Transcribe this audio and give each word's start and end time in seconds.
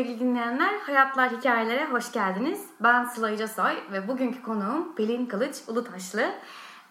sevgili 0.00 0.20
dinleyenler. 0.20 0.74
Hayatlar 0.86 1.30
Hikayelere 1.30 1.84
hoş 1.86 2.12
geldiniz. 2.12 2.66
Ben 2.80 3.04
Sıla 3.04 3.30
Yücesoy 3.30 3.72
ve 3.92 4.08
bugünkü 4.08 4.42
konuğum 4.42 4.94
Pelin 4.94 5.26
Kılıç 5.26 5.56
Ulutaşlı. 5.68 6.32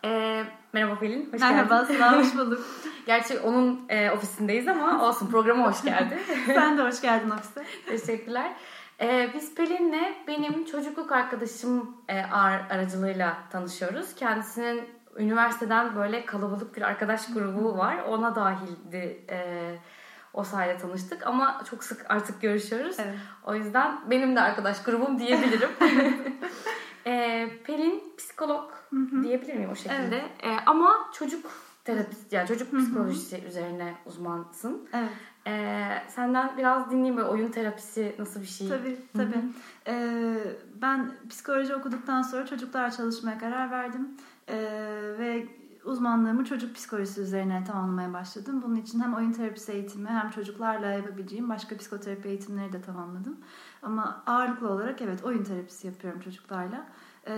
Ee, 0.06 0.44
merhaba 0.74 1.00
Pelin, 1.00 1.30
hoş 1.34 1.42
Merhaba, 1.42 1.82
geldin. 1.82 1.94
Sıla 1.94 2.18
hoş 2.20 2.36
bulduk. 2.38 2.66
Gerçi 3.06 3.40
onun 3.40 3.86
e, 3.90 4.12
ofisindeyiz 4.12 4.68
ama 4.68 5.04
olsun 5.08 5.32
programa 5.32 5.68
hoş 5.72 5.84
geldin. 5.84 6.18
Sen 6.46 6.78
de 6.78 6.82
hoş 6.82 7.02
geldin 7.02 7.30
ofise. 7.30 7.64
Teşekkürler. 7.86 8.52
Ee, 9.02 9.30
biz 9.34 9.56
Pelin'le 9.56 10.16
benim 10.28 10.66
çocukluk 10.66 11.12
arkadaşım 11.12 11.98
e, 12.10 12.22
ar- 12.22 12.66
aracılığıyla 12.70 13.38
tanışıyoruz. 13.52 14.16
Kendisinin 14.16 14.84
üniversiteden 15.18 15.96
böyle 15.96 16.26
kalabalık 16.26 16.76
bir 16.78 16.82
arkadaş 16.82 17.34
grubu 17.34 17.78
var. 17.78 17.98
Ona 18.08 18.36
dahildi 18.36 19.26
e, 19.30 19.76
o 20.34 20.44
sayede 20.44 20.78
tanıştık 20.78 21.28
ama 21.28 21.62
çok 21.70 21.84
sık 21.84 22.06
artık 22.10 22.42
görüşüyoruz. 22.42 22.96
Evet. 23.00 23.16
O 23.46 23.56
yüzden 23.56 24.00
benim 24.10 24.36
de 24.36 24.42
arkadaş 24.42 24.84
grubum 24.84 25.20
diyebilirim. 25.20 25.70
e, 27.08 27.48
Pelin 27.64 28.04
psikolog 28.18 28.72
diyebilir 29.24 29.54
miyim 29.54 29.70
o 29.72 29.76
şekilde? 29.76 30.18
E, 30.44 30.58
ama 30.66 31.10
çocuk 31.14 31.52
terapist 31.84 32.34
yani 32.34 32.48
çocuk 32.48 32.80
psikolojisi 32.80 33.44
üzerine 33.48 33.98
uzmansın. 34.06 34.90
Evet. 34.94 35.10
E, 35.48 35.88
senden 36.08 36.58
biraz 36.58 36.92
dinleyeyim 36.92 37.18
böyle 37.18 37.28
oyun 37.28 37.52
terapisi 37.52 38.16
nasıl 38.20 38.42
bir 38.42 38.46
şey? 38.46 38.70
Tabii, 38.70 38.98
tabii. 39.18 39.44
Ee, 39.88 40.38
ben 40.82 41.12
psikoloji 41.30 41.76
okuduktan 41.76 42.22
sonra 42.22 42.46
çocuklar 42.46 42.92
çalışmaya 42.92 43.38
karar 43.38 43.72
verdim. 43.72 44.08
Ee, 44.48 44.56
ve 45.20 45.48
uzmanlığımı 45.90 46.46
çocuk 46.46 46.76
psikolojisi 46.76 47.22
üzerine 47.22 47.64
tamamlamaya 47.64 48.14
başladım. 48.14 48.62
Bunun 48.66 48.76
için 48.76 49.00
hem 49.00 49.14
oyun 49.14 49.32
terapisi 49.32 49.72
eğitimi 49.72 50.08
hem 50.10 50.30
çocuklarla 50.30 50.88
yapabileceğim 50.88 51.50
başka 51.50 51.78
psikoterapi 51.78 52.28
eğitimleri 52.28 52.74
de 52.74 52.82
tamamladım. 52.82 53.38
Ama 53.84 54.24
ağırlıklı 54.26 54.70
olarak 54.70 55.02
evet 55.02 55.24
oyun 55.24 55.44
terapisi 55.44 55.88
yapıyorum 55.88 56.20
çocuklarla. 56.20 56.86
Ee, 57.28 57.34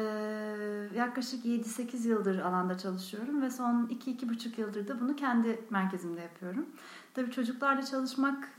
yaklaşık 0.95 1.45
7-8 1.45 2.07
yıldır 2.07 2.39
alanda 2.39 2.77
çalışıyorum 2.77 3.41
ve 3.41 3.49
son 3.49 3.85
2-2,5 3.85 4.61
yıldır 4.61 4.88
da 4.88 4.99
bunu 4.99 5.16
kendi 5.16 5.61
merkezimde 5.69 6.22
yapıyorum. 6.22 6.66
Tabii 7.13 7.31
çocuklarla 7.31 7.85
çalışmak 7.85 8.49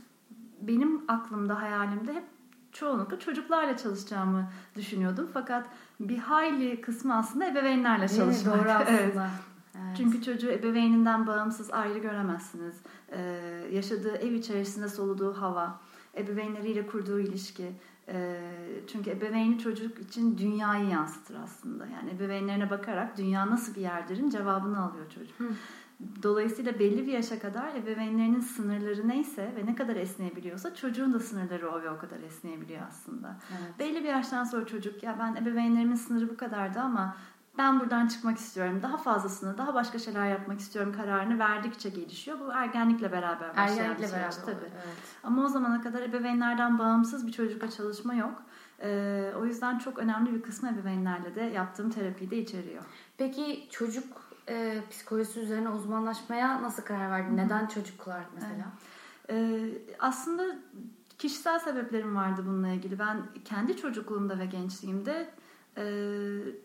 benim 0.60 1.02
aklımda, 1.08 1.60
hayalimde 1.60 2.12
hep 2.12 2.24
çoğunlukla 2.72 3.18
çocuklarla 3.18 3.76
çalışacağımı 3.76 4.48
düşünüyordum. 4.76 5.30
Fakat 5.34 5.66
bir 6.00 6.18
hayli 6.18 6.80
kısmı 6.80 7.16
aslında 7.16 7.46
ebeveynlerle 7.46 8.08
çalışmak. 8.08 8.58
Doğru 8.58 8.70
aslında. 8.70 8.90
Evet. 9.00 9.16
Evet. 9.86 9.96
Çünkü 9.96 10.22
çocuğu 10.22 10.50
ebeveyninden 10.50 11.26
bağımsız 11.26 11.70
ayrı 11.70 11.98
göremezsiniz. 11.98 12.74
Ee, 13.12 13.20
yaşadığı 13.72 14.16
ev 14.16 14.32
içerisinde 14.32 14.88
soluduğu 14.88 15.32
hava, 15.32 15.80
ebeveynleriyle 16.16 16.86
kurduğu 16.86 17.20
ilişki. 17.20 17.72
Ee, 18.08 18.40
çünkü 18.92 19.10
ebeveyni 19.10 19.58
çocuk 19.58 19.98
için 19.98 20.38
dünyayı 20.38 20.88
yansıtır 20.88 21.34
aslında. 21.44 21.86
Yani 21.86 22.10
ebeveynlerine 22.10 22.70
bakarak 22.70 23.18
dünya 23.18 23.50
nasıl 23.50 23.74
bir 23.74 23.80
yerdirin 23.80 24.30
cevabını 24.30 24.82
alıyor 24.82 25.10
çocuk. 25.10 25.40
Hı. 25.40 25.48
Dolayısıyla 26.22 26.78
belli 26.78 27.06
bir 27.06 27.12
yaşa 27.12 27.38
kadar 27.38 27.74
ebeveynlerinin 27.74 28.40
sınırları 28.40 29.08
neyse 29.08 29.52
ve 29.56 29.66
ne 29.66 29.74
kadar 29.74 29.96
esneyebiliyorsa 29.96 30.74
çocuğun 30.74 31.12
da 31.12 31.20
sınırları 31.20 31.70
o 31.70 31.82
ve 31.82 31.90
o 31.90 31.98
kadar 31.98 32.20
esneyebiliyor 32.20 32.82
aslında. 32.88 33.36
Evet. 33.50 33.78
Belli 33.78 34.04
bir 34.04 34.08
yaştan 34.08 34.44
sonra 34.44 34.66
çocuk 34.66 35.02
ya 35.02 35.16
ben 35.18 35.34
ebeveynlerimin 35.42 35.94
sınırı 35.94 36.30
bu 36.30 36.36
kadardı 36.36 36.80
ama 36.80 37.16
ben 37.58 37.80
buradan 37.80 38.06
çıkmak 38.08 38.38
istiyorum. 38.38 38.80
Daha 38.82 38.96
fazlasını, 38.96 39.58
daha 39.58 39.74
başka 39.74 39.98
şeyler 39.98 40.28
yapmak 40.28 40.60
istiyorum 40.60 40.92
kararını 40.96 41.38
verdikçe 41.38 41.88
gelişiyor. 41.88 42.40
Bu 42.40 42.52
ergenlikle 42.52 43.12
beraber 43.12 43.48
başlayan 43.50 43.68
bir 43.76 43.80
Ergenlikle 43.80 44.08
süreç 44.08 44.22
beraber. 44.22 44.44
tabii. 44.44 44.70
Evet. 44.74 44.96
Ama 45.24 45.44
o 45.44 45.48
zamana 45.48 45.80
kadar 45.80 46.02
ebeveynlerden 46.02 46.78
bağımsız 46.78 47.26
bir 47.26 47.32
çocukla 47.32 47.70
çalışma 47.70 48.14
yok. 48.14 48.42
Ee, 48.82 49.32
o 49.40 49.44
yüzden 49.44 49.78
çok 49.78 49.98
önemli 49.98 50.34
bir 50.34 50.42
kısmı 50.42 50.68
ebeveynlerle 50.68 51.34
de 51.34 51.40
yaptığım 51.40 51.90
terapiyi 51.90 52.30
de 52.30 52.38
içeriyor. 52.38 52.82
Peki 53.18 53.68
çocuk 53.70 54.04
e, 54.48 54.82
psikolojisi 54.90 55.40
üzerine 55.40 55.68
uzmanlaşmaya 55.68 56.62
nasıl 56.62 56.82
karar 56.82 57.10
verdin? 57.10 57.36
Neden 57.36 57.66
çocuklar 57.66 58.20
mesela? 58.34 58.64
Ee, 59.30 59.60
aslında 59.98 60.42
kişisel 61.18 61.58
sebeplerim 61.58 62.16
vardı 62.16 62.42
bununla 62.46 62.68
ilgili. 62.68 62.98
Ben 62.98 63.22
kendi 63.44 63.76
çocukluğumda 63.76 64.38
ve 64.38 64.46
gençliğimde 64.46 65.30
e, 65.76 65.84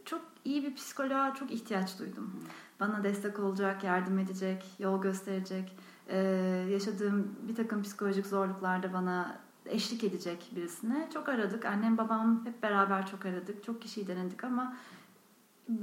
çok 0.05 0.21
iyi 0.45 0.63
bir 0.63 0.75
psikoloğa 0.75 1.33
çok 1.33 1.51
ihtiyaç 1.51 1.99
duydum. 1.99 2.43
Bana 2.79 3.03
destek 3.03 3.39
olacak, 3.39 3.83
yardım 3.83 4.19
edecek, 4.19 4.65
yol 4.79 5.01
gösterecek, 5.01 5.77
e, 6.07 6.17
yaşadığım 6.71 7.35
bir 7.47 7.55
takım 7.55 7.83
psikolojik 7.83 8.25
zorluklarda 8.25 8.93
bana 8.93 9.39
eşlik 9.65 10.03
edecek 10.03 10.51
birisine 10.55 11.09
çok 11.13 11.29
aradık. 11.29 11.65
Annem 11.65 11.97
babam 11.97 12.45
hep 12.45 12.63
beraber 12.63 13.07
çok 13.07 13.25
aradık. 13.25 13.63
Çok 13.63 13.81
kişiyi 13.81 14.07
denedik 14.07 14.43
ama 14.43 14.77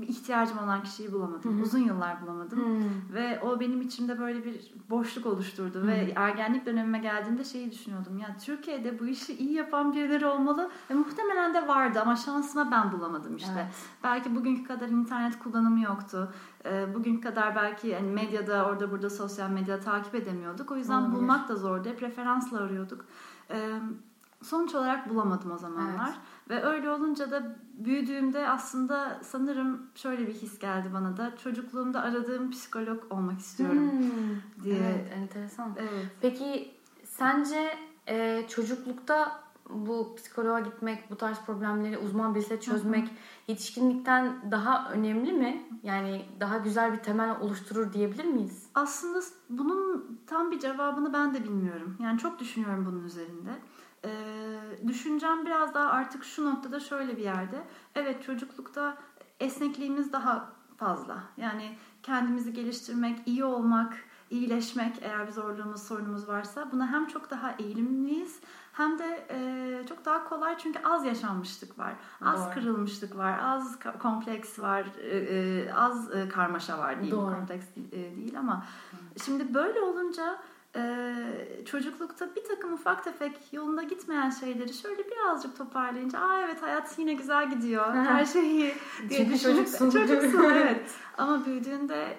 ihtiyacım 0.03 0.59
olan 0.59 0.83
kişiyi 0.83 1.13
bulamadım. 1.13 1.55
Hı 1.55 1.59
hı. 1.59 1.63
Uzun 1.63 1.79
yıllar 1.79 2.23
bulamadım. 2.23 2.59
Hmm. 2.59 3.15
Ve 3.15 3.41
o 3.41 3.61
benim 3.61 3.81
içimde 3.81 4.19
böyle 4.19 4.45
bir 4.45 4.75
boşluk 4.91 5.27
oluşturdu. 5.27 5.87
Ve 5.87 6.13
ergenlik 6.17 6.67
dönemime 6.67 6.99
geldiğimde 6.99 7.45
şeyi 7.45 7.71
düşünüyordum. 7.71 8.19
Ya 8.19 8.37
Türkiye'de 8.45 8.99
bu 8.99 9.07
işi 9.07 9.35
iyi 9.37 9.53
yapan 9.53 9.93
birileri 9.93 10.27
olmalı. 10.27 10.71
Ve 10.91 10.95
muhtemelen 10.95 11.55
de 11.55 11.69
vardı 11.69 12.01
ama 12.03 12.17
şansıma 12.17 12.71
ben 12.71 12.93
bulamadım 12.93 13.37
işte. 13.37 13.53
Evet. 13.55 13.75
Belki 14.05 14.37
bugünkü 14.37 14.65
kadar 14.65 14.89
internet 14.89 15.39
kullanımı 15.39 15.81
yoktu. 15.81 16.33
Ee, 16.65 16.95
Bugünkü 16.95 17.21
kadar 17.21 17.57
belki 17.57 17.89
yani 17.89 18.11
medyada 18.11 18.67
orada 18.67 18.91
burada 18.91 19.11
sosyal 19.11 19.51
medya 19.51 19.81
takip 19.81 20.15
edemiyorduk. 20.15 20.71
O 20.71 20.77
yüzden 20.77 20.99
Olabilir. 21.01 21.17
bulmak 21.17 21.49
da 21.49 21.57
zordu. 21.57 21.89
Hep 21.89 22.03
referansla 22.03 22.59
arıyorduk. 22.61 23.05
Ee, 23.51 23.71
Sonuç 24.43 24.75
olarak 24.75 25.11
bulamadım 25.11 25.51
o 25.51 25.59
zamanlar. 25.59 26.09
Evet. 26.09 26.19
Ve 26.51 26.63
öyle 26.69 26.91
olunca 26.91 27.31
da 27.31 27.57
büyüdüğümde 27.79 28.49
aslında 28.49 29.21
sanırım 29.25 29.83
şöyle 29.95 30.27
bir 30.27 30.33
his 30.35 30.59
geldi 30.59 30.89
bana 30.95 31.17
da. 31.17 31.37
Çocukluğumda 31.37 32.01
aradığım 32.01 32.51
psikolog 32.51 33.13
olmak 33.13 33.39
istiyorum 33.41 33.91
Hmm. 33.93 34.65
diye. 34.65 34.77
Evet, 34.77 35.13
enteresan. 35.17 35.73
Evet. 35.79 36.07
Peki 36.21 36.75
sence 37.05 37.75
e, 38.09 38.45
çocuklukta 38.49 39.45
bu 39.71 40.15
psikoloğa 40.17 40.61
gitmek, 40.61 41.11
bu 41.11 41.17
tarz 41.17 41.39
problemleri 41.47 41.99
uzman 41.99 42.35
birisiyle 42.35 42.61
çözmek 42.61 43.11
yetişkinlikten 43.49 44.51
daha 44.51 44.91
önemli 44.93 45.33
mi? 45.33 45.63
Yani 45.83 46.25
daha 46.41 46.59
güzel 46.59 46.93
bir 46.93 46.99
temel 46.99 47.41
oluşturur 47.41 47.93
diyebilir 47.93 48.25
miyiz? 48.25 48.67
Aslında 48.75 49.21
bunun 49.51 50.19
tam 50.27 50.51
bir 50.51 50.59
cevabını 50.61 51.13
ben 51.13 51.35
de 51.35 51.45
bilmiyorum. 51.45 51.97
Yani 52.01 52.19
çok 52.19 52.39
düşünüyorum 52.39 52.87
bunun 52.87 53.05
üzerinde. 53.05 53.51
Ee, 54.05 54.89
düşüncem 54.89 55.47
biraz 55.47 55.75
daha 55.75 55.91
artık 55.91 56.25
şu 56.25 56.45
noktada 56.45 56.81
şöyle 56.81 57.17
bir 57.17 57.23
yerde. 57.23 57.63
Evet 57.95 58.23
çocuklukta 58.23 58.97
esnekliğimiz 59.41 60.13
daha 60.13 60.53
fazla. 60.77 61.23
Yani 61.37 61.77
kendimizi 62.03 62.53
geliştirmek, 62.53 63.19
iyi 63.27 63.45
olmak, 63.45 63.95
iyileşmek 64.31 64.97
eğer 65.03 65.27
bir 65.27 65.33
zorluğumuz, 65.33 65.83
sorunumuz 65.83 66.29
varsa 66.29 66.73
buna 66.73 66.93
hem 66.93 67.07
çok 67.07 67.31
daha 67.31 67.55
eğilimliyiz 67.59 68.41
hem 68.73 68.99
de 68.99 69.27
e, 69.31 69.87
çok 69.89 70.05
daha 70.05 70.29
kolay 70.29 70.59
çünkü 70.59 70.79
az 70.85 71.05
yaşanmışlık 71.05 71.79
var. 71.79 71.95
Az 72.21 72.47
Doğru. 72.47 72.55
kırılmışlık 72.55 73.17
var, 73.17 73.39
az 73.43 73.79
kompleks 74.03 74.59
var, 74.59 74.87
e, 75.03 75.17
e, 75.17 75.73
az 75.73 76.15
e, 76.17 76.29
karmaşa 76.29 76.79
var 76.79 77.01
diyeyim. 77.01 77.17
Doğru. 77.17 77.35
Kompleks 77.35 77.67
e, 77.93 78.17
değil 78.17 78.39
ama 78.39 78.67
şimdi 79.25 79.55
böyle 79.55 79.81
olunca 79.81 80.39
e, 80.77 81.15
çocuklukta 81.65 82.37
bir 82.37 82.45
takım 82.45 82.73
ufak 82.73 83.05
tefek 83.05 83.53
yolunda 83.53 83.83
gitmeyen 83.83 84.31
şeyleri 84.31 84.75
şöyle 84.75 85.03
birazcık 85.11 85.57
toparlayınca 85.59 86.19
aa 86.19 86.41
evet 86.41 86.63
hayat 86.63 86.99
yine 86.99 87.13
güzel 87.15 87.51
gidiyor. 87.51 87.95
Her 87.95 88.25
şey 88.25 88.51
iyi 88.51 88.75
diye 89.09 89.21
düşünüp- 89.29 89.43
çocuksun. 89.43 89.91
Çocuksun 89.91 90.45
evet. 90.55 90.91
Ama 91.19 91.47
büyüdüğünde 91.47 92.19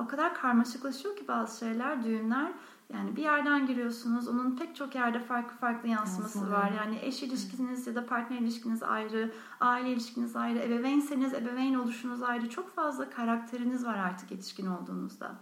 o 0.00 0.06
kadar 0.06 0.34
karmaşıklaşıyor 0.34 1.16
ki 1.16 1.28
bazı 1.28 1.58
şeyler, 1.58 2.04
düğünler. 2.04 2.52
Yani 2.92 3.16
bir 3.16 3.22
yerden 3.22 3.66
giriyorsunuz, 3.66 4.28
onun 4.28 4.56
pek 4.56 4.76
çok 4.76 4.94
yerde 4.94 5.20
farklı 5.20 5.56
farklı 5.56 5.88
yansıması 5.88 6.38
Yansımaları. 6.38 6.66
var. 6.66 6.72
Yani 6.84 6.98
eş 7.02 7.22
ilişkiniz 7.22 7.86
ya 7.86 7.94
da 7.94 8.06
partner 8.06 8.38
ilişkiniz 8.38 8.82
ayrı, 8.82 9.32
aile 9.60 9.90
ilişkiniz 9.90 10.36
ayrı, 10.36 10.58
ebeveynseniz 10.58 11.34
ebeveyn 11.34 11.74
oluşunuz 11.74 12.22
ayrı. 12.22 12.50
Çok 12.50 12.74
fazla 12.74 13.10
karakteriniz 13.10 13.86
var 13.86 13.96
artık 13.98 14.30
yetişkin 14.30 14.66
olduğunuzda. 14.66 15.34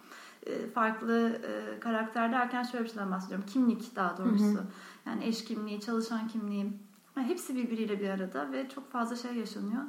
Ee, 0.47 0.71
Farklı 0.71 1.29
e, 1.29 1.81
karakter 1.81 2.33
derken 2.33 2.63
şöyle 2.63 2.85
bir 2.85 2.89
şeyden 2.89 3.11
bahsediyorum. 3.11 3.47
Kimlik 3.47 3.97
daha 3.97 4.17
doğrusu. 4.17 4.61
Yani 5.07 5.25
eş 5.25 5.45
kimliği, 5.45 5.81
çalışan 5.81 6.29
kimliği. 6.29 6.73
Yani 7.17 7.29
hepsi 7.29 7.57
birbiriyle 7.57 8.01
bir 8.01 8.09
arada 8.09 8.53
ve 8.53 8.69
çok 8.69 8.91
fazla 8.91 9.17
şey 9.17 9.35
yaşanıyor. 9.35 9.83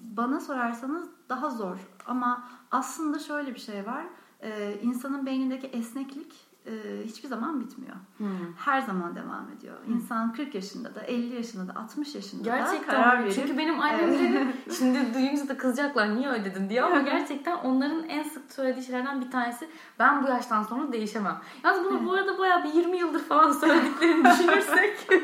Bana 0.00 0.40
sorarsanız 0.40 1.08
daha 1.28 1.50
zor. 1.50 1.76
Ama 2.06 2.48
aslında 2.70 3.18
şöyle 3.18 3.54
bir 3.54 3.60
şey 3.60 3.86
var. 3.86 4.04
Ee, 4.42 4.78
insanın 4.82 5.26
beynindeki 5.26 5.66
esneklik 5.66 6.47
e, 6.68 7.04
hiçbir 7.04 7.28
zaman 7.28 7.60
bitmiyor. 7.60 7.96
Hmm. 8.18 8.28
Her 8.56 8.80
zaman 8.80 9.16
devam 9.16 9.46
ediyor. 9.58 9.74
İnsan 9.88 10.32
40 10.32 10.54
yaşında 10.54 10.94
da 10.94 11.00
50 11.00 11.34
yaşında 11.34 11.74
da 11.74 11.80
60 11.80 12.14
yaşında 12.14 12.42
Gerçekten 12.42 12.96
da 12.96 13.02
karar 13.02 13.24
verip 13.24 13.34
Çünkü 13.34 13.58
benim 13.58 13.80
annemlerim 13.80 14.52
şimdi 14.78 15.14
duyunca 15.14 15.48
da 15.48 15.56
kızacaklar 15.56 16.16
niye 16.16 16.28
öyle 16.28 16.44
dedin 16.44 16.68
diye 16.68 16.82
ama 16.82 17.00
gerçekten 17.00 17.56
onların 17.56 18.08
en 18.08 18.22
sık 18.22 18.52
söylediği 18.52 18.84
şeylerden 18.84 19.20
bir 19.20 19.30
tanesi 19.30 19.68
ben 19.98 20.22
bu 20.24 20.28
yaştan 20.28 20.62
sonra 20.62 20.92
değişemem. 20.92 21.36
Yalnız 21.64 21.84
bunu 21.84 22.06
bu 22.06 22.12
arada 22.12 22.38
bayağı 22.38 22.64
bir 22.64 22.72
20 22.72 22.98
yıldır 22.98 23.20
falan 23.20 23.52
söylediklerini 23.60 24.24
düşünürsek 24.24 24.96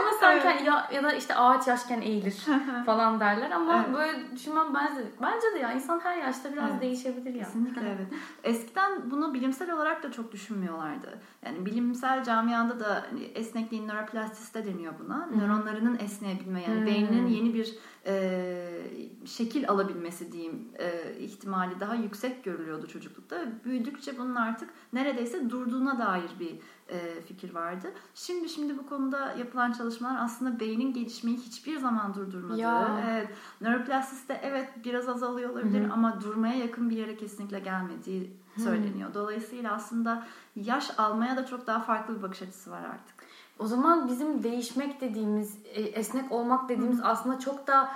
ama 0.00 0.10
sanki 0.20 0.46
Evet. 0.48 0.66
ya, 0.66 0.88
ya 0.92 1.02
da 1.02 1.12
işte 1.12 1.34
ağaç 1.34 1.66
yaşken 1.66 2.00
eğilir 2.00 2.46
falan 2.86 3.20
derler 3.20 3.50
ama 3.50 3.84
Evet. 3.86 3.96
böyle 3.96 4.36
düşünmem 4.36 4.74
bence, 4.74 5.02
bence 5.22 5.54
de 5.54 5.58
ya 5.58 5.72
insan 5.72 6.00
her 6.00 6.16
yaşta 6.16 6.52
biraz 6.52 6.70
Evet. 6.70 6.80
değişebilir 6.80 7.34
ya. 7.34 7.44
Kesinlikle 7.44 7.80
evet. 7.80 8.20
Eskiden 8.44 9.10
bunu 9.10 9.34
bilimsel 9.34 9.70
olarak 9.72 10.02
da 10.02 10.12
çok 10.12 10.29
düşünmüyorlardı. 10.32 11.18
Yani 11.46 11.66
bilimsel 11.66 12.24
camiada 12.24 12.80
da 12.80 13.06
hani 13.10 13.24
esnekliğin 13.24 13.88
nöroplastisite 13.88 14.66
deniyor 14.66 14.92
buna. 15.04 15.26
Nöronlarının 15.26 15.98
esneyebilme 15.98 16.62
yani 16.62 16.78
Hmm. 16.78 16.86
beyninin 16.86 17.26
yeni 17.26 17.54
bir 17.54 17.78
e, 18.06 18.80
şekil 19.24 19.68
alabilmesi 19.68 20.32
diyeyim 20.32 20.68
e, 20.78 21.16
ihtimali 21.18 21.80
daha 21.80 21.94
yüksek 21.94 22.44
görülüyordu 22.44 22.86
çocuklukta. 22.86 23.36
Büyüdükçe 23.64 24.18
bunun 24.18 24.34
artık 24.34 24.70
neredeyse 24.92 25.50
durduğuna 25.50 25.98
dair 25.98 26.30
bir 26.40 26.58
e, 26.88 27.20
fikir 27.20 27.54
vardı. 27.54 27.92
Şimdi 28.14 28.48
şimdi 28.48 28.78
bu 28.78 28.86
konuda 28.86 29.32
yapılan 29.38 29.72
çalışmalar 29.72 30.16
aslında 30.20 30.60
beynin 30.60 30.92
gelişmeyi 30.92 31.36
hiçbir 31.36 31.78
zaman 31.78 32.14
durdurmadığı. 32.14 32.60
Ya. 32.60 33.04
Evet, 33.10 33.28
nöroplastisite 33.60 34.40
evet 34.42 34.68
biraz 34.84 35.08
azalıyor 35.08 35.50
olabilir 35.50 35.84
hı. 35.84 35.92
ama 35.92 36.20
durmaya 36.20 36.54
yakın 36.54 36.90
bir 36.90 36.96
yere 36.96 37.16
kesinlikle 37.16 37.60
gelmediği 37.60 38.39
söyleniyor. 38.56 39.14
Dolayısıyla 39.14 39.72
aslında 39.72 40.26
yaş 40.56 40.90
almaya 40.98 41.36
da 41.36 41.46
çok 41.46 41.66
daha 41.66 41.80
farklı 41.80 42.18
bir 42.18 42.22
bakış 42.22 42.42
açısı 42.42 42.70
var 42.70 42.82
artık. 42.82 43.14
O 43.58 43.66
zaman 43.66 44.08
bizim 44.08 44.42
değişmek 44.42 45.00
dediğimiz, 45.00 45.58
e, 45.74 45.80
esnek 45.82 46.32
olmak 46.32 46.68
dediğimiz 46.68 47.00
aslında 47.02 47.38
çok 47.38 47.66
da 47.66 47.88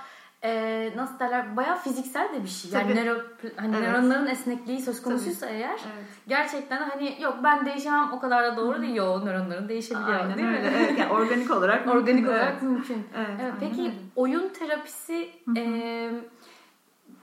e, 0.43 0.93
nasıl 0.97 1.19
derler 1.19 1.57
bayağı 1.57 1.79
fiziksel 1.79 2.35
de 2.35 2.43
bir 2.43 2.49
şey. 2.49 2.71
Yani 2.71 2.95
Tabii. 2.95 3.01
nöro, 3.05 3.19
hani 3.57 3.77
Evet. 3.77 3.89
nöronların 3.89 4.27
esnekliği 4.27 4.81
söz 4.83 5.03
konusuysa 5.03 5.47
eğer 5.47 5.69
Evet. 5.95 6.07
gerçekten 6.29 6.89
hani 6.91 7.23
yok 7.23 7.39
ben 7.45 7.67
değişemem 7.67 8.13
o 8.13 8.21
kadar 8.21 8.45
da 8.45 8.57
doğru 8.57 8.83
değil. 8.83 8.95
Yok 8.95 9.25
nöronların 9.25 9.69
değişebiliyor 9.69 10.21
Aynen 10.21 10.39
değil 10.39 10.49
öyle. 10.49 10.61
mi? 10.61 10.73
Evet, 10.77 10.99
yani 10.99 11.13
organik 11.13 11.51
olarak 11.51 11.89
Organik 11.95 12.07
mümkün, 12.15 12.31
olarak 12.31 12.53
evet. 12.53 12.63
mümkün. 12.63 13.07
Evet, 13.17 13.29
Evet, 13.43 13.55
peki 13.61 13.81
öyle. 13.83 13.93
oyun 14.17 14.49
terapisi 14.49 15.31
e, 15.57 16.11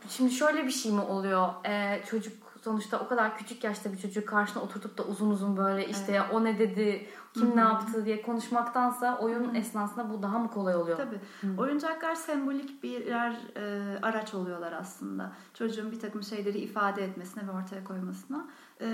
şimdi 0.09 0.31
şöyle 0.31 0.65
bir 0.65 0.71
şey 0.71 0.91
mi 0.91 1.01
oluyor? 1.01 1.47
E, 1.65 2.01
çocuk 2.09 2.50
sonuçta 2.61 2.99
o 2.99 3.07
kadar 3.07 3.37
küçük 3.37 3.63
yaşta 3.63 3.93
bir 3.93 3.97
çocuğu 3.97 4.25
karşına 4.25 4.63
oturtup 4.63 4.97
da 4.97 5.03
uzun 5.03 5.31
uzun 5.31 5.57
böyle 5.57 5.87
işte 5.87 6.11
ya 6.11 6.27
o 6.31 6.43
ne 6.43 6.59
dedi, 6.59 7.07
kim 7.33 7.47
Hı 7.47 7.51
hı. 7.51 7.55
ne 7.55 7.61
yaptı 7.61 8.05
diye 8.05 8.21
konuşmaktansa 8.21 9.17
oyun 9.17 9.43
Hı 9.43 9.51
hı. 9.51 9.57
esnasında 9.57 10.09
bu 10.09 10.21
daha 10.23 10.39
mı 10.39 10.49
kolay 10.51 10.75
oluyor? 10.75 10.97
Tabii. 10.97 11.19
Hı. 11.41 11.61
Oyuncaklar 11.61 12.15
sembolik 12.15 12.83
birer 12.83 13.35
e, 13.55 13.97
araç 14.01 14.33
oluyorlar 14.33 14.71
aslında. 14.71 15.31
Çocuğun 15.53 15.91
bir 15.91 15.99
takım 15.99 16.23
şeyleri 16.23 16.57
ifade 16.57 17.03
etmesine 17.03 17.47
ve 17.47 17.51
ortaya 17.51 17.83
koymasına. 17.83 18.47
E, 18.81 18.87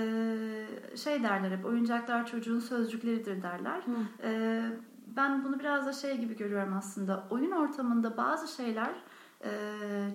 şey 0.96 1.22
derler 1.22 1.50
hep, 1.50 1.66
oyuncaklar 1.66 2.26
çocuğun 2.26 2.58
sözcükleridir 2.58 3.42
derler. 3.42 3.82
Hı. 3.82 4.28
E, 4.28 4.62
ben 5.16 5.44
bunu 5.44 5.58
biraz 5.60 5.86
da 5.86 5.92
şey 5.92 6.18
gibi 6.18 6.36
görüyorum 6.36 6.76
aslında. 6.76 7.24
Oyun 7.30 7.50
ortamında 7.50 8.16
bazı 8.16 8.56
şeyler 8.56 8.90
e, 9.44 9.50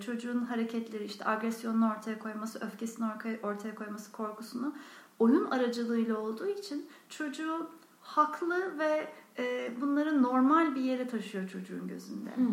çocuğun 0.05 0.41
hareketleri, 0.41 1.03
işte 1.03 1.25
agresyonunu 1.27 1.91
ortaya 1.91 2.19
koyması, 2.19 2.59
öfkesini 2.65 3.05
ortaya, 3.43 3.75
koyması, 3.75 4.11
korkusunu 4.11 4.75
oyun 5.19 5.45
aracılığıyla 5.45 6.17
olduğu 6.17 6.47
için 6.47 6.85
çocuğu 7.09 7.69
haklı 8.01 8.79
ve 8.79 9.13
e, 9.37 9.71
bunları 9.81 10.23
normal 10.23 10.75
bir 10.75 10.81
yere 10.81 11.07
taşıyor 11.07 11.49
çocuğun 11.49 11.87
gözünde. 11.87 12.29
Hı. 12.29 12.47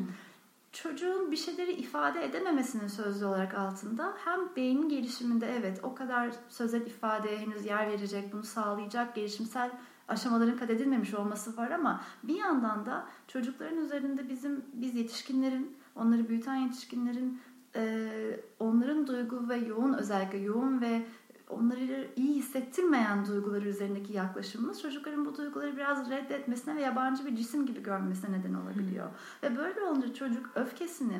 Çocuğun 0.72 1.30
bir 1.30 1.36
şeyleri 1.36 1.72
ifade 1.72 2.24
edememesinin 2.24 2.88
sözlü 2.88 3.26
olarak 3.26 3.54
altında 3.54 4.14
hem 4.24 4.40
beynin 4.56 4.88
gelişiminde 4.88 5.56
evet 5.58 5.80
o 5.82 5.94
kadar 5.94 6.30
sözel 6.48 6.86
ifadeye 6.86 7.38
henüz 7.38 7.66
yer 7.66 7.88
verecek, 7.88 8.32
bunu 8.32 8.42
sağlayacak 8.42 9.14
gelişimsel 9.14 9.70
aşamaların 10.08 10.58
kat 10.58 10.70
edilmemiş 10.70 11.14
olması 11.14 11.56
var 11.56 11.70
ama 11.70 12.00
bir 12.22 12.34
yandan 12.34 12.86
da 12.86 13.06
çocukların 13.28 13.78
üzerinde 13.78 14.28
bizim 14.28 14.64
biz 14.72 14.94
yetişkinlerin, 14.94 15.76
onları 16.00 16.28
büyüten 16.28 16.56
yetişkinlerin 16.56 17.40
e, 17.76 18.10
onların 18.58 19.06
duygu 19.06 19.48
ve 19.48 19.56
yoğun 19.56 19.92
özellikle 19.92 20.38
yoğun 20.38 20.80
ve 20.80 21.02
onları 21.48 22.08
iyi 22.16 22.34
hissettirmeyen 22.34 23.26
duyguları 23.26 23.68
üzerindeki 23.68 24.12
yaklaşımımız 24.12 24.82
çocukların 24.82 25.26
bu 25.26 25.36
duyguları 25.36 25.76
biraz 25.76 26.10
reddetmesine 26.10 26.76
ve 26.76 26.80
yabancı 26.80 27.26
bir 27.26 27.36
cisim 27.36 27.66
gibi 27.66 27.82
görmesine 27.82 28.38
neden 28.38 28.54
olabiliyor. 28.54 29.08
Ve 29.42 29.56
böyle 29.56 29.82
olunca 29.82 30.14
çocuk 30.14 30.50
öfkesini, 30.54 31.18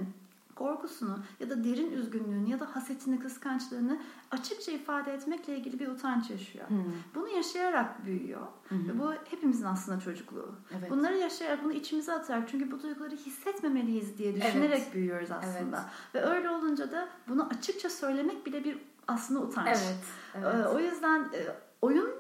korkusunu 0.61 1.19
ya 1.41 1.51
da 1.51 1.65
derin 1.65 1.93
üzgünlüğünü 1.93 2.51
ya 2.51 2.61
da 2.61 2.77
hasetini, 2.77 3.21
kıskançlığını 3.21 4.01
açıkça 4.31 4.73
ifade 4.73 5.13
etmekle 5.13 5.57
ilgili 5.57 5.81
bir 5.81 5.89
utanç 5.89 6.31
yaşıyor. 6.31 6.69
Hı. 6.69 6.75
Bunu 7.15 7.29
yaşayarak 7.29 8.05
büyüyor. 8.05 8.47
Hı. 8.69 8.75
Ve 8.75 8.99
bu 8.99 9.13
hepimizin 9.31 9.65
aslında 9.65 10.01
çocukluğu. 10.01 10.55
Evet. 10.79 10.91
Bunları 10.91 11.17
yaşayarak 11.17 11.65
bunu 11.65 11.73
içimize 11.73 12.13
atarak 12.13 12.49
çünkü 12.49 12.71
bu 12.71 12.83
duyguları 12.83 13.17
hissetmemeliyiz 13.17 14.19
diye 14.19 14.35
düşünerek 14.35 14.83
Evet. 14.83 14.95
büyüyoruz 14.95 15.31
aslında. 15.31 15.91
Ve 16.15 16.23
öyle 16.23 16.51
olunca 16.51 16.93
da 16.93 17.09
bunu 17.29 17.49
açıkça 17.49 17.91
söylemek 17.91 18.47
bile 18.47 18.65
bir 18.65 18.79
aslında 19.09 19.41
utanç. 19.41 19.69
Evet. 19.69 20.05
Ee, 20.35 20.39
evet. 20.39 20.67
O 20.67 20.79
yüzden 20.81 21.21
e, 21.21 21.41
oyun 21.83 22.11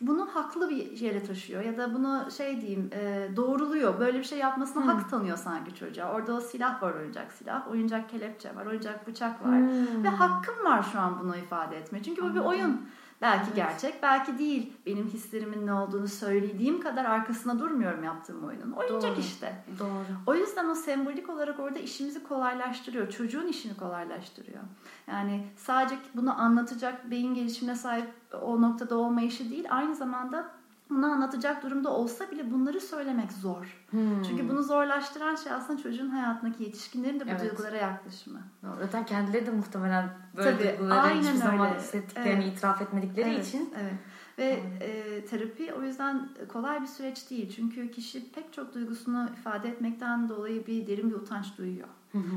bunu 0.00 0.28
haklı 0.34 0.70
bir 0.70 0.76
yere 1.00 1.24
taşıyor 1.24 1.62
ya 1.62 1.76
da 1.78 1.94
bunu 1.94 2.28
şey 2.36 2.60
diyeyim 2.60 2.90
e, 2.92 3.28
doğruluyor. 3.36 4.00
Böyle 4.00 4.18
bir 4.18 4.24
şey 4.24 4.38
yapmasına 4.38 4.82
Hmm. 4.82 4.90
hak 4.90 5.10
tanıyor 5.10 5.36
sanki 5.36 5.74
çocuğa. 5.74 6.12
Orada 6.12 6.32
o 6.34 6.40
silah 6.40 6.82
var 6.82 6.94
oyuncak 6.94 7.32
silah, 7.32 7.70
oyuncak 7.70 8.08
kelepçe 8.10 8.54
var, 8.56 8.66
oyuncak 8.66 9.06
bıçak 9.06 9.42
var. 9.46 9.58
Hmm. 9.58 10.04
Ve 10.04 10.08
hakkım 10.08 10.64
var 10.64 10.82
şu 10.92 11.00
an 11.00 11.20
bunu 11.22 11.36
ifade 11.36 11.76
etmeye. 11.76 12.02
Çünkü 12.02 12.22
bu 12.22 12.34
bir 12.34 12.40
oyun. 12.40 12.80
Belki 13.20 13.44
Evet. 13.46 13.56
gerçek, 13.56 14.02
belki 14.02 14.38
değil. 14.38 14.72
Benim 14.86 15.06
hislerimin 15.06 15.66
ne 15.66 15.72
olduğunu 15.72 16.08
söylediğim 16.08 16.80
kadar 16.80 17.04
arkasında 17.04 17.58
durmuyorum 17.58 18.04
yaptığım 18.04 18.44
oyunun. 18.44 18.72
Oyuncak 18.72 19.10
Doğru. 19.12 19.20
işte. 19.20 19.64
Doğru. 19.78 20.04
O 20.26 20.34
yüzden 20.34 20.68
o 20.68 20.74
sembolik 20.74 21.30
olarak 21.30 21.60
orada 21.60 21.78
işimizi 21.78 22.22
kolaylaştırıyor. 22.22 23.10
Çocuğun 23.10 23.46
işini 23.46 23.76
kolaylaştırıyor. 23.76 24.62
Yani 25.08 25.46
sadece 25.56 25.96
bunu 26.14 26.40
anlatacak 26.40 27.10
beyin 27.10 27.34
gelişimine 27.34 27.74
sahip 27.76 28.08
o 28.42 28.62
noktada 28.62 28.96
olmayışı 28.96 29.50
değil. 29.50 29.66
Aynı 29.70 29.94
zamanda 29.94 30.50
bunu 30.90 31.06
anlatacak 31.06 31.62
durumda 31.62 31.90
olsa 31.90 32.30
bile 32.30 32.50
bunları 32.50 32.80
söylemek 32.80 33.32
zor. 33.32 33.86
Hmm. 33.90 34.22
Çünkü 34.22 34.48
bunu 34.48 34.62
zorlaştıran 34.62 35.34
şey 35.34 35.52
aslında 35.52 35.82
çocuğun 35.82 36.08
hayatındaki 36.08 36.62
yetişkinlerin 36.64 37.20
de 37.20 37.26
bu 37.26 37.30
Evet. 37.30 37.40
duygulara 37.40 37.76
yaklaşımı. 37.76 38.40
Zaten 38.80 39.06
kendileri 39.06 39.46
de 39.46 39.50
muhtemelen 39.50 40.10
böyle 40.36 40.50
Tabii, 40.56 40.68
duyguları 40.78 41.00
aynen 41.00 41.20
hiçbir 41.22 41.34
zaman 41.34 41.68
öyle. 41.68 41.78
hissettiklerini 41.80 42.44
Evet. 42.44 42.56
itiraf 42.56 42.82
etmedikleri 42.82 43.28
Evet, 43.30 43.48
için. 43.48 43.74
Evet. 43.80 43.94
Ve 44.38 44.62
e, 44.80 45.24
terapi 45.24 45.74
o 45.74 45.82
yüzden 45.82 46.28
kolay 46.48 46.82
bir 46.82 46.86
süreç 46.86 47.30
değil. 47.30 47.52
Çünkü 47.56 47.90
kişi 47.90 48.32
pek 48.32 48.52
çok 48.52 48.74
duygusunu 48.74 49.28
ifade 49.38 49.68
etmekten 49.68 50.28
dolayı 50.28 50.66
bir 50.66 50.86
derin 50.86 51.10
bir 51.10 51.14
utanç 51.14 51.58
duyuyor. 51.58 51.88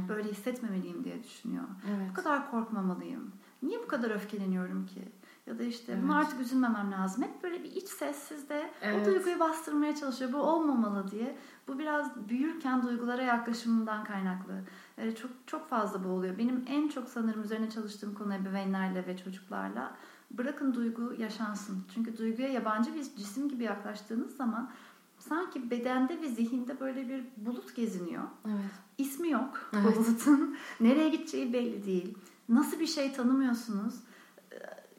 Böyle 0.09 0.29
hissetmemeliyim 0.29 1.03
diye 1.03 1.23
düşünüyor. 1.23 1.63
Bu 1.63 1.87
Evet. 1.97 2.13
kadar 2.13 2.51
korkmamalıyım. 2.51 3.31
Niye 3.63 3.79
bu 3.79 3.87
kadar 3.87 4.09
öfkeleniyorum 4.11 4.85
ki? 4.85 5.01
Ya 5.47 5.59
da 5.59 5.63
işte 5.63 5.91
Evet. 6.01 6.11
artık 6.13 6.39
üzülmemem 6.41 6.91
lazım. 6.91 7.23
Hep 7.23 7.43
böyle 7.43 7.63
bir 7.63 7.71
iç 7.71 7.87
ses 7.87 8.15
sizde 8.17 8.71
Evet. 8.81 9.07
o 9.07 9.11
duyguyu 9.11 9.39
bastırmaya 9.39 9.95
çalışıyor. 9.95 10.33
Bu 10.33 10.37
olmamalı 10.37 11.11
diye. 11.11 11.37
Bu 11.67 11.79
biraz 11.79 12.29
büyürken 12.29 12.83
duygulara 12.83 13.21
yaklaşımından 13.21 14.03
kaynaklı. 14.03 14.53
Yani 14.97 15.15
çok 15.15 15.31
çok 15.47 15.69
fazla 15.69 16.03
bu 16.03 16.07
oluyor. 16.07 16.37
Benim 16.37 16.63
en 16.67 16.87
çok 16.87 17.09
sanırım 17.09 17.43
üzerine 17.43 17.69
çalıştığım 17.69 18.13
konu 18.13 18.33
ebeveynlerle 18.33 19.07
ve 19.07 19.17
çocuklarla. 19.17 19.95
Bırakın 20.31 20.73
duygu 20.73 21.13
yaşansın. 21.17 21.83
Çünkü 21.93 22.17
duyguya 22.17 22.47
yabancı 22.47 22.93
bir 22.93 23.03
cisim 23.03 23.49
gibi 23.49 23.63
yaklaştığınız 23.63 24.35
zaman 24.35 24.71
sanki 25.19 25.71
bedende 25.71 26.21
ve 26.21 26.29
zihinde 26.29 26.79
böyle 26.79 27.09
bir 27.09 27.23
bulut 27.37 27.75
geziniyor. 27.75 28.23
Evet. 28.45 28.71
İsmi 28.97 29.29
yok 29.29 29.69
Evet. 29.73 29.85
bu 29.85 29.95
bulutun. 30.05 30.55
Nereye 30.79 31.09
gideceği 31.09 31.53
belli 31.53 31.85
değil. 31.85 32.17
Nasıl 32.49 32.79
bir 32.79 32.87
şey 32.87 33.13
tanımıyorsunuz. 33.13 33.95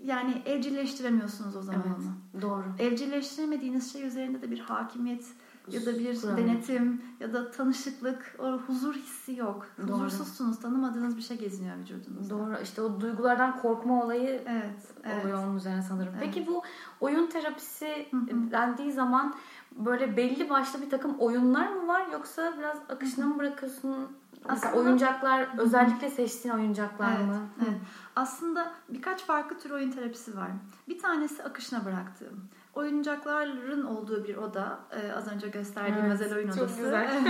Yani 0.05 0.43
evcilleştiremiyorsunuz 0.47 1.57
o 1.57 1.63
zaman 1.63 1.83
Evet. 1.87 1.97
onu. 1.99 2.43
Doğru. 2.43 2.65
Evcilleştiremediğiniz 2.79 3.93
şey 3.93 4.07
üzerinde 4.07 4.43
de 4.43 4.51
bir 4.51 4.59
hakimiyet 4.61 5.25
ya 5.71 5.87
da 5.87 5.99
bir 5.99 6.21
Kuramıyor. 6.21 6.49
denetim 6.49 7.03
ya 7.21 7.33
da 7.33 7.51
tanışıklık, 7.51 8.37
o 8.39 8.59
huzur 8.59 8.95
hissi 8.95 9.37
yok. 9.37 9.67
Doğru. 9.79 9.93
Huzursuzsunuz, 9.93 10.61
tanımadığınız 10.61 11.17
bir 11.17 11.23
şey 11.23 11.39
geziniyor 11.39 11.77
vücudunuzda. 11.79 12.35
Doğru. 12.39 12.57
İşte 12.63 12.83
o 12.83 13.01
duygulardan 13.01 13.59
korkma 13.59 14.05
olayı 14.05 14.43
Evet, 14.47 14.93
evet. 15.05 15.25
oluyor 15.25 15.45
onun 15.47 15.57
üzerine 15.57 15.83
sanırım. 15.83 16.13
Evet. 16.19 16.25
Peki 16.25 16.47
bu 16.47 16.63
oyun 17.01 17.27
terapisi 17.27 18.07
Hı 18.11 18.17
hı. 18.17 18.51
dendiği 18.51 18.93
zaman 18.93 19.35
böyle 19.79 20.17
belli 20.17 20.51
başlı 20.51 20.83
bir 20.83 20.91
takım 20.91 21.15
oyunlar 21.19 21.69
mı 21.73 21.87
var 21.89 22.07
yoksa 22.13 22.55
biraz 22.59 22.79
akışına 22.89 23.27
mı 23.27 23.39
bırakıyorsun? 23.39 24.09
Mesela 24.49 24.73
Aslında, 24.73 24.89
oyuncaklar 24.89 25.49
özellikle 25.59 26.11
seçtiğin 26.11 26.55
oyuncaklar 26.55 27.13
evet, 27.17 27.27
mı? 27.27 27.41
Evet. 27.59 27.81
Aslında 28.17 28.73
birkaç 28.89 29.25
farklı 29.25 29.59
tür 29.59 29.71
oyun 29.71 29.91
terapisi 29.91 30.37
var. 30.37 30.51
Bir 30.89 30.99
tanesi 30.99 31.43
akışına 31.43 31.85
bıraktığım. 31.85 32.49
Oyuncakların 32.75 33.85
olduğu 33.85 34.25
bir 34.25 34.37
oda. 34.37 34.79
Ee, 34.91 35.13
az 35.13 35.33
önce 35.33 35.49
gösterdiğim 35.49 36.07
evet, 36.07 36.21
özel 36.21 36.37
oyun 36.37 36.49
odası. 36.49 36.59
Çok 36.59 36.77
güzel. 36.77 37.25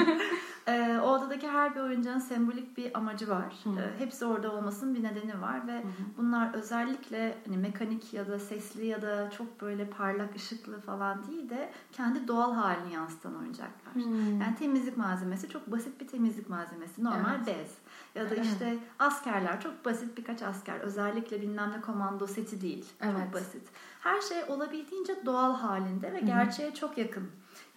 e, 0.67 0.99
o 0.99 1.07
odadaki 1.07 1.49
her 1.49 1.75
bir 1.75 1.81
oyuncağın 1.81 2.19
sembolik 2.19 2.77
bir 2.77 2.99
amacı 2.99 3.29
var. 3.29 3.55
E, 3.67 3.99
hepsi 3.99 4.25
orada 4.25 4.53
olmasının 4.53 4.95
bir 4.95 5.03
nedeni 5.03 5.43
var 5.43 5.67
ve 5.67 5.79
Hı. 5.79 5.85
bunlar 6.19 6.55
özellikle 6.55 7.39
hani 7.47 7.57
mekanik 7.57 8.15
ya 8.15 8.29
da 8.29 8.39
sesli 8.39 8.87
ya 8.87 9.03
da 9.03 9.31
çok 9.31 9.61
böyle 9.61 9.91
parlak 9.91 10.37
ışıklı 10.37 10.81
falan 10.81 11.27
değil 11.27 11.51
de 11.51 11.71
kendi 11.93 12.29
doğal 12.29 12.53
halini 12.53 12.95
yansıtan 12.95 13.39
oyuncaklar. 13.39 13.95
Hı. 13.95 14.01
Yani 14.41 14.57
temizlik 14.59 14.97
malzemesi 14.97 15.49
çok 15.49 15.73
basit 15.73 16.01
bir 16.01 16.09
temizlik 16.09 16.49
malzemesi. 16.49 17.05
Normal 17.05 17.37
evet. 17.37 17.47
bez. 17.47 17.84
Ya 18.15 18.31
da 18.31 18.35
işte 18.35 18.77
askerler 18.99 19.61
çok 19.61 19.85
basit 19.85 20.19
birkaç 20.19 20.43
asker. 20.43 20.81
Özellikle 20.81 21.43
bilmem 21.43 21.73
ne 21.77 21.81
komando 21.81 22.27
seti 22.27 22.61
değil. 22.61 22.85
Evet. 23.01 23.15
Çok 23.25 23.35
basit. 23.35 23.69
Her 24.01 24.21
şey 24.21 24.39
olabildiğince 24.49 25.27
doğal 25.27 25.55
halinde 25.55 26.13
ve 26.13 26.21
gerçeğe 26.21 26.75
çok 26.75 26.99
yakın. 26.99 27.31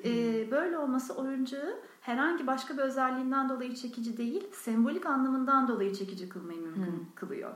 Ee, 0.03 0.51
böyle 0.51 0.77
olması 0.77 1.15
oyuncağı 1.15 1.79
herhangi 2.01 2.47
başka 2.47 2.77
bir 2.77 2.81
özelliğinden 2.81 3.49
dolayı 3.49 3.75
çekici 3.75 4.17
değil, 4.17 4.47
sembolik 4.53 5.05
anlamından 5.05 5.67
dolayı 5.67 5.95
çekici 5.95 6.29
kılmayı 6.29 6.61
mümkün 6.61 6.81
Hı. 6.81 7.15
kılıyor. 7.15 7.51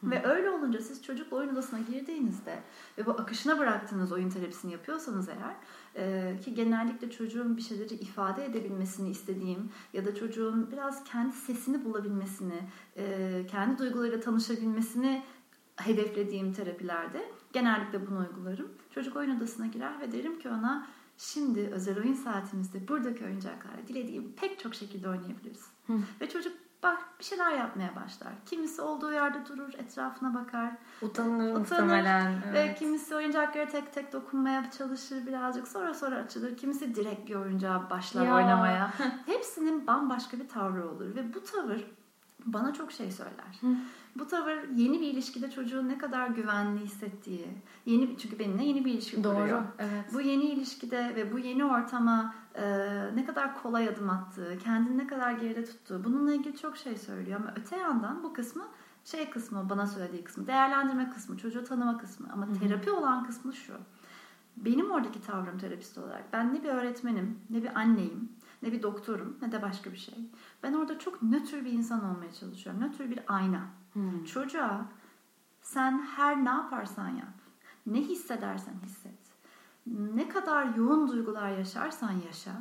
Hı. 0.00 0.10
Ve 0.10 0.26
öyle 0.26 0.50
olunca 0.50 0.80
siz 0.80 1.02
çocukla 1.02 1.36
oyun 1.36 1.52
odasına 1.52 1.78
girdiğinizde 1.80 2.58
ve 2.98 3.06
bu 3.06 3.10
akışına 3.10 3.58
bıraktığınız 3.58 4.12
oyun 4.12 4.30
terapisini 4.30 4.72
yapıyorsanız 4.72 5.28
eğer 5.28 5.54
e, 5.96 6.36
ki 6.44 6.54
genellikle 6.54 7.10
çocuğun 7.10 7.56
bir 7.56 7.62
şeyleri 7.62 7.94
ifade 7.94 8.44
edebilmesini 8.44 9.10
istediğim 9.10 9.70
ya 9.92 10.04
da 10.04 10.14
çocuğun 10.14 10.70
biraz 10.72 11.04
kendi 11.04 11.36
sesini 11.36 11.84
bulabilmesini, 11.84 12.60
e, 12.96 13.46
kendi 13.50 13.78
duygularıyla 13.78 14.20
tanışabilmesini 14.20 15.22
hedeflediğim 15.76 16.52
terapilerde 16.52 17.30
genellikle 17.52 18.06
bunu 18.06 18.18
uygularım. 18.18 18.68
Çocuk 18.94 19.16
oyun 19.16 19.36
odasına 19.36 19.66
girer 19.66 20.00
ve 20.00 20.12
derim 20.12 20.38
ki 20.38 20.48
ona 20.48 20.86
şimdi 21.18 21.60
özel 21.60 21.98
oyun 21.98 22.14
saatimizde 22.14 22.88
buradaki 22.88 23.24
oyuncaklarla 23.24 23.88
dilediğim 23.88 24.32
pek 24.32 24.58
çok 24.58 24.74
şekilde 24.74 25.08
oynayabiliriz. 25.08 25.66
Hı. 25.86 25.92
Ve 26.20 26.28
çocuk 26.28 26.52
bak 26.82 26.98
bir 27.18 27.24
şeyler 27.24 27.50
yapmaya 27.50 27.96
başlar. 27.96 28.32
Kimisi 28.46 28.82
olduğu 28.82 29.12
yerde 29.12 29.46
durur, 29.46 29.72
etrafına 29.74 30.34
bakar. 30.34 30.70
Utanır, 31.02 31.38
utanır 31.38 31.58
muhtemelen. 31.58 32.42
Evet. 32.44 32.54
Ve 32.54 32.74
kimisi 32.74 33.16
oyuncaklara 33.16 33.68
tek 33.68 33.94
tek 33.94 34.12
dokunmaya 34.12 34.70
çalışır 34.78 35.26
birazcık. 35.26 35.68
Sonra 35.68 35.94
sonra 35.94 36.16
açılır. 36.16 36.56
Kimisi 36.56 36.94
direkt 36.94 37.28
bir 37.28 37.34
oyuncağa 37.34 37.90
başlar 37.90 38.26
ya. 38.26 38.34
oynamaya. 38.34 38.92
Hepsinin 39.26 39.86
bambaşka 39.86 40.38
bir 40.38 40.48
tavrı 40.48 40.90
olur. 40.90 41.14
Ve 41.14 41.34
bu 41.34 41.44
tavır 41.44 41.84
bana 42.46 42.72
çok 42.72 42.92
şey 42.92 43.10
söyler. 43.10 43.58
Hı. 43.60 43.66
Bu 44.16 44.26
tavır 44.26 44.68
yeni 44.76 45.00
bir 45.00 45.06
ilişkide 45.06 45.50
çocuğun 45.50 45.88
ne 45.88 45.98
kadar 45.98 46.28
güvenli 46.28 46.80
hissettiği, 46.80 47.48
yeni 47.86 48.18
çünkü 48.18 48.38
benimle 48.38 48.64
yeni 48.64 48.84
bir 48.84 48.92
ilişki 48.92 49.24
Doğru, 49.24 49.36
kuruyor. 49.36 49.62
Evet. 49.78 50.04
Bu 50.14 50.20
yeni 50.20 50.44
ilişkide 50.44 51.12
ve 51.16 51.32
bu 51.32 51.38
yeni 51.38 51.64
ortama 51.64 52.34
e, 52.54 52.64
ne 53.14 53.24
kadar 53.24 53.62
kolay 53.62 53.88
adım 53.88 54.10
attığı, 54.10 54.58
kendini 54.64 54.98
ne 54.98 55.06
kadar 55.06 55.32
geride 55.32 55.64
tuttuğu 55.64 56.04
bununla 56.04 56.34
ilgili 56.34 56.56
çok 56.56 56.76
şey 56.76 56.96
söylüyor 56.96 57.40
ama 57.40 57.54
öte 57.56 57.76
yandan 57.76 58.22
bu 58.22 58.32
kısmı 58.32 58.64
şey 59.04 59.30
kısmı 59.30 59.70
bana 59.70 59.86
söylediği 59.86 60.24
kısmı 60.24 60.46
değerlendirme 60.46 61.10
kısmı 61.10 61.36
çocuğu 61.36 61.64
tanıma 61.64 61.98
kısmı 61.98 62.28
ama 62.32 62.46
Hı-hı. 62.46 62.58
terapi 62.58 62.90
olan 62.90 63.26
kısmı 63.26 63.52
şu 63.52 63.72
benim 64.56 64.90
oradaki 64.90 65.22
tavrım 65.22 65.58
terapist 65.58 65.98
olarak 65.98 66.32
ben 66.32 66.54
ne 66.54 66.62
bir 66.62 66.68
öğretmenim 66.68 67.38
ne 67.50 67.62
bir 67.62 67.78
anneyim 67.80 68.28
ne 68.62 68.72
bir 68.72 68.82
doktorum 68.82 69.36
ne 69.42 69.52
de 69.52 69.62
başka 69.62 69.92
bir 69.92 69.96
şey 69.96 70.14
ben 70.62 70.72
orada 70.72 70.98
çok 70.98 71.22
nötr 71.22 71.64
bir 71.64 71.72
insan 71.72 72.04
olmaya 72.04 72.32
çalışıyorum 72.32 72.82
nötr 72.82 73.10
bir 73.10 73.20
ayna 73.26 73.60
Hmm. 73.92 74.24
Çocuğa 74.24 74.86
sen 75.62 75.98
her 75.98 76.44
ne 76.44 76.48
yaparsan 76.48 77.08
yap, 77.08 77.34
ne 77.86 77.98
hissedersen 78.00 78.74
hisset, 78.84 79.18
ne 79.86 80.28
kadar 80.28 80.74
yoğun 80.74 81.08
duygular 81.08 81.50
yaşarsan 81.50 82.12
yaşa, 82.26 82.52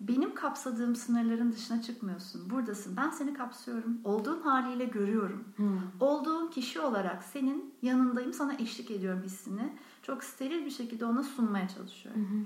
benim 0.00 0.34
kapsadığım 0.34 0.96
sınırların 0.96 1.52
dışına 1.52 1.82
çıkmıyorsun. 1.82 2.50
Buradasın. 2.50 2.96
Ben 2.96 3.10
seni 3.10 3.34
kapsıyorum. 3.34 3.98
Olduğun 4.04 4.40
haliyle 4.40 4.84
görüyorum. 4.84 5.44
Hmm. 5.56 5.80
Olduğun 6.00 6.48
kişi 6.50 6.80
olarak 6.80 7.22
senin 7.22 7.74
yanındayım. 7.82 8.32
Sana 8.32 8.54
eşlik 8.54 8.90
ediyorum 8.90 9.22
hissini. 9.24 9.76
Çok 10.02 10.24
steril 10.24 10.64
bir 10.64 10.70
şekilde 10.70 11.04
ona 11.04 11.22
sunmaya 11.22 11.68
çalışıyorum. 11.68 12.30
Hmm. 12.30 12.44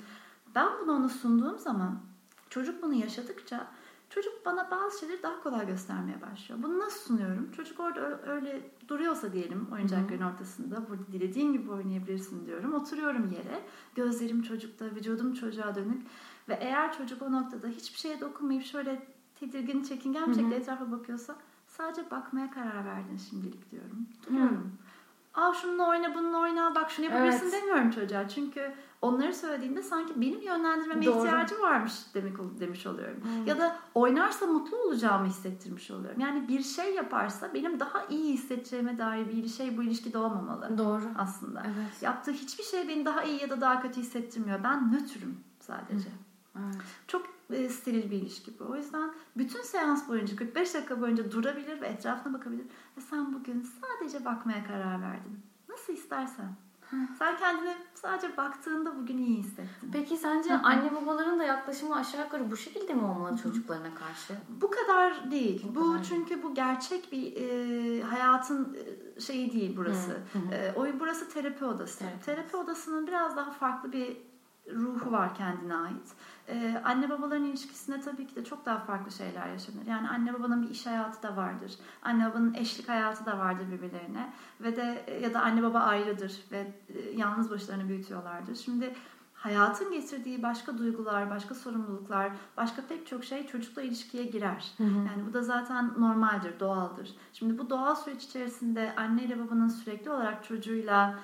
Ben 0.55 0.69
bunu 0.83 0.93
ona 0.93 1.09
sunduğum 1.09 1.59
zaman 1.59 2.01
çocuk 2.51 2.83
bunu 2.83 2.95
yaşadıkça 2.95 3.67
Çocuk 4.11 4.47
bana 4.47 4.71
bazı 4.71 4.99
şeyleri 4.99 5.23
daha 5.23 5.43
kolay 5.43 5.67
göstermeye 5.67 6.21
başlıyor. 6.23 6.63
Bunu 6.63 6.79
nasıl 6.79 7.01
sunuyorum? 7.01 7.51
Çocuk 7.53 7.81
orada 7.81 8.23
öyle 8.27 8.71
duruyorsa 8.89 9.33
diyelim 9.33 9.69
oyuncakların 9.73 10.23
ortasında. 10.23 10.89
Burada 10.89 11.07
dilediğin 11.13 11.53
gibi 11.53 11.71
oynayabilirsin 11.71 12.47
diyorum. 12.47 12.75
Oturuyorum 12.75 13.33
yere. 13.33 13.63
Gözlerim 13.95 14.43
çocukta, 14.43 14.85
vücudum 14.85 15.35
çocuğa 15.35 15.75
dönük. 15.75 16.07
Ve 16.49 16.59
eğer 16.61 16.99
çocuk 16.99 17.23
o 17.23 17.33
noktada 17.33 17.69
hiçbir 17.69 17.99
şeye 17.99 18.21
dokunmayıp 18.21 18.65
şöyle 18.65 19.07
tedirgin, 19.41 19.83
çekingen 19.83 20.31
bir 20.31 20.35
şekilde 20.35 20.57
etrafa 20.57 20.91
bakıyorsa 20.91 21.37
sadece 21.69 22.11
bakmaya 22.11 22.51
karar 22.51 22.85
verdin 22.85 23.17
şimdilik 23.17 23.71
diyorum. 23.71 24.07
Duruyorum. 24.27 24.57
Hı 24.57 24.97
al 25.37 25.55
şununla 25.55 25.89
oyna 25.89 26.15
bununla 26.15 26.39
oyna 26.39 26.75
bak 26.75 26.91
şunu 26.91 27.07
yapabilirsin 27.07 27.45
evet. 27.45 27.53
demiyorum 27.53 27.91
çocuğa. 27.91 28.29
Çünkü 28.29 28.73
onları 29.03 29.35
söylediğimde 29.35 29.83
sanki 29.83 30.21
benim 30.21 30.43
yönlendirmeme 30.43 31.05
Doğru. 31.05 31.19
ihtiyacı 31.19 31.61
varmış 31.61 31.93
demek 32.15 32.61
demiş 32.61 32.87
oluyorum. 32.87 33.23
Hmm. 33.23 33.47
Ya 33.47 33.59
da 33.59 33.77
oynarsa 33.95 34.47
mutlu 34.47 34.77
olacağımı 34.77 35.27
hissettirmiş 35.27 35.91
oluyorum. 35.91 36.21
Yani 36.21 36.49
bir 36.49 36.63
şey 36.63 36.95
yaparsa 36.95 37.55
benim 37.55 37.81
daha 37.81 38.07
iyi 38.07 38.33
hissedeceğime 38.33 38.99
dair 38.99 39.29
bir 39.29 39.49
şey 39.49 39.77
bu 39.77 39.83
ilişkide 39.83 40.19
olmamalı. 40.19 40.79
Doğru. 40.79 41.05
Aslında. 41.19 41.63
Evet. 41.67 42.03
Yaptığı 42.03 42.33
hiçbir 42.33 42.65
şey 42.65 42.89
beni 42.89 43.05
daha 43.05 43.23
iyi 43.23 43.43
ya 43.43 43.51
da 43.51 43.61
daha 43.61 43.83
kötü 43.83 44.01
hissettirmiyor. 44.01 44.65
Ben 44.65 44.93
nötrüm 44.93 45.41
sadece. 45.61 46.09
Hmm. 46.53 46.63
Evet. 46.65 46.83
Çok 47.07 47.27
e, 47.51 47.69
steril 47.69 48.11
bir 48.11 48.17
ilişki 48.17 48.59
bu. 48.59 48.65
O 48.65 48.77
yüzden 48.77 49.11
bütün 49.37 49.63
seans 49.63 50.09
boyunca 50.09 50.37
45 50.37 50.75
dakika 50.75 51.01
boyunca 51.01 51.33
durabilir 51.33 51.81
ve 51.81 51.87
etrafına 51.87 52.35
bakabilir. 52.35 52.65
Ve 52.97 53.01
sen 53.01 53.35
bugün 53.35 53.69
sadece 53.81 54.25
bakmaya 54.25 54.65
karar 54.65 55.03
verdin. 55.03 55.41
Nasıl 55.69 55.93
istersen. 55.93 56.57
Sen 57.19 57.37
kendine 57.37 57.77
sadece 57.95 58.37
baktığında 58.37 58.97
bugün 58.97 59.19
iyi 59.19 59.39
hissettin. 59.39 59.91
Peki 59.93 60.17
sence 60.17 60.55
anne 60.55 60.95
babaların 60.95 61.39
da 61.39 61.45
yaklaşımı 61.45 61.97
aşağı 61.97 62.25
yukarı 62.25 62.51
bu 62.51 62.57
şekilde 62.57 62.95
mi 62.95 63.05
olmalı 63.05 63.39
çocuklarına 63.43 63.95
karşı? 63.95 64.35
Bu 64.61 64.71
kadar 64.71 65.31
değil. 65.31 65.67
Bu, 65.69 65.75
bu 65.75 65.93
kadar 65.93 66.05
çünkü 66.05 66.43
bu 66.43 66.55
gerçek 66.55 67.13
bir 67.13 67.37
e, 67.37 68.03
hayatın 68.03 68.77
e, 69.17 69.21
şeyi 69.21 69.53
değil 69.53 69.75
burası. 69.77 70.17
E, 70.53 70.73
o 70.77 70.87
burası 71.01 71.29
terapi 71.29 71.65
odası. 71.65 71.99
Terapi, 71.99 72.25
terapi 72.25 72.57
odasının 72.57 73.07
biraz 73.07 73.37
daha 73.37 73.51
farklı 73.51 73.93
bir 73.93 74.17
ruhu 74.75 75.13
var 75.13 75.35
kendine 75.35 75.75
ait. 75.77 76.13
Ee, 76.49 76.83
anne 76.85 77.11
babaların 77.11 77.45
ilişkisinde 77.45 78.01
tabii 78.01 78.27
ki 78.27 78.37
de 78.37 78.45
çok 78.45 78.67
daha 78.67 78.79
farklı 78.79 79.13
şeyler 79.13 79.49
yaşanır. 79.49 79.87
Yani 79.87 80.09
anne 80.09 80.35
babanın 80.35 80.63
bir 80.63 80.71
iş 80.71 80.87
hayatı 80.87 81.23
da 81.23 81.37
vardır. 81.37 81.73
Anne 82.03 82.31
babanın 82.31 82.55
eşlik 82.55 82.89
hayatı 82.89 83.27
da 83.27 83.39
vardır 83.39 83.67
birbirlerine. 83.73 84.33
Ve 84.61 84.77
de 84.77 85.19
ya 85.23 85.35
da 85.35 85.43
anne 85.43 85.63
baba 85.63 85.81
ayrıdır 85.81 86.45
ve 86.53 86.73
e, 86.89 87.11
yalnız 87.17 87.51
başlarını 87.51 87.89
büyütüyorlardır. 87.89 88.55
Şimdi 88.55 88.95
hayatın 89.35 89.93
getirdiği 89.93 90.43
başka 90.43 90.79
duygular, 90.79 91.31
başka 91.31 91.55
sorumluluklar, 91.55 92.33
başka 92.57 92.83
pek 92.89 93.07
çok 93.07 93.25
şey 93.25 93.47
çocukla 93.47 93.83
ilişkiye 93.83 94.25
girer. 94.25 94.73
Hı 94.77 94.85
hı. 94.85 94.97
Yani 94.97 95.27
bu 95.29 95.33
da 95.33 95.43
zaten 95.43 95.93
normaldir, 95.99 96.61
doğaldır. 96.61 97.15
Şimdi 97.33 97.59
bu 97.59 97.71
doğal 97.71 97.95
süreç 97.95 98.25
içerisinde 98.25 98.95
anne 98.97 99.25
ile 99.25 99.45
babanın 99.45 99.69
sürekli 99.69 100.11
olarak 100.11 100.45
çocuğuyla 100.45 101.11
e, 101.11 101.17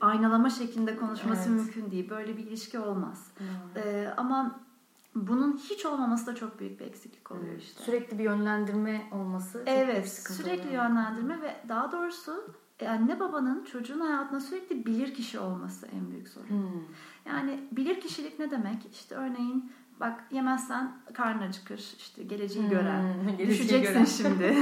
aynalama 0.00 0.50
şeklinde 0.50 0.96
konuşması 0.96 1.50
evet. 1.50 1.60
mümkün 1.60 1.90
değil. 1.90 2.10
Böyle 2.10 2.36
bir 2.36 2.46
ilişki 2.46 2.78
olmaz. 2.78 3.30
Hmm. 3.38 3.82
E, 3.82 4.14
ama 4.16 4.60
bunun 5.14 5.56
hiç 5.56 5.86
olmaması 5.86 6.26
da 6.26 6.34
çok 6.34 6.60
büyük 6.60 6.80
bir 6.80 6.86
eksiklik 6.86 7.30
oluyor 7.32 7.52
hmm. 7.52 7.58
işte. 7.58 7.82
Sürekli 7.82 8.18
bir 8.18 8.24
yönlendirme 8.24 9.02
olması. 9.12 9.62
Evet, 9.66 10.08
sürekli 10.08 10.68
oluyor. 10.68 10.84
yönlendirme 10.84 11.42
ve 11.42 11.56
daha 11.68 11.92
doğrusu 11.92 12.54
e, 12.80 12.88
anne 12.88 13.20
babanın 13.20 13.64
çocuğun 13.64 14.00
hayatında 14.00 14.40
sürekli 14.40 14.86
bilir 14.86 15.14
kişi 15.14 15.38
olması 15.38 15.86
en 15.86 16.10
büyük 16.10 16.28
sorun. 16.28 16.48
Hmm. 16.48 16.82
Yani 17.26 17.68
bilir 17.72 18.00
kişilik 18.00 18.38
ne 18.38 18.50
demek? 18.50 18.86
İşte 18.92 19.14
örneğin 19.14 19.72
Bak 20.00 20.24
yemezsen 20.30 20.92
karnın 21.14 21.48
acıkır. 21.48 21.78
İşte 21.78 22.22
geleceği 22.22 22.62
hmm, 22.62 22.70
gören. 22.70 23.14
Geleceği 23.26 23.48
Düşeceksin 23.48 23.92
gören. 23.92 24.04
şimdi. 24.04 24.56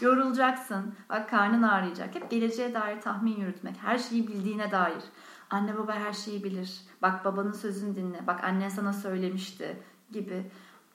Yorulacaksın. 0.00 0.94
Bak 1.08 1.30
karnın 1.30 1.62
ağrıyacak. 1.62 2.14
Hep 2.14 2.30
geleceğe 2.30 2.74
dair 2.74 3.00
tahmin 3.00 3.36
yürütmek. 3.36 3.76
Her 3.82 3.98
şeyi 3.98 4.28
bildiğine 4.28 4.70
dair. 4.70 5.02
Anne 5.50 5.76
baba 5.76 5.92
her 5.92 6.12
şeyi 6.12 6.44
bilir. 6.44 6.80
Bak 7.02 7.24
babanın 7.24 7.52
sözünü 7.52 7.96
dinle. 7.96 8.26
Bak 8.26 8.44
annen 8.44 8.68
sana 8.68 8.92
söylemişti 8.92 9.76
gibi. 10.12 10.50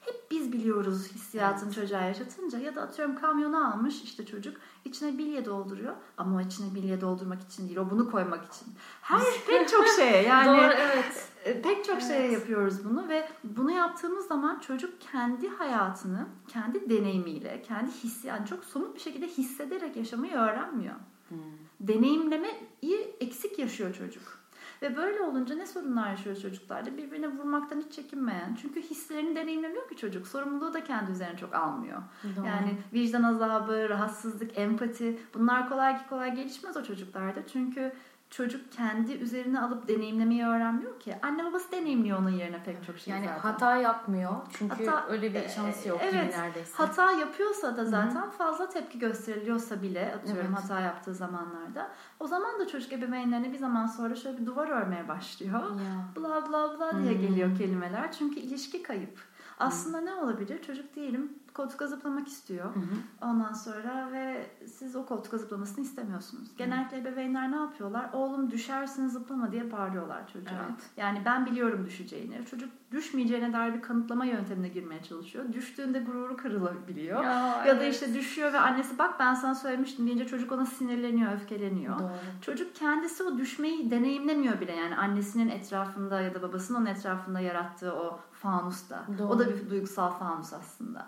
Hep 0.10 0.32
biz 0.32 0.52
biliyoruz 0.52 1.12
hissiyatını 1.12 1.70
evet. 1.70 1.76
çocuğa 1.76 2.02
yaşatınca 2.02 2.60
ya 2.60 2.76
da 2.76 2.82
atıyorum 2.82 3.16
kamyonu 3.16 3.68
almış 3.68 4.04
işte 4.04 4.26
çocuk 4.26 4.58
içine 4.86 5.18
bilye 5.18 5.46
dolduruyor 5.46 5.94
ama 6.18 6.38
o 6.38 6.42
içine 6.42 6.76
bilye 6.76 7.02
doldurmak 7.02 7.42
için 7.42 7.68
değil 7.68 7.78
o 7.78 7.90
bunu 7.90 8.12
koymak 8.12 8.46
için. 8.46 8.68
Her 9.02 9.22
pek 9.48 9.70
çok 9.70 9.88
şeye 9.88 10.24
yani 10.28 10.48
Doğru, 10.48 10.74
evet. 10.78 11.28
E, 11.46 11.62
pek 11.62 11.86
çok 11.86 11.96
evet. 11.96 12.08
şeye 12.08 12.32
yapıyoruz 12.32 12.86
bunu 12.86 13.10
ve 13.10 13.30
bunu 13.44 13.72
yaptığımız 13.72 14.28
zaman 14.28 14.60
çocuk 14.60 15.02
kendi 15.12 15.50
hayatını 15.50 16.28
kendi 16.48 16.90
deneyimiyle 16.90 17.62
kendi 17.62 17.92
hissi 17.92 18.28
yani 18.28 18.48
çok 18.48 18.64
somut 18.64 18.96
bir 18.96 19.00
şekilde 19.00 19.28
hissederek 19.28 19.96
yaşamayı 19.96 20.34
öğrenmiyor. 20.34 20.96
Hmm. 21.30 21.38
Deneyimlemeyi 21.80 23.16
eksik 23.20 23.60
yaşıyor 23.60 23.94
çocuk. 23.94 24.39
Ve 24.82 24.96
böyle 24.98 25.22
olunca 25.22 25.56
ne 25.56 25.66
sorunlar 25.66 26.10
yaşıyor 26.10 26.36
çocuklarda? 26.36 26.98
Birbirine 26.98 27.28
vurmaktan 27.28 27.82
hiç 27.82 27.94
çekinmeyen. 27.94 28.58
Çünkü 28.62 28.82
hislerini 28.82 29.36
deneyimlemiyor 29.36 29.90
ki 29.90 29.98
çocuk. 29.98 30.28
Sorumluluğu 30.28 30.74
da 30.74 30.84
kendi 30.84 31.12
üzerine 31.12 31.38
çok 31.38 31.56
almıyor. 31.56 32.02
Doğru. 32.36 32.46
Yani 32.46 32.78
vicdan 32.94 33.24
azabı, 33.24 33.90
rahatsızlık, 33.90 34.58
empati 34.58 35.20
bunlar 35.34 35.70
kolay 35.70 36.08
kolay 36.08 36.36
gelişmez 36.36 36.78
o 36.78 36.84
çocuklarda. 36.84 37.48
Çünkü 37.54 37.94
çocuk 38.30 38.72
kendi 38.72 39.14
üzerine 39.14 39.60
alıp 39.60 39.88
deneyimlemeyi 39.88 40.46
öğrenmiyor 40.46 41.00
ki. 41.00 41.16
Anne 41.22 41.46
babası 41.46 41.72
deneyimliyor 41.72 42.20
onun 42.20 42.30
yerine 42.30 42.64
pek 42.64 42.86
çok 42.86 43.00
şey 43.00 43.14
yani 43.14 43.26
zaten. 43.26 43.40
hata 43.40 43.78
yapmıyor. 43.78 44.36
Çünkü 44.58 44.86
hata, 44.86 45.08
öyle 45.10 45.34
bir 45.34 45.50
şansı 45.50 45.90
yok 45.90 46.00
evet, 46.04 46.38
neredeyse. 46.38 46.74
Hata 46.74 47.12
yapıyorsa 47.12 47.78
da 47.78 47.86
zaten 47.86 48.22
Hı-hı. 48.22 48.32
fazla 48.32 48.70
tepki 48.70 49.00
gösteriliyorsa 49.00 49.82
bile 49.82 50.16
atıyorum 50.16 50.54
evet. 50.56 50.64
hata 50.64 50.80
yaptığı 50.80 51.14
zamanlarda 51.14 51.92
o 52.20 52.28
zaman 52.28 52.60
da 52.60 52.68
çocuk 52.68 52.94
ebeveynlerine 52.94 53.54
bir 53.54 53.58
zaman 53.58 53.88
sonra 53.88 54.16
şöyle 54.16 54.38
bir 54.38 54.46
duvar 54.46 54.68
örmeye 54.68 55.08
başlıyor. 55.08 55.62
Ya. 55.62 56.06
Bla 56.16 56.50
bla 56.50 56.80
bla 56.80 57.04
diye 57.04 57.14
Hı-hı. 57.14 57.22
geliyor 57.22 57.58
kelimeler. 57.58 58.12
Çünkü 58.12 58.40
ilişki 58.40 58.84
kayıp. 58.84 59.20
Aslında 59.60 59.98
Hı. 59.98 60.06
ne 60.06 60.14
olabilir? 60.14 60.62
Çocuk 60.62 60.96
diyelim 60.96 61.34
koltuğa 61.60 61.88
zıplamak 61.88 62.28
istiyor. 62.28 62.76
Hı 62.76 62.80
hı. 62.80 63.30
Ondan 63.30 63.54
sonra 63.54 64.10
ve 64.12 64.52
siz 64.66 64.96
o 64.96 65.06
koltuğa 65.06 65.40
zıplamasını 65.40 65.84
istemiyorsunuz. 65.84 66.50
Genellikle 66.58 66.98
hı. 66.98 67.02
ebeveynler 67.02 67.52
ne 67.52 67.56
yapıyorlar? 67.56 68.10
Oğlum 68.14 68.52
düşersin 68.52 69.08
zıplama 69.08 69.52
diye 69.52 69.72
bağırıyorlar 69.72 70.28
çocuğa. 70.34 70.66
Evet. 70.70 70.82
Yani 70.98 71.22
ben 71.26 71.46
biliyorum 71.46 71.86
düşeceğini. 71.86 72.46
Çocuk 72.46 72.70
düşmeyeceğine 72.92 73.54
dair 73.54 73.74
bir 73.74 73.82
kanıtlama 73.82 74.26
yöntemine 74.26 74.68
girmeye 74.68 75.04
çalışıyor. 75.04 75.54
Düştüğünde 75.54 76.00
gururu 76.00 76.38
kırılabiliyor. 76.38 77.24
Ya, 77.24 77.32
ya 77.32 77.64
evet. 77.66 77.82
da 77.82 77.86
işte 77.86 78.14
düşüyor 78.14 78.54
ve 78.54 78.60
annesi 78.60 78.98
bak 78.98 79.20
ben 79.20 79.34
sana 79.34 79.56
söylemiştim 79.56 80.08
deyince 80.08 80.28
çocuk 80.28 80.52
ona 80.52 80.66
sinirleniyor, 80.66 81.34
öfkeleniyor. 81.34 82.00
Doğru. 82.00 82.10
Çocuk 82.42 82.76
kendisi 82.76 83.24
o 83.24 83.38
düşmeyi 83.38 83.92
deneyimlemiyor 83.92 84.62
bile. 84.62 84.76
Yani 84.76 84.98
annesinin 84.98 85.50
etrafında 85.50 86.22
ya 86.22 86.36
da 86.36 86.42
babasının 86.42 86.78
onun 86.78 86.86
etrafında 86.86 87.40
yarattığı 87.40 87.94
o 87.94 88.20
fanusta. 88.32 89.06
Doğru. 89.18 89.28
O 89.28 89.40
da 89.40 89.50
bir 89.50 89.70
duygusal 89.70 90.12
fanus 90.12 90.54
aslında. 90.54 91.08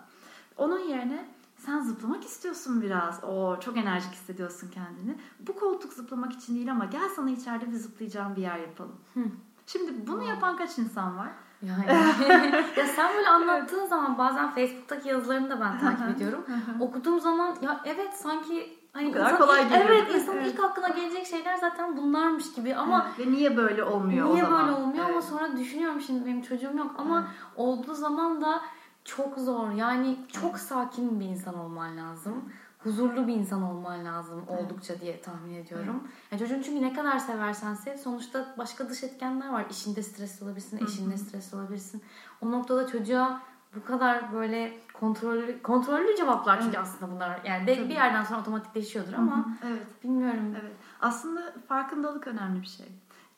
Onun 0.56 0.78
yerine 0.78 1.24
sen 1.56 1.80
zıplamak 1.80 2.24
istiyorsun 2.24 2.82
biraz. 2.82 3.24
O 3.24 3.60
çok 3.60 3.76
enerjik 3.76 4.12
hissediyorsun 4.12 4.70
kendini. 4.70 5.16
Bu 5.40 5.56
koltuk 5.56 5.92
zıplamak 5.92 6.32
için 6.32 6.54
değil 6.54 6.72
ama 6.72 6.84
gel 6.84 7.08
sana 7.16 7.30
içeride 7.30 7.72
bir 7.72 7.76
zıplayacağım 7.76 8.36
bir 8.36 8.42
yer 8.42 8.58
yapalım. 8.58 9.00
Hı. 9.14 9.20
Şimdi 9.66 10.06
bunu 10.06 10.22
yapan 10.22 10.56
kaç 10.56 10.78
insan 10.78 11.18
var? 11.18 11.30
Yani. 11.62 11.86
ya 12.76 12.86
sen 12.96 13.16
böyle 13.16 13.28
anlattığın 13.28 13.86
zaman 13.86 14.18
bazen 14.18 14.50
Facebook'taki 14.50 15.08
yazılarını 15.08 15.50
da 15.50 15.60
ben 15.60 15.78
takip 15.78 16.16
ediyorum. 16.16 16.44
Okuduğum 16.80 17.20
zaman 17.20 17.56
ya 17.62 17.80
evet 17.84 18.14
sanki 18.14 18.82
Hani 18.92 19.08
bu 19.08 19.12
kadar 19.12 19.38
kolay 19.38 19.68
geliyor. 19.68 19.84
Evet 19.90 20.06
insanın 20.14 20.36
evet. 20.36 20.54
ilk 20.54 20.64
aklına 20.64 20.88
gelecek 20.88 21.26
şeyler 21.26 21.56
zaten 21.56 21.96
bunlarmış 21.96 22.52
gibi 22.52 22.76
ama 22.76 23.06
evet. 23.08 23.26
ve 23.26 23.32
niye 23.32 23.56
böyle 23.56 23.84
olmuyor 23.84 24.34
niye 24.34 24.44
o 24.44 24.46
zaman? 24.46 24.64
Niye 24.64 24.74
böyle 24.74 24.82
olmuyor 24.82 25.04
evet. 25.04 25.10
ama 25.10 25.22
sonra 25.22 25.56
düşünüyorum 25.56 26.00
şimdi 26.00 26.26
benim 26.26 26.42
çocuğum 26.42 26.76
yok 26.76 26.94
ama 26.98 27.18
evet. 27.18 27.30
olduğu 27.56 27.94
zaman 27.94 28.40
da 28.40 28.60
çok 29.04 29.38
zor. 29.38 29.70
Yani 29.70 30.18
çok 30.28 30.58
sakin 30.58 31.20
bir 31.20 31.24
insan 31.24 31.58
olman 31.58 31.96
lazım. 31.96 32.52
Huzurlu 32.78 33.26
bir 33.26 33.34
insan 33.34 33.62
olman 33.62 34.04
lazım 34.04 34.44
oldukça 34.48 35.00
diye 35.00 35.20
tahmin 35.20 35.54
ediyorum. 35.54 36.08
Yani 36.30 36.38
çocuğun 36.38 36.62
çünkü 36.62 36.82
ne 36.82 36.92
kadar 36.92 37.18
seversen 37.18 37.74
sev 37.74 37.96
sonuçta 37.96 38.54
başka 38.58 38.88
dış 38.88 39.04
etkenler 39.04 39.52
var. 39.52 39.66
İşinde 39.70 40.02
stres 40.02 40.42
olabilirsin, 40.42 40.84
eşinde 40.84 41.16
stres 41.16 41.54
olabilirsin. 41.54 42.02
O 42.40 42.50
noktada 42.50 42.86
çocuğa 42.86 43.42
bu 43.76 43.84
kadar 43.84 44.32
böyle 44.32 44.78
kontrollü 44.92 45.62
kontrollü 45.62 46.16
cevaplar 46.16 46.60
çünkü 46.62 46.76
evet. 46.76 46.86
aslında 46.86 47.12
bunlar. 47.12 47.40
Yani 47.44 47.66
de, 47.66 47.88
bir 47.88 47.94
yerden 47.94 48.24
sonra 48.24 48.40
otomatikleşiyordur 48.40 49.12
ama 49.12 49.48
evet. 49.66 50.04
bilmiyorum. 50.04 50.56
Evet. 50.60 50.72
Aslında 51.00 51.54
farkındalık 51.68 52.26
önemli 52.26 52.62
bir 52.62 52.66
şey. 52.66 52.86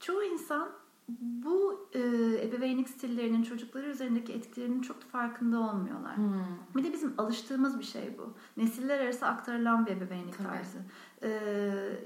Çoğu 0.00 0.22
insan 0.22 0.68
bu 1.08 1.88
e, 1.94 2.00
ebeveynlik 2.42 2.88
stillerinin 2.88 3.42
çocukları 3.42 3.86
üzerindeki 3.86 4.32
etkilerinin 4.32 4.80
çok 4.80 5.02
farkında 5.02 5.58
olmuyorlar. 5.58 6.16
Hmm. 6.16 6.34
Bir 6.76 6.84
de 6.84 6.92
bizim 6.92 7.14
alıştığımız 7.18 7.78
bir 7.78 7.84
şey 7.84 8.18
bu. 8.18 8.34
Nesiller 8.56 9.00
arası 9.00 9.26
aktarılan 9.26 9.86
bir 9.86 9.90
ebeveynlik 9.90 10.38
Tabii. 10.38 10.48
tarzı. 10.48 10.78
E, 11.22 11.28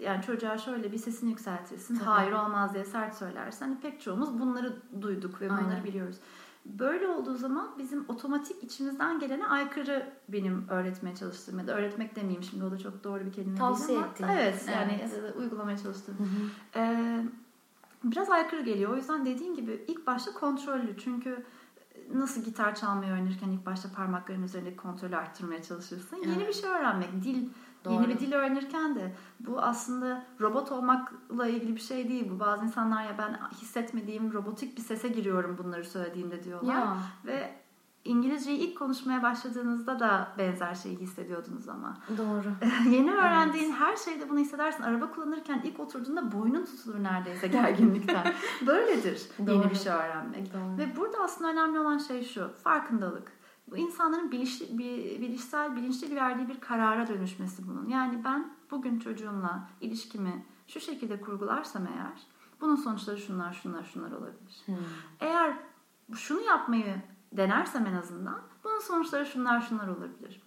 yani 0.03 0.23
çocuğa 0.23 0.59
şöyle 0.59 0.93
bir 0.93 0.99
sesini 0.99 1.31
yükseltirsin. 1.31 1.97
Tabii. 1.97 2.09
Hayır 2.09 2.33
olmaz 2.33 2.75
diye 2.75 2.85
sert 2.85 3.15
söylersin. 3.15 3.65
Hani 3.65 3.81
pek 3.81 4.01
çoğumuz 4.01 4.41
bunları 4.41 4.77
duyduk 5.01 5.41
ve 5.41 5.51
bunları 5.51 5.65
Aynen. 5.65 5.85
biliyoruz. 5.85 6.17
Böyle 6.67 7.09
olduğu 7.09 7.37
zaman 7.37 7.69
bizim 7.79 8.05
otomatik 8.09 8.65
içimizden 8.65 9.19
gelene 9.19 9.47
aykırı 9.47 10.13
benim 10.29 10.69
öğretmeye 10.69 11.17
çalıştığım 11.17 11.59
ya 11.59 11.67
da 11.67 11.77
öğretmek 11.77 12.17
demeyeyim 12.17 12.43
şimdi 12.43 12.65
o 12.65 12.71
da 12.71 12.79
çok 12.79 13.05
doğru 13.05 13.27
bir 13.27 13.33
kelime 13.33 13.59
Tavsiye 13.59 13.89
değil 13.89 14.01
ama. 14.01 14.11
Ettiğin. 14.11 14.31
Evet 14.31 14.65
yani 14.75 15.01
evet. 15.03 15.37
uygulamaya 15.37 15.79
çalıştığım. 15.79 16.19
Hı 16.19 16.23
hı. 16.23 16.81
Ee, 16.81 17.25
biraz 18.11 18.31
aykırı 18.31 18.63
geliyor. 18.63 18.93
O 18.93 18.97
yüzden 18.97 19.27
dediğin 19.27 19.55
gibi 19.55 19.85
ilk 19.89 20.07
başta 20.07 20.33
kontrollü. 20.33 20.97
Çünkü 20.99 21.45
nasıl 22.15 22.45
gitar 22.45 22.75
çalmayı 22.75 23.13
öğrenirken 23.13 23.49
ilk 23.49 23.67
başta 23.67 23.93
parmakların 23.93 24.43
üzerindeki 24.43 24.77
kontrolü 24.77 25.17
arttırmaya 25.17 25.63
çalışırsın. 25.63 26.17
Evet. 26.17 26.27
Yeni 26.27 26.49
bir 26.49 26.53
şey 26.53 26.71
öğrenmek, 26.71 27.23
dil, 27.23 27.49
Doğru. 27.85 27.95
yeni 27.95 28.09
bir 28.09 28.19
dil 28.19 28.33
öğrenirken 28.33 28.95
de 28.95 29.15
bu 29.41 29.61
aslında 29.61 30.27
robot 30.41 30.73
olmakla 30.73 31.49
ilgili 31.49 31.77
bir 31.77 31.81
şey 31.81 32.09
değil. 32.09 32.31
Bu 32.31 32.41
bazı 32.41 32.65
insanlar 32.65 33.05
ya 33.05 33.19
ben 33.19 33.41
hissetmediğim 33.63 34.33
robotik 34.33 34.77
bir 34.77 34.83
sese 34.83 35.09
giriyorum 35.09 35.59
bunları 35.59 35.85
söylediğimde 35.85 36.45
diyorlar. 36.45 36.75
Ya. 36.75 36.97
Ve 37.27 37.68
İngilizceyi 38.09 38.59
ilk 38.59 38.79
konuşmaya 38.79 39.23
başladığınızda 39.23 40.01
da 40.01 40.33
benzer 40.39 40.75
şeyi 40.75 40.97
hissediyordunuz 40.99 41.69
ama. 41.69 41.99
Doğru. 42.19 42.53
Yeni 42.91 43.13
öğrendiğin 43.13 43.71
evet. 43.71 43.81
her 43.81 43.97
şeyde 43.97 44.31
bunu 44.31 44.39
hissedersin. 44.39 44.83
Araba 44.83 45.11
kullanırken 45.11 45.61
ilk 45.65 45.81
oturduğunda 45.81 46.33
boynun 46.33 46.65
tutulur 46.65 47.03
neredeyse 47.03 47.49
gerginlikten. 47.49 48.35
Böyledir 48.67 49.23
Doğru. 49.39 49.51
yeni 49.51 49.71
bir 49.71 49.77
şey 49.77 49.93
öğrenmek. 49.93 50.55
Doğru. 50.55 50.79
Ve 50.79 50.97
burada 50.97 51.19
aslında 51.19 51.51
önemli 51.51 51.81
olan 51.81 51.99
şey 51.99 52.25
şu. 52.25 52.51
Farkındalık. 52.65 53.33
Bu 53.71 53.77
insanların 53.77 54.33
biliş, 54.33 54.61
bilişsel, 55.21 55.77
bilinçli 55.77 56.11
bir 56.11 56.17
verdiği 56.17 56.49
bir 56.49 56.61
karara 56.61 57.07
dönüşmesi 57.07 57.69
bunun. 57.69 57.89
Yani 57.89 58.25
ben 58.25 58.51
bugün 58.71 58.99
çocuğumla 58.99 59.69
ilişkimi 59.81 60.47
şu 60.67 60.81
şekilde 60.81 61.21
kurgularsam 61.21 61.87
eğer 61.87 62.27
bunun 62.61 62.77
sonuçları 62.77 63.19
şunlar 63.19 63.53
şunlar 63.53 63.85
şunlar 63.85 64.13
olabilir. 64.13 64.63
Hmm. 64.67 64.75
Eğer 65.21 65.57
şunu 66.15 66.41
yapmayı 66.41 67.03
denersem 67.33 67.87
en 67.87 67.95
azından 67.95 68.41
bunun 68.65 68.81
sonuçları 68.81 69.27
şunlar 69.27 69.61
şunlar 69.61 69.89
olabilir. 69.89 70.43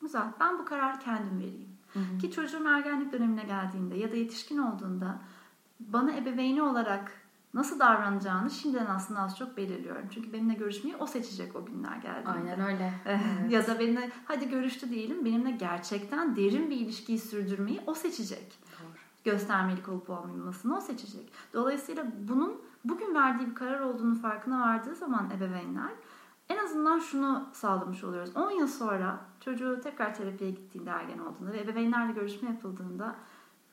Güzel. 0.00 0.26
Ben 0.40 0.58
bu 0.58 0.64
kararı 0.64 0.98
kendim 0.98 1.38
vereyim. 1.38 1.68
Hı 1.92 1.98
hı. 1.98 2.18
Ki 2.18 2.30
çocuğum 2.30 2.66
ergenlik 2.66 3.12
dönemine 3.12 3.44
geldiğinde 3.44 3.96
ya 3.96 4.12
da 4.12 4.16
yetişkin 4.16 4.58
olduğunda 4.58 5.18
bana 5.80 6.12
ebeveyni 6.16 6.62
olarak 6.62 7.12
nasıl 7.54 7.80
davranacağını 7.80 8.50
şimdiden 8.50 8.86
aslında 8.86 9.20
az 9.20 9.38
çok 9.38 9.56
belirliyorum. 9.56 10.08
Çünkü 10.14 10.32
benimle 10.32 10.54
görüşmeyi 10.54 10.96
o 10.96 11.06
seçecek 11.06 11.56
o 11.56 11.64
günler 11.64 11.96
geldiğinde. 11.96 12.30
Aynen 12.30 12.60
öyle. 12.60 12.92
Evet. 13.06 13.20
ya 13.50 13.66
da 13.66 13.78
benimle 13.78 14.10
hadi 14.24 14.48
görüştü 14.48 14.90
diyelim 14.90 15.24
benimle 15.24 15.50
gerçekten 15.50 16.36
derin 16.36 16.70
bir 16.70 16.76
ilişkiyi 16.76 17.18
sürdürmeyi 17.18 17.80
o 17.86 17.94
seçecek. 17.94 18.58
Doğru. 18.80 18.88
Göstermelik 19.24 19.88
olup 19.88 20.10
olmamasını 20.10 20.76
o 20.76 20.80
seçecek. 20.80 21.32
Dolayısıyla 21.54 22.06
bunun 22.28 22.60
bugün 22.84 23.14
verdiği 23.14 23.46
bir 23.50 23.54
karar 23.54 23.80
olduğunu 23.80 24.14
farkına 24.14 24.60
vardığı 24.60 24.94
zaman 24.94 25.30
ebeveynler 25.30 25.90
en 26.48 26.64
azından 26.64 26.98
şunu 26.98 27.48
sağlamış 27.52 28.04
oluyoruz. 28.04 28.36
10 28.36 28.50
yıl 28.50 28.68
sonra 28.68 29.20
çocuğu 29.40 29.80
tekrar 29.82 30.14
terapiye 30.14 30.50
gittiğinde 30.50 30.90
ergen 30.90 31.18
olduğunda 31.18 31.52
ve 31.52 31.60
ebeveynlerle 31.60 32.12
görüşme 32.12 32.50
yapıldığında 32.50 33.16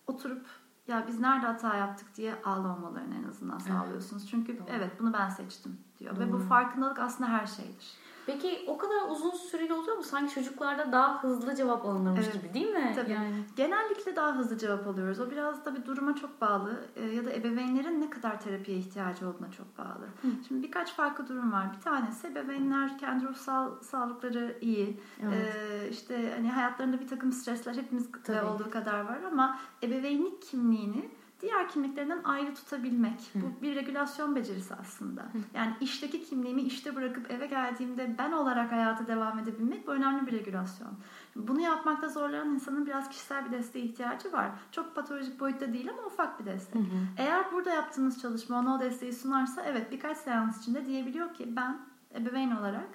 oturup 0.08 0.46
ya 0.88 1.06
biz 1.08 1.20
nerede 1.20 1.46
hata 1.46 1.76
yaptık 1.76 2.16
diye 2.16 2.36
ağlamamalarını 2.46 3.16
en 3.16 3.30
azından 3.30 3.58
sağlıyorsunuz. 3.58 4.30
Çünkü 4.30 4.60
Doğru. 4.60 4.68
evet 4.70 4.92
bunu 5.00 5.14
ben 5.14 5.30
seçtim 5.30 5.78
diyor. 6.00 6.16
Doğru. 6.16 6.26
Ve 6.26 6.34
bu 6.34 6.40
farkındalık 6.40 7.00
aslında 7.00 7.30
her 7.30 7.48
şeydir. 7.48 7.98
Peki 8.32 8.64
o 8.68 8.78
kadar 8.78 9.10
uzun 9.10 9.32
süreli 9.32 9.74
oluyor 9.74 9.98
mu? 9.98 10.04
Sanki 10.04 10.34
çocuklarda 10.34 10.92
daha 10.92 11.24
hızlı 11.24 11.56
cevap 11.56 11.86
alınırmış 11.86 12.26
evet. 12.26 12.34
gibi 12.34 12.54
değil 12.54 12.70
mi? 12.70 12.94
Tabii. 12.96 13.12
Yani. 13.12 13.44
Genellikle 13.56 14.16
daha 14.16 14.36
hızlı 14.36 14.58
cevap 14.58 14.88
alıyoruz. 14.88 15.20
O 15.20 15.32
biraz 15.32 15.66
da 15.66 15.76
bir 15.76 15.86
duruma 15.86 16.16
çok 16.16 16.42
bağlı. 16.42 16.80
E, 16.96 17.06
ya 17.06 17.26
da 17.26 17.34
ebeveynlerin 17.34 18.02
ne 18.02 18.10
kadar 18.10 18.42
terapiye 18.42 18.78
ihtiyacı 18.78 19.30
olduğuna 19.30 19.52
çok 19.52 19.78
bağlı. 19.78 20.06
Hı. 20.22 20.28
Şimdi 20.48 20.68
birkaç 20.68 20.94
farklı 20.94 21.28
durum 21.28 21.52
var. 21.52 21.74
Bir 21.78 21.82
tanesi 21.82 22.28
ebeveynler 22.28 22.98
kendi 22.98 23.28
ruhsal 23.28 23.82
sağlıkları 23.82 24.58
iyi. 24.62 25.00
Evet. 25.24 25.56
E, 25.56 25.90
işte 25.90 26.34
hani 26.36 26.52
hayatlarında 26.52 27.00
bir 27.00 27.08
takım 27.08 27.32
stresler 27.32 27.76
hepimizde 27.76 28.44
olduğu 28.44 28.72
kadar 28.72 29.00
var 29.00 29.18
ama 29.32 29.60
ebeveynlik 29.84 30.42
kimliğini 30.42 31.10
diğer 31.42 31.70
kimliklerinden 31.70 32.22
ayrı 32.24 32.56
tutabilmek. 32.56 33.32
Hı. 33.34 33.40
Bu 33.42 33.62
bir 33.62 33.76
regülasyon 33.76 34.36
becerisi 34.36 34.76
aslında. 34.76 35.22
Hı. 35.22 35.38
Yani 35.54 35.74
işteki 35.82 36.26
kimliğimi 36.26 36.62
işte 36.62 36.96
bırakıp 36.96 37.32
eve 37.32 37.48
geldiğimde 37.48 38.16
ben 38.18 38.32
olarak 38.32 38.72
hayata 38.72 39.08
devam 39.08 39.40
edebilmek 39.40 39.88
bu 39.88 39.92
önemli 39.92 40.28
bir 40.28 40.32
regülasyon. 40.32 40.92
Bunu 41.36 41.62
yapmakta 41.62 42.10
zorlanan 42.10 42.54
insanın 42.54 42.86
biraz 42.86 43.10
kişisel 43.10 43.46
bir 43.46 43.52
desteğe 43.52 43.86
ihtiyacı 43.86 44.32
var. 44.34 44.52
Çok 44.72 44.96
patolojik 44.96 45.40
boyutta 45.40 45.74
değil 45.74 45.90
ama 45.90 46.08
ufak 46.08 46.40
bir 46.40 46.46
destek. 46.46 46.76
Hı 46.76 46.80
hı. 46.80 47.00
Eğer 47.18 47.52
burada 47.52 47.70
yaptığımız 47.70 48.22
çalışma 48.22 48.60
ona 48.60 48.76
o 48.76 48.80
desteği 48.80 49.14
sunarsa 49.14 49.64
evet 49.64 49.92
birkaç 49.92 50.18
seans 50.18 50.62
içinde 50.62 50.86
diyebiliyor 50.86 51.34
ki 51.34 51.56
ben 51.56 51.78
ebeveyn 52.16 52.52
olarak 52.52 52.90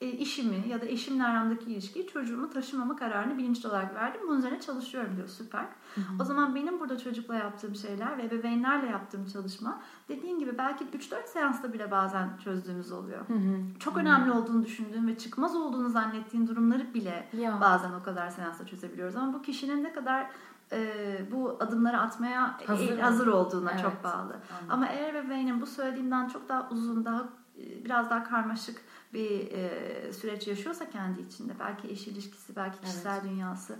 işimi 0.00 0.68
ya 0.68 0.80
da 0.80 0.86
eşimle 0.86 1.24
aramdaki 1.24 1.72
ilişkiyi 1.72 2.06
çocuğumu 2.06 2.50
taşımama 2.50 2.96
kararını 2.96 3.38
bilinçli 3.38 3.68
olarak 3.68 3.94
verdim. 3.94 4.20
Bunun 4.28 4.38
üzerine 4.38 4.60
çalışıyorum 4.60 5.16
diyor 5.16 5.28
süper. 5.28 5.64
Hı 5.94 6.00
hı. 6.00 6.04
O 6.20 6.24
zaman 6.24 6.54
benim 6.54 6.80
burada 6.80 6.98
çocukla 6.98 7.34
yaptığım 7.34 7.74
şeyler 7.74 8.18
ve 8.18 8.22
ebeveynlerle 8.22 8.86
yaptığım 8.86 9.26
çalışma 9.26 9.80
dediğin 10.08 10.38
gibi 10.38 10.58
belki 10.58 10.84
3-4 10.84 11.26
seansta 11.26 11.72
bile 11.72 11.90
bazen 11.90 12.28
çözdüğümüz 12.44 12.92
oluyor. 12.92 13.28
Hı 13.28 13.34
hı. 13.34 13.78
Çok 13.78 13.94
hı 13.94 14.00
önemli 14.00 14.32
olduğunu 14.32 14.64
düşündüğüm 14.64 15.06
ve 15.06 15.18
çıkmaz 15.18 15.56
olduğunu 15.56 15.88
zannettiğin 15.88 16.46
durumları 16.46 16.94
bile 16.94 17.28
ya. 17.32 17.60
bazen 17.60 17.92
o 17.92 18.02
kadar 18.02 18.30
seansta 18.30 18.66
çözebiliyoruz. 18.66 19.16
Ama 19.16 19.32
bu 19.32 19.42
kişinin 19.42 19.84
ne 19.84 19.92
kadar 19.92 20.30
e, 20.72 21.18
bu 21.32 21.56
adımları 21.60 22.00
atmaya 22.00 22.58
hazır, 22.66 22.98
hazır 22.98 23.26
olduğuna 23.26 23.70
evet. 23.70 23.82
çok 23.82 24.04
bağlı. 24.04 24.14
Anladım. 24.14 24.40
Ama 24.68 24.86
eğer 24.86 25.14
ebeveynin 25.14 25.60
bu 25.60 25.66
söylediğimden 25.66 26.28
çok 26.28 26.48
daha 26.48 26.68
uzun, 26.70 27.04
daha 27.04 27.28
e, 27.58 27.84
biraz 27.84 28.10
daha 28.10 28.24
karmaşık 28.24 28.80
bir 29.16 29.50
e, 29.52 30.12
süreç 30.12 30.46
yaşıyorsa 30.46 30.90
kendi 30.90 31.22
içinde 31.22 31.52
belki 31.60 31.88
eş 31.88 32.08
ilişkisi 32.08 32.56
belki 32.56 32.80
kişisel 32.80 33.20
evet. 33.20 33.30
dünyası 33.30 33.76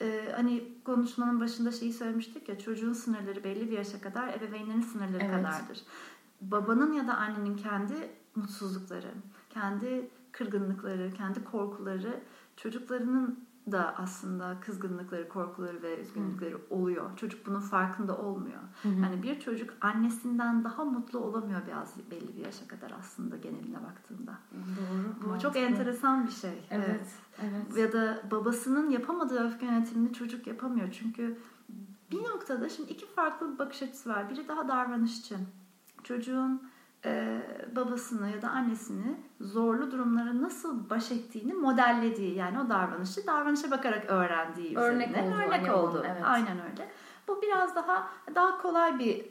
e, 0.00 0.32
hani 0.36 0.72
konuşmanın 0.84 1.40
başında 1.40 1.72
şeyi 1.72 1.92
söylemiştik 1.92 2.48
ya 2.48 2.58
çocuğun 2.58 2.92
sınırları 2.92 3.44
belli 3.44 3.70
bir 3.70 3.76
yaşa 3.76 4.00
kadar 4.00 4.28
ebeveynlerin 4.28 4.80
sınırları 4.80 5.24
evet. 5.24 5.36
kadardır. 5.36 5.82
Babanın 6.40 6.92
ya 6.92 7.06
da 7.06 7.14
annenin 7.14 7.56
kendi 7.56 7.94
mutsuzlukları, 8.34 9.10
kendi 9.50 10.10
kırgınlıkları, 10.32 11.12
kendi 11.12 11.44
korkuları 11.44 12.20
çocuklarının 12.56 13.47
da 13.72 13.94
aslında 13.96 14.56
kızgınlıkları, 14.60 15.28
korkuları 15.28 15.82
ve 15.82 16.00
üzgünlükleri 16.00 16.54
Hı. 16.54 16.60
oluyor. 16.70 17.16
Çocuk 17.16 17.46
bunun 17.46 17.60
farkında 17.60 18.18
olmuyor. 18.18 18.60
Hı 18.82 18.88
hı. 18.88 19.00
Yani 19.00 19.22
bir 19.22 19.40
çocuk 19.40 19.74
annesinden 19.80 20.64
daha 20.64 20.84
mutlu 20.84 21.18
olamıyor 21.18 21.60
biraz 21.66 21.94
belli 22.10 22.36
bir 22.36 22.44
yaşa 22.44 22.68
kadar 22.68 22.92
aslında 22.98 23.36
geneline 23.36 23.82
baktığında. 23.82 24.38
Doğru. 24.52 25.22
Bu 25.22 25.28
mantıklı. 25.28 25.48
çok 25.48 25.56
enteresan 25.56 26.26
bir 26.26 26.32
şey. 26.32 26.66
Evet. 26.70 27.06
evet. 27.42 27.76
Ya 27.76 27.92
da 27.92 28.22
babasının 28.30 28.90
yapamadığı 28.90 29.46
öfke 29.48 29.66
yönetimini 29.66 30.12
çocuk 30.12 30.46
yapamıyor. 30.46 30.88
Çünkü 30.92 31.38
bir 32.10 32.22
noktada 32.22 32.68
şimdi 32.68 32.90
iki 32.90 33.06
farklı 33.06 33.58
bakış 33.58 33.82
açısı 33.82 34.10
var. 34.10 34.30
Biri 34.30 34.48
daha 34.48 34.68
davranışçı. 34.68 35.36
Çocuğun 36.04 36.62
e, 37.04 37.42
babasını 37.76 38.30
ya 38.30 38.42
da 38.42 38.50
annesini 38.50 39.16
zorlu 39.40 39.90
durumlara 39.90 40.42
nasıl 40.42 40.90
baş 40.90 41.10
ettiğini 41.12 41.54
modellediği 41.54 42.34
yani 42.34 42.60
o 42.60 42.68
davranışı 42.68 43.26
davranışa 43.26 43.70
bakarak 43.70 44.04
öğrendiği 44.10 44.76
örnek 44.76 45.10
üzerine. 45.10 45.34
oldu. 45.34 45.42
Örnek 45.42 45.74
oldu. 45.74 46.06
Evet. 46.06 46.22
Aynen 46.24 46.60
öyle. 46.70 46.90
Bu 47.28 47.42
biraz 47.42 47.76
daha 47.76 48.10
daha 48.34 48.62
kolay 48.62 48.98
bir 48.98 49.24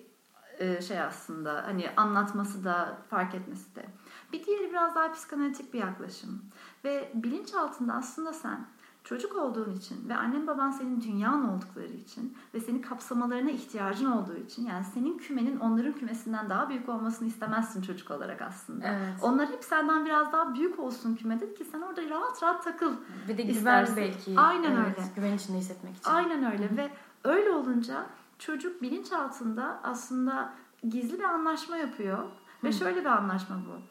e, 0.60 0.82
şey 0.82 1.02
aslında 1.02 1.64
hani 1.68 1.90
anlatması 1.98 2.66
da 2.66 2.98
fark 3.10 3.36
etmesi 3.36 3.76
de. 3.76 3.86
Bir 4.34 4.46
diğeri 4.46 4.70
biraz 4.70 4.96
daha 4.96 5.12
psikanalitik 5.12 5.74
bir 5.74 5.80
yaklaşım. 5.80 6.42
Ve 6.84 7.12
bilinç 7.14 7.54
altında 7.54 7.94
aslında 7.94 8.34
sen 8.34 8.66
Çocuk 9.10 9.36
olduğun 9.36 9.72
için 9.72 10.10
ve 10.10 10.16
annen 10.16 10.48
baban 10.48 10.72
senin 10.72 11.02
dünyan 11.02 11.50
oldukları 11.50 11.94
için 11.94 12.38
ve 12.54 12.60
seni 12.60 12.82
kapsamalarına 12.82 13.52
ihtiyacın 13.52 14.12
olduğu 14.12 14.36
için 14.36 14.66
yani 14.66 14.86
senin 14.94 15.18
kümenin 15.18 15.60
onların 15.60 15.94
kümesinden 15.94 16.50
daha 16.50 16.70
büyük 16.70 16.90
olmasını 16.90 17.28
istemezsin 17.28 17.82
çocuk 17.82 18.12
olarak 18.12 18.42
aslında. 18.42 18.88
Evet. 18.88 19.14
Onlar 19.22 19.50
hep 19.50 19.64
senden 19.64 20.06
biraz 20.06 20.32
daha 20.34 20.56
büyük 20.56 20.80
olsun 20.80 21.16
kümede 21.16 21.54
ki 21.54 21.66
sen 21.66 21.82
orada 21.82 22.10
rahat 22.10 22.44
rahat 22.44 22.64
takıl. 22.64 22.94
Bir 23.28 23.38
de 23.38 23.42
güven 23.44 23.88
belki. 23.96 24.40
Aynen 24.40 24.72
evet, 24.72 24.98
öyle. 24.98 25.08
Güven 25.16 25.34
içinde 25.34 25.58
hissetmek 25.58 25.98
için. 25.98 26.10
Aynen 26.10 26.52
öyle 26.52 26.70
Hı-hı. 26.70 26.78
ve 26.78 26.90
öyle 27.24 27.52
olunca 27.52 28.06
çocuk 28.40 28.82
bilinç 28.82 29.12
altında 29.12 29.80
aslında 29.84 30.54
gizli 30.90 31.20
bir 31.20 31.24
anlaşma 31.24 31.78
yapıyor 31.78 32.18
Hı-hı. 32.18 32.28
ve 32.64 32.72
şöyle 32.72 33.00
bir 33.00 33.06
anlaşma 33.06 33.56
bu. 33.56 33.82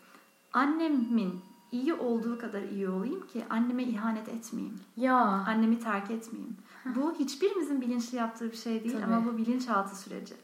Annemin 0.58 1.40
iyi 1.72 1.94
olduğu 1.94 2.38
kadar 2.38 2.62
iyi 2.62 2.88
olayım 2.88 3.26
ki 3.26 3.44
anneme 3.50 3.82
ihanet 3.82 4.28
etmeyeyim. 4.28 4.76
Ya. 4.96 5.16
Annemi 5.24 5.80
terk 5.80 6.10
etmeyeyim. 6.10 6.56
bu 6.96 7.14
hiçbirimizin 7.14 7.80
bilinçli 7.80 8.16
yaptığı 8.16 8.50
bir 8.50 8.56
şey 8.56 8.84
değil 8.84 8.96
Tabii. 9.00 9.14
ama 9.14 9.26
bu 9.26 9.36
bilinçaltı 9.36 9.96
süreci. 9.96 10.34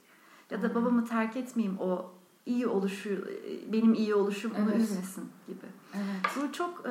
Ya 0.50 0.62
da 0.62 0.74
babamı 0.74 1.04
terk 1.04 1.36
etmeyeyim 1.36 1.78
o 1.80 2.10
iyi 2.46 2.66
oluşu 2.66 3.28
benim 3.72 3.94
iyi 3.94 4.14
oluşum 4.14 4.52
onu 4.62 4.70
evet. 4.70 4.82
üzmesin 4.82 5.30
gibi. 5.46 5.66
Evet. 5.94 6.36
Bu 6.36 6.52
çok 6.52 6.84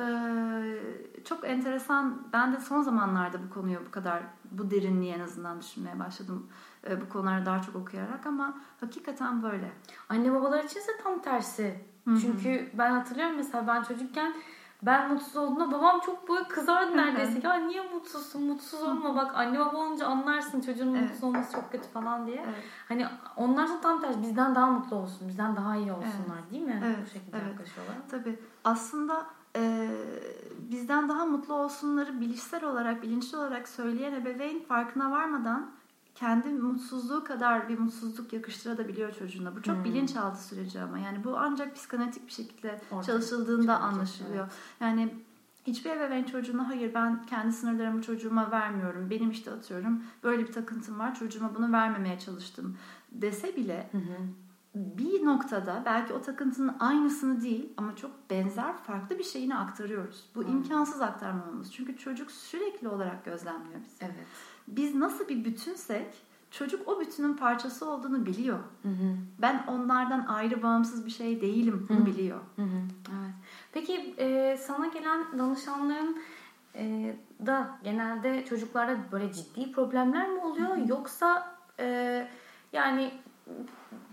çok 1.24 1.48
enteresan. 1.48 2.22
Ben 2.32 2.52
de 2.52 2.60
son 2.60 2.82
zamanlarda 2.82 3.38
bu 3.42 3.54
konuyu 3.54 3.78
bu 3.86 3.90
kadar 3.90 4.22
bu 4.50 4.70
derinliği 4.70 5.12
en 5.12 5.20
azından 5.20 5.60
düşünmeye 5.60 5.98
başladım. 5.98 6.46
Bu 7.00 7.08
konuları 7.08 7.46
daha 7.46 7.62
çok 7.62 7.76
okuyarak 7.76 8.26
ama 8.26 8.60
hakikaten 8.80 9.42
böyle. 9.42 9.72
Anne 10.08 10.32
babalar 10.32 10.64
için 10.64 10.80
ise 10.80 10.92
tam 11.02 11.22
tersi 11.22 11.91
Hı-hı. 12.04 12.20
Çünkü 12.20 12.70
ben 12.74 12.90
hatırlıyorum 12.90 13.36
mesela 13.36 13.66
ben 13.66 13.82
çocukken 13.82 14.34
ben 14.82 15.12
mutsuz 15.12 15.36
olduğumda 15.36 15.72
babam 15.72 16.00
çok 16.00 16.28
böyle 16.28 16.48
kızardı 16.48 16.96
neredeyse. 16.96 17.40
Ya 17.42 17.54
niye 17.54 17.82
mutsuzsun? 17.82 18.42
Mutsuz 18.42 18.82
olma 18.82 19.16
bak 19.16 19.36
anne 19.36 19.58
baba 19.58 19.76
olunca 19.76 20.06
anlarsın 20.06 20.60
çocuğun 20.60 20.94
evet. 20.94 21.02
mutsuz 21.02 21.24
olması 21.24 21.52
çok 21.52 21.72
kötü 21.72 21.88
falan 21.88 22.26
diye. 22.26 22.42
Evet. 22.46 22.64
Hani 22.88 23.06
onlar 23.36 23.68
da 23.68 23.80
tam 23.80 24.00
tersi 24.00 24.22
bizden 24.22 24.54
daha 24.54 24.66
mutlu 24.66 24.96
olsun, 24.96 25.28
bizden 25.28 25.56
daha 25.56 25.76
iyi 25.76 25.92
olsunlar 25.92 26.38
evet. 26.40 26.50
değil 26.50 26.62
mi? 26.62 26.82
Evet. 26.84 26.98
Bu 27.06 27.10
şekilde 27.10 27.36
evet. 27.36 27.48
yaklaşıyorlar. 27.48 27.96
Tabii. 28.10 28.38
Aslında 28.64 29.26
e, 29.56 29.88
bizden 30.58 31.08
daha 31.08 31.26
mutlu 31.26 31.54
olsunları 31.54 32.20
bilişsel 32.20 32.64
olarak, 32.64 33.02
bilinçli 33.02 33.36
olarak 33.38 33.68
söyleyen 33.68 34.12
ebeveyn 34.12 34.60
farkına 34.60 35.10
varmadan 35.10 35.70
kendi 36.14 36.48
mutsuzluğu 36.48 37.24
kadar 37.24 37.68
bir 37.68 37.78
mutsuzluk 37.78 38.32
yakıştırabiliyor 38.32 39.12
çocuğuna. 39.12 39.56
Bu 39.56 39.62
çok 39.62 39.76
hmm. 39.76 39.84
bilinçaltı 39.84 40.44
süreci 40.44 40.80
ama 40.80 40.98
yani 40.98 41.24
bu 41.24 41.38
ancak 41.38 41.74
psikanalitik 41.74 42.26
bir 42.26 42.32
şekilde 42.32 42.80
Ortaya 42.90 43.02
çalışıldığında 43.02 43.78
anlaşılıyor. 43.78 44.44
Evet. 44.44 44.80
Yani 44.80 45.14
hiçbir 45.66 45.90
ebeveyn 45.90 46.24
çocuğuna 46.24 46.68
hayır 46.68 46.94
ben 46.94 47.26
kendi 47.26 47.52
sınırlarımı 47.52 48.02
çocuğuma 48.02 48.50
vermiyorum. 48.50 49.10
Benim 49.10 49.30
işte 49.30 49.50
atıyorum 49.50 50.02
böyle 50.22 50.46
bir 50.48 50.52
takıntım 50.52 50.98
var 50.98 51.14
çocuğuma 51.14 51.54
bunu 51.54 51.72
vermemeye 51.72 52.18
çalıştım 52.18 52.76
dese 53.12 53.56
bile 53.56 53.90
hı 53.92 53.98
bir 54.74 55.26
noktada 55.26 55.82
belki 55.84 56.12
o 56.12 56.22
takıntının 56.22 56.76
aynısını 56.80 57.42
değil 57.42 57.72
ama 57.76 57.96
çok 57.96 58.30
benzer 58.30 58.76
farklı 58.76 59.18
bir 59.18 59.24
şeyini 59.24 59.56
aktarıyoruz. 59.56 60.30
Bu 60.34 60.44
hmm. 60.44 60.52
imkansız 60.52 61.00
aktarmamamız. 61.00 61.72
Çünkü 61.72 61.96
çocuk 61.96 62.30
sürekli 62.30 62.88
olarak 62.88 63.24
gözlemliyor 63.24 63.80
bizi. 63.84 64.04
Evet 64.04 64.26
biz 64.68 64.94
nasıl 64.94 65.28
bir 65.28 65.44
bütünsek 65.44 66.06
çocuk 66.50 66.88
o 66.88 67.00
bütünün 67.00 67.34
parçası 67.34 67.90
olduğunu 67.90 68.26
biliyor. 68.26 68.58
Hı 68.82 68.88
hı. 68.88 69.16
Ben 69.38 69.64
onlardan 69.66 70.26
ayrı 70.26 70.62
bağımsız 70.62 71.06
bir 71.06 71.10
şey 71.10 71.40
değilim. 71.40 71.86
Bunu 71.88 72.00
hı. 72.00 72.06
biliyor. 72.06 72.38
Hı 72.56 72.62
hı. 72.62 72.80
Evet. 73.08 73.34
Peki 73.72 74.14
e, 74.18 74.56
sana 74.56 74.86
gelen 74.86 75.38
danışanların 75.38 76.22
e, 76.74 77.16
da 77.46 77.78
genelde 77.84 78.44
çocuklarda 78.44 78.96
böyle 79.12 79.32
ciddi 79.32 79.72
problemler 79.72 80.28
mi 80.28 80.38
oluyor? 80.38 80.68
Hı 80.68 80.82
hı. 80.82 80.88
Yoksa 80.88 81.56
e, 81.80 82.28
yani 82.72 83.12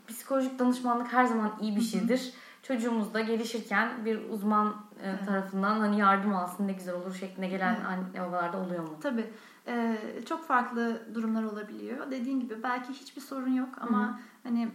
psikolojik 0.08 0.60
danışmanlık 0.60 1.14
her 1.14 1.26
zaman 1.26 1.52
iyi 1.62 1.76
bir 1.76 1.82
şeydir. 1.82 2.20
Hı 2.20 2.24
hı. 2.24 2.50
Çocuğumuz 2.64 3.14
da 3.14 3.20
gelişirken 3.20 4.06
bir 4.06 4.30
uzman 4.30 4.76
e, 5.04 5.26
tarafından 5.26 5.80
hani 5.80 6.00
yardım 6.00 6.36
alsın 6.36 6.68
ne 6.68 6.74
güzel 6.74 6.96
olur 6.96 7.16
şeklinde 7.16 7.48
gelen 7.48 7.76
anne 7.84 8.28
babalarda 8.28 8.58
oluyor 8.58 8.84
mu? 8.84 8.90
Tabii. 9.02 9.34
Ee, 9.68 9.98
çok 10.30 10.48
farklı 10.48 11.02
durumlar 11.16 11.44
olabiliyor. 11.44 12.12
Dediğin 12.12 12.40
gibi 12.40 12.64
belki 12.64 12.94
hiçbir 12.94 13.22
sorun 13.22 13.54
yok 13.54 13.70
ama 13.82 14.08
Hı. 14.08 14.14
hani 14.44 14.72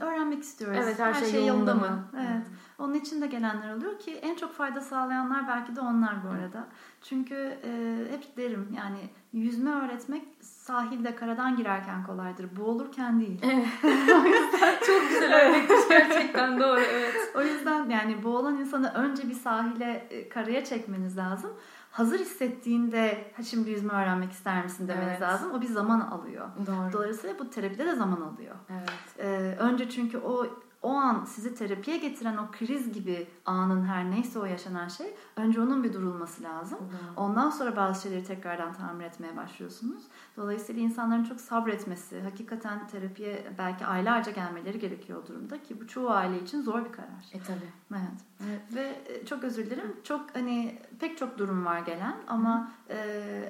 öğrenmek 0.00 0.42
istiyoruz. 0.42 0.78
Evet 0.82 0.98
her, 0.98 1.12
her 1.12 1.20
şey, 1.20 1.30
şey 1.30 1.46
yolunda 1.46 1.74
mı? 1.74 1.80
mı? 1.80 2.08
Evet. 2.16 2.46
Onun 2.78 2.94
için 2.94 3.20
de 3.20 3.26
gelenler 3.26 3.74
oluyor 3.74 3.98
ki 3.98 4.14
en 4.14 4.34
çok 4.34 4.52
fayda 4.54 4.80
sağlayanlar 4.80 5.48
belki 5.48 5.76
de 5.76 5.80
onlar 5.80 6.24
bu 6.24 6.28
arada. 6.28 6.66
Çünkü 7.02 7.34
e, 7.64 7.98
hep 8.10 8.36
derim 8.36 8.68
yani 8.76 8.98
yüzme 9.32 9.70
öğretmek 9.70 10.22
sahilde 10.40 11.16
karadan 11.16 11.56
girerken 11.56 12.06
kolaydır. 12.06 12.56
Boğulurken 12.56 13.20
değil. 13.20 13.40
Evet. 13.42 13.66
o 13.84 14.26
yüzden 14.26 14.74
çok 14.86 15.08
güzel 15.08 15.46
örnekmiş 15.46 15.88
gerçekten 15.88 16.60
doğru 16.60 16.80
evet. 16.80 17.14
O 17.36 17.42
yüzden 17.42 17.90
yani 17.90 18.22
boğulan 18.22 18.58
insanı 18.58 18.92
önce 18.94 19.28
bir 19.28 19.34
sahile 19.34 20.06
e, 20.10 20.28
karaya 20.28 20.64
çekmeniz 20.64 21.16
lazım 21.16 21.50
hazır 21.94 22.18
hissettiğinde 22.18 23.32
ha 23.36 23.42
şimdi 23.42 23.70
yüzme 23.70 23.92
öğrenmek 23.92 24.32
ister 24.32 24.64
misin 24.64 24.88
demeniz 24.88 25.08
evet. 25.08 25.20
lazım. 25.20 25.52
O 25.52 25.60
bir 25.60 25.66
zaman 25.66 26.00
alıyor. 26.00 26.48
Doğru. 26.66 26.92
Dolayısıyla 26.92 27.38
bu 27.38 27.50
terapide 27.50 27.86
de 27.86 27.94
zaman 27.94 28.20
alıyor. 28.20 28.54
Evet. 28.70 29.18
Ee, 29.18 29.56
önce 29.58 29.90
çünkü 29.90 30.18
o 30.18 30.46
o 30.84 30.92
an 30.92 31.24
sizi 31.24 31.54
terapiye 31.54 31.96
getiren 31.96 32.36
o 32.36 32.50
kriz 32.52 32.92
gibi 32.92 33.26
anın 33.46 33.84
her 33.84 34.10
neyse 34.10 34.38
o 34.38 34.44
yaşanan 34.44 34.88
şey 34.88 35.14
önce 35.36 35.60
onun 35.60 35.84
bir 35.84 35.92
durulması 35.92 36.42
lazım. 36.42 36.78
Ondan 37.16 37.50
sonra 37.50 37.76
bazı 37.76 38.02
şeyleri 38.02 38.24
tekrardan 38.24 38.72
tamir 38.72 39.04
etmeye 39.04 39.36
başlıyorsunuz. 39.36 40.02
Dolayısıyla 40.36 40.82
insanların 40.82 41.24
çok 41.24 41.40
sabretmesi, 41.40 42.20
hakikaten 42.20 42.86
terapiye 42.86 43.46
belki 43.58 43.86
aylarca 43.86 44.32
gelmeleri 44.32 44.78
gerekiyor 44.78 45.22
o 45.24 45.26
durumda 45.26 45.62
ki 45.62 45.80
bu 45.80 45.86
çoğu 45.86 46.10
aile 46.10 46.42
için 46.42 46.62
zor 46.62 46.84
bir 46.84 46.92
karar. 46.92 47.24
E 47.32 47.38
tabii. 47.38 47.72
Evet. 47.90 48.02
evet. 48.48 48.60
Ve 48.74 49.14
e, 49.14 49.26
çok 49.26 49.44
özür 49.44 49.66
dilerim. 49.66 49.96
Çok 50.04 50.34
hani 50.34 50.78
pek 51.00 51.18
çok 51.18 51.38
durum 51.38 51.64
var 51.64 51.78
gelen 51.78 52.16
ama 52.28 52.72
e, 52.90 52.96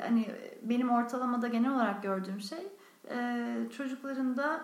hani 0.07 0.31
benim 0.63 0.91
ortalamada 0.91 1.49
genel 1.49 1.75
olarak 1.75 2.03
gördüğüm 2.03 2.41
şey 2.41 2.69
e, 3.11 3.57
çocukların 3.77 4.37
da 4.37 4.61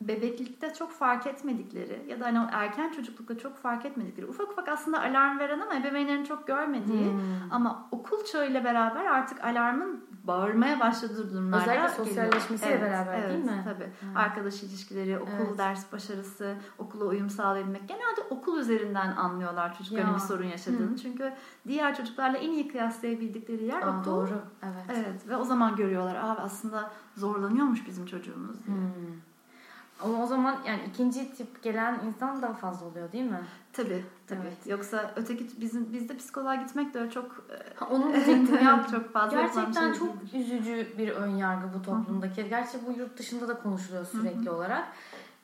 bebeklikte 0.00 0.74
çok 0.74 0.92
fark 0.92 1.26
etmedikleri 1.26 2.04
ya 2.08 2.20
da 2.20 2.24
hani 2.24 2.38
erken 2.52 2.92
çocuklukta 2.92 3.38
çok 3.38 3.56
fark 3.56 3.86
etmedikleri 3.86 4.26
ufak 4.26 4.50
ufak 4.50 4.68
aslında 4.68 5.00
alarm 5.00 5.38
veren 5.38 5.60
ama 5.60 5.74
ebeveynlerin 5.74 6.24
çok 6.24 6.46
görmediği 6.46 7.12
hmm. 7.12 7.20
ama 7.50 7.88
okul 7.90 8.24
çağıyla 8.24 8.64
beraber 8.64 9.04
artık 9.04 9.44
alarmın 9.44 10.04
bağırmaya 10.24 10.80
başladığı 10.80 11.32
durumlarda 11.32 11.62
Özellikle 11.62 11.88
sosyalleşmesiyle 11.88 12.72
evet, 12.72 12.82
beraber 12.82 13.18
evet, 13.18 13.30
değil 13.30 13.44
mi? 13.44 13.64
Tabii. 13.64 13.92
Hmm. 14.00 14.16
Arkadaş 14.16 14.62
ilişkileri, 14.62 15.18
okul 15.18 15.46
evet. 15.48 15.58
ders 15.58 15.92
başarısı, 15.92 16.56
okula 16.78 17.04
uyum 17.04 17.30
sağlayabilmek. 17.30 17.88
Genelde 17.88 18.20
okul 18.30 18.58
üzerinden 18.58 19.16
anlıyorlar 19.16 19.78
çocukların 19.78 20.08
ya. 20.08 20.14
bir 20.14 20.20
sorun 20.20 20.46
yaşadığını. 20.46 20.88
Hmm. 20.88 20.96
Çünkü 20.96 21.32
diğer 21.68 21.96
çocuklarla 21.96 22.38
en 22.38 22.50
iyi 22.50 22.68
kıyaslayabildikleri 22.68 23.64
yer 23.64 23.82
Aa, 23.82 24.00
okul. 24.00 24.10
Doğru. 24.10 24.42
Evet. 24.62 24.84
Evet 24.88 25.28
ve 25.28 25.36
o 25.36 25.44
zaman 25.44 25.76
görüyorlar. 25.76 26.16
Aa 26.16 26.36
aslında 26.40 26.90
zorlanıyormuş 27.16 27.86
bizim 27.86 28.06
çocuğumuz 28.06 28.66
diye. 28.66 28.76
Hmm. 28.76 29.29
Ama 30.04 30.22
o 30.22 30.26
zaman 30.26 30.56
yani 30.66 30.80
ikinci 30.88 31.34
tip 31.34 31.62
gelen 31.62 31.98
insan 32.08 32.42
daha 32.42 32.54
fazla 32.54 32.86
oluyor 32.86 33.12
değil 33.12 33.30
mi? 33.30 33.40
Tabii 33.72 34.04
tabii. 34.26 34.40
Evet. 34.42 34.66
Yoksa 34.66 35.10
öteki 35.16 35.60
bizim 35.60 35.92
bizde 35.92 36.16
psikoloğa 36.16 36.54
gitmek 36.54 36.94
de 36.94 37.10
çok 37.10 37.44
ha, 37.74 37.86
onu 37.90 38.12
diyecektim 38.12 38.58
ya 38.64 38.86
çok 38.90 39.12
fazla 39.12 39.40
Gerçekten 39.40 39.92
şey 39.92 39.98
çok 39.98 40.08
değildir. 40.32 40.38
üzücü 40.38 40.98
bir 40.98 41.08
ön 41.08 41.36
yargı 41.36 41.66
bu 41.78 41.82
toplumdaki. 41.82 42.48
Gerçi 42.48 42.78
bu 42.86 42.98
yurt 43.00 43.18
dışında 43.18 43.48
da 43.48 43.58
konuşuluyor 43.58 44.04
sürekli 44.06 44.46
Hı-hı. 44.46 44.54
olarak. 44.56 44.84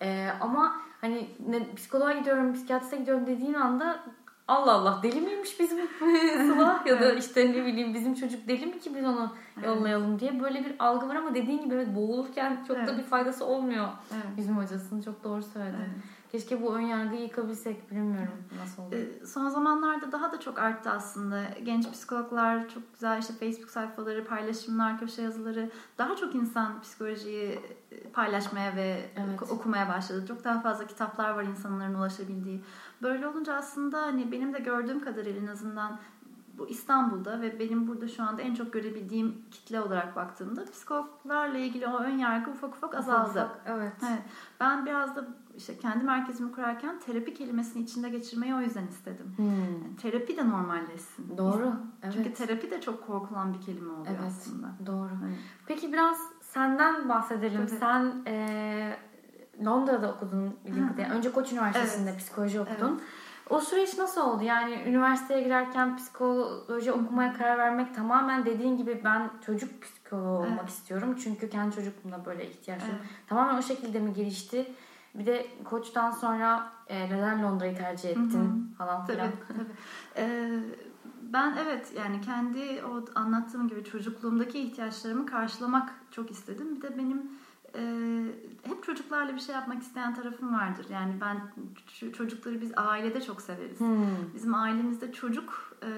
Ee, 0.02 0.30
ama 0.40 0.76
hani 1.00 1.30
ne, 1.48 1.74
psikoloğa 1.74 2.12
gidiyorum, 2.12 2.54
psikiyatriste 2.54 2.96
gidiyorum 2.96 3.26
dediğin 3.26 3.54
anda 3.54 4.00
Allah 4.48 4.72
Allah 4.72 5.00
deli 5.02 5.20
miymiş 5.20 5.60
bizim 5.60 5.78
Sıla 6.36 6.84
ya 6.86 7.00
da 7.00 7.12
işte 7.12 7.52
ne 7.52 7.64
bileyim 7.66 7.94
bizim 7.94 8.14
çocuk 8.14 8.48
deli 8.48 8.66
mi 8.66 8.78
ki 8.78 8.94
biz 8.94 9.04
onu 9.04 9.32
yollayalım 9.64 10.20
diye 10.20 10.40
böyle 10.40 10.64
bir 10.64 10.74
algı 10.78 11.08
var 11.08 11.16
ama 11.16 11.34
dediğin 11.34 11.64
gibi 11.64 11.74
evet 11.74 11.94
boğulurken 11.94 12.64
çok 12.68 12.76
evet. 12.76 12.88
da 12.88 12.98
bir 12.98 13.02
faydası 13.02 13.44
olmuyor 13.44 13.88
evet. 14.14 14.36
bizim 14.36 14.56
hocasının 14.56 15.02
çok 15.02 15.24
doğru 15.24 15.42
söyledi. 15.42 15.76
Evet. 15.78 16.04
Keşke 16.32 16.62
bu 16.62 16.74
ön 16.74 16.80
yargıyı 16.80 17.22
yıkabilsek 17.22 17.90
bilmiyorum 17.90 18.34
nasıl 18.60 18.82
olur. 18.82 18.92
Ee, 18.92 19.26
son 19.26 19.48
zamanlarda 19.48 20.12
daha 20.12 20.32
da 20.32 20.40
çok 20.40 20.58
arttı 20.58 20.90
aslında. 20.90 21.42
Genç 21.64 21.90
psikologlar 21.90 22.68
çok 22.68 22.92
güzel 22.92 23.18
işte 23.18 23.34
Facebook 23.34 23.70
sayfaları, 23.70 24.24
paylaşımlar, 24.24 24.98
köşe 24.98 25.22
yazıları 25.22 25.70
daha 25.98 26.16
çok 26.16 26.34
insan 26.34 26.80
psikolojiyi 26.80 27.60
e, 27.92 28.08
paylaşmaya 28.10 28.76
ve 28.76 29.10
evet. 29.16 29.50
okumaya 29.50 29.88
başladı. 29.88 30.24
Çok 30.28 30.44
daha 30.44 30.60
fazla 30.60 30.86
kitaplar 30.86 31.30
var 31.30 31.42
insanların 31.42 31.94
ulaşabildiği. 31.94 32.62
Böyle 33.02 33.28
olunca 33.28 33.54
aslında 33.54 34.02
hani 34.02 34.32
benim 34.32 34.54
de 34.54 34.58
gördüğüm 34.58 35.00
kadarıyla 35.00 35.42
en 35.42 35.46
azından 35.46 35.98
bu 36.58 36.68
İstanbul'da 36.68 37.40
ve 37.40 37.58
benim 37.58 37.88
burada 37.88 38.08
şu 38.08 38.22
anda 38.22 38.42
en 38.42 38.54
çok 38.54 38.72
görebildiğim 38.72 39.42
kitle 39.50 39.80
olarak 39.80 40.16
baktığımda 40.16 40.64
psikologlarla 40.64 41.58
ilgili 41.58 41.86
o 41.86 41.98
ön 41.98 42.18
yargı 42.18 42.50
ufak 42.50 42.74
ufak 42.74 42.94
azaldı. 42.94 43.30
Ufak, 43.30 43.60
evet. 43.66 43.92
evet. 44.08 44.22
Ben 44.60 44.86
biraz 44.86 45.16
da 45.16 45.28
işte 45.56 45.78
kendi 45.78 46.04
merkezimi 46.04 46.52
kurarken 46.52 47.00
terapi 47.00 47.34
kelimesini 47.34 47.82
içinde 47.82 48.08
geçirmeyi 48.08 48.54
o 48.54 48.60
yüzden 48.60 48.86
istedim. 48.86 49.34
Hmm. 49.36 49.46
Yani 49.46 49.96
terapi 50.02 50.36
de 50.36 50.50
normalleşsin. 50.50 51.38
Doğru. 51.38 51.72
Evet. 52.02 52.14
Çünkü 52.16 52.34
terapi 52.34 52.70
de 52.70 52.80
çok 52.80 53.06
korkulan 53.06 53.54
bir 53.54 53.60
kelime 53.60 53.92
oluyor 53.92 54.06
evet. 54.20 54.20
aslında. 54.26 54.66
Doğru. 54.86 55.10
Evet. 55.26 55.38
Peki 55.66 55.92
biraz 55.92 56.18
senden 56.40 57.08
bahsedelim. 57.08 57.66
Tabii. 57.66 57.78
Sen 57.78 58.22
e, 58.26 58.96
Londra'da 59.64 60.12
okudun 60.12 60.56
bildiğim 60.64 60.88
kadarıyla. 60.88 61.16
Önce 61.16 61.32
Koç 61.32 61.52
Üniversitesi'nde 61.52 62.10
evet. 62.10 62.20
psikoloji 62.20 62.60
okudun. 62.60 62.90
Evet. 62.90 63.02
O 63.50 63.60
süreç 63.60 63.98
nasıl 63.98 64.20
oldu? 64.20 64.42
Yani 64.44 64.82
üniversiteye 64.86 65.42
girerken 65.42 65.96
psikoloji 65.96 66.92
okumaya 66.92 67.32
karar 67.32 67.58
vermek 67.58 67.94
tamamen 67.94 68.44
dediğin 68.44 68.76
gibi 68.76 69.00
ben 69.04 69.30
çocuk 69.46 69.82
psikoloğu 69.82 70.38
olmak 70.38 70.58
evet. 70.60 70.68
istiyorum. 70.68 71.16
Çünkü 71.22 71.50
kendi 71.50 71.74
çocukluğumda 71.74 72.24
böyle 72.24 72.50
ihtiyaçım. 72.50 72.88
Evet. 72.90 73.10
Tamamen 73.26 73.58
o 73.58 73.62
şekilde 73.62 74.00
mi 74.00 74.12
gelişti? 74.12 74.72
Bir 75.18 75.26
de 75.26 75.46
koçtan 75.64 76.10
sonra 76.10 76.72
e, 76.88 77.04
neden 77.04 77.42
Londra'yı 77.42 77.76
tercih 77.76 78.10
ettin 78.10 78.30
Hı-hı. 78.30 78.76
falan 78.78 79.06
filan. 79.06 79.30
Tabii, 79.30 79.58
tabii. 79.58 79.72
Ee, 80.16 80.60
ben 81.22 81.56
evet 81.66 81.92
yani 81.96 82.20
kendi 82.20 82.82
o 82.84 83.04
anlattığım 83.14 83.68
gibi 83.68 83.84
çocukluğumdaki 83.84 84.58
ihtiyaçlarımı 84.58 85.26
karşılamak 85.26 85.94
çok 86.10 86.30
istedim. 86.30 86.76
Bir 86.76 86.82
de 86.82 86.98
benim 86.98 87.22
e, 87.74 87.82
hep 88.62 88.82
çocuklarla 88.82 89.34
bir 89.34 89.40
şey 89.40 89.54
yapmak 89.54 89.82
isteyen 89.82 90.14
tarafım 90.14 90.54
vardır. 90.54 90.86
Yani 90.90 91.14
ben 91.20 91.36
çocukları 92.12 92.60
biz 92.60 92.72
ailede 92.76 93.20
çok 93.20 93.42
severiz. 93.42 93.80
Hmm. 93.80 94.34
Bizim 94.34 94.54
ailemizde 94.54 95.12
çocuk 95.12 95.76
e, 95.82 95.88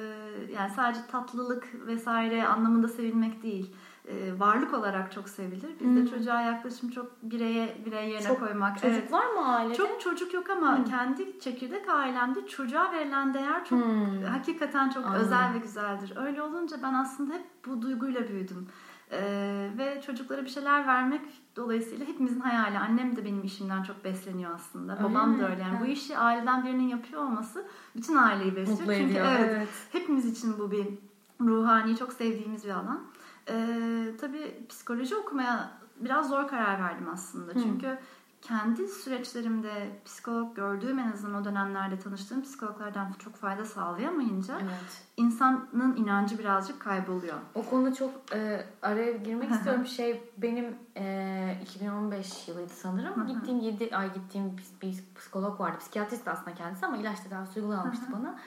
yani 0.52 0.70
sadece 0.76 1.00
tatlılık 1.10 1.86
vesaire 1.86 2.46
anlamında 2.46 2.88
sevilmek 2.88 3.42
değil. 3.42 3.74
E, 4.08 4.40
varlık 4.40 4.74
olarak 4.74 5.12
çok 5.12 5.28
sevilir. 5.28 5.70
Bizde 5.80 6.00
hmm. 6.00 6.06
çocuğa 6.06 6.40
yaklaşım 6.40 6.90
çok 6.90 7.22
bireye 7.22 7.76
birey 7.86 8.08
yerine 8.10 8.28
çok 8.28 8.40
koymak. 8.40 8.80
Çocuk 8.80 8.98
evet. 8.98 9.12
var 9.12 9.26
mı 9.26 9.54
ailede? 9.54 9.74
Çok 9.74 10.00
çocuk 10.00 10.34
yok 10.34 10.50
ama 10.50 10.78
hmm. 10.78 10.84
kendi 10.84 11.40
çekirdek 11.40 11.88
ailemde 11.88 12.46
çocuğa 12.46 12.92
verilen 12.92 13.34
değer 13.34 13.64
çok 13.64 13.84
hmm. 13.84 14.22
hakikaten 14.22 14.90
çok 14.90 15.06
Anladım. 15.06 15.26
özel 15.26 15.54
ve 15.54 15.58
güzeldir. 15.58 16.12
Öyle 16.16 16.42
olunca 16.42 16.76
ben 16.82 16.94
aslında 16.94 17.34
hep 17.34 17.44
bu 17.66 17.82
duyguyla 17.82 18.28
büyüdüm. 18.28 18.68
Ee, 19.12 19.70
ve 19.78 20.02
çocuklara 20.06 20.44
bir 20.44 20.50
şeyler 20.50 20.86
vermek 20.86 21.22
dolayısıyla 21.56 22.06
hepimizin 22.06 22.40
hayali. 22.40 22.78
Annem 22.78 23.16
de 23.16 23.24
benim 23.24 23.44
işimden 23.44 23.82
çok 23.82 24.04
besleniyor 24.04 24.54
aslında. 24.54 24.92
Öyle 24.92 25.04
Babam 25.04 25.30
mi? 25.30 25.40
da 25.42 25.50
öyle. 25.50 25.62
Yani 25.62 25.76
evet. 25.78 25.88
bu 25.88 25.92
işi 25.92 26.18
aileden 26.18 26.64
birinin 26.64 26.88
yapıyor 26.88 27.22
olması 27.22 27.66
bütün 27.96 28.16
aileyi 28.16 28.56
besliyor. 28.56 28.80
Mutlu 28.80 28.94
Çünkü 28.94 29.10
ediyor. 29.10 29.26
evet, 29.38 29.50
evet 29.56 29.68
hepimiz 29.92 30.26
için 30.26 30.58
bu 30.58 30.70
bir 30.70 30.86
ruhani 31.40 31.96
çok 31.96 32.12
sevdiğimiz 32.12 32.64
bir 32.64 32.70
alan. 32.70 33.00
Ee, 33.48 34.16
tabii 34.20 34.66
psikoloji 34.68 35.16
okumaya 35.16 35.70
biraz 35.96 36.28
zor 36.28 36.48
karar 36.48 36.80
verdim 36.80 37.08
aslında. 37.12 37.52
Hı. 37.52 37.62
Çünkü 37.62 37.98
kendi 38.42 38.88
süreçlerimde 38.88 40.00
psikolog 40.04 40.56
gördüğüm 40.56 40.98
en 40.98 41.12
azından 41.12 41.42
o 41.42 41.44
dönemlerde 41.44 41.98
tanıştığım 41.98 42.42
psikologlardan 42.42 43.12
çok 43.18 43.36
fayda 43.36 43.64
sağlayamayınca 43.64 44.54
evet. 44.62 45.02
insanın 45.16 45.96
inancı 45.96 46.38
birazcık 46.38 46.80
kayboluyor. 46.80 47.38
O 47.54 47.64
konuda 47.64 47.94
çok 47.94 48.10
e, 48.34 48.66
araya 48.82 49.12
girmek 49.12 49.50
istiyorum. 49.50 49.86
Şey 49.86 50.30
benim 50.36 50.76
e, 50.96 51.56
2015 51.62 52.48
yılıydı 52.48 52.72
sanırım. 52.72 53.26
gittiğim 53.26 53.60
7 53.60 53.96
ay 53.96 54.14
gittiğim 54.14 54.56
bir, 54.56 54.88
bir 54.88 55.04
psikolog 55.16 55.60
vardı. 55.60 55.78
Psikiyatrist 55.78 56.28
aslında 56.28 56.54
kendisi 56.54 56.86
ama 56.86 56.96
ilaç 56.96 57.20
tedavisi 57.20 57.60
uygulamamıştı 57.60 58.12
bana. 58.12 58.38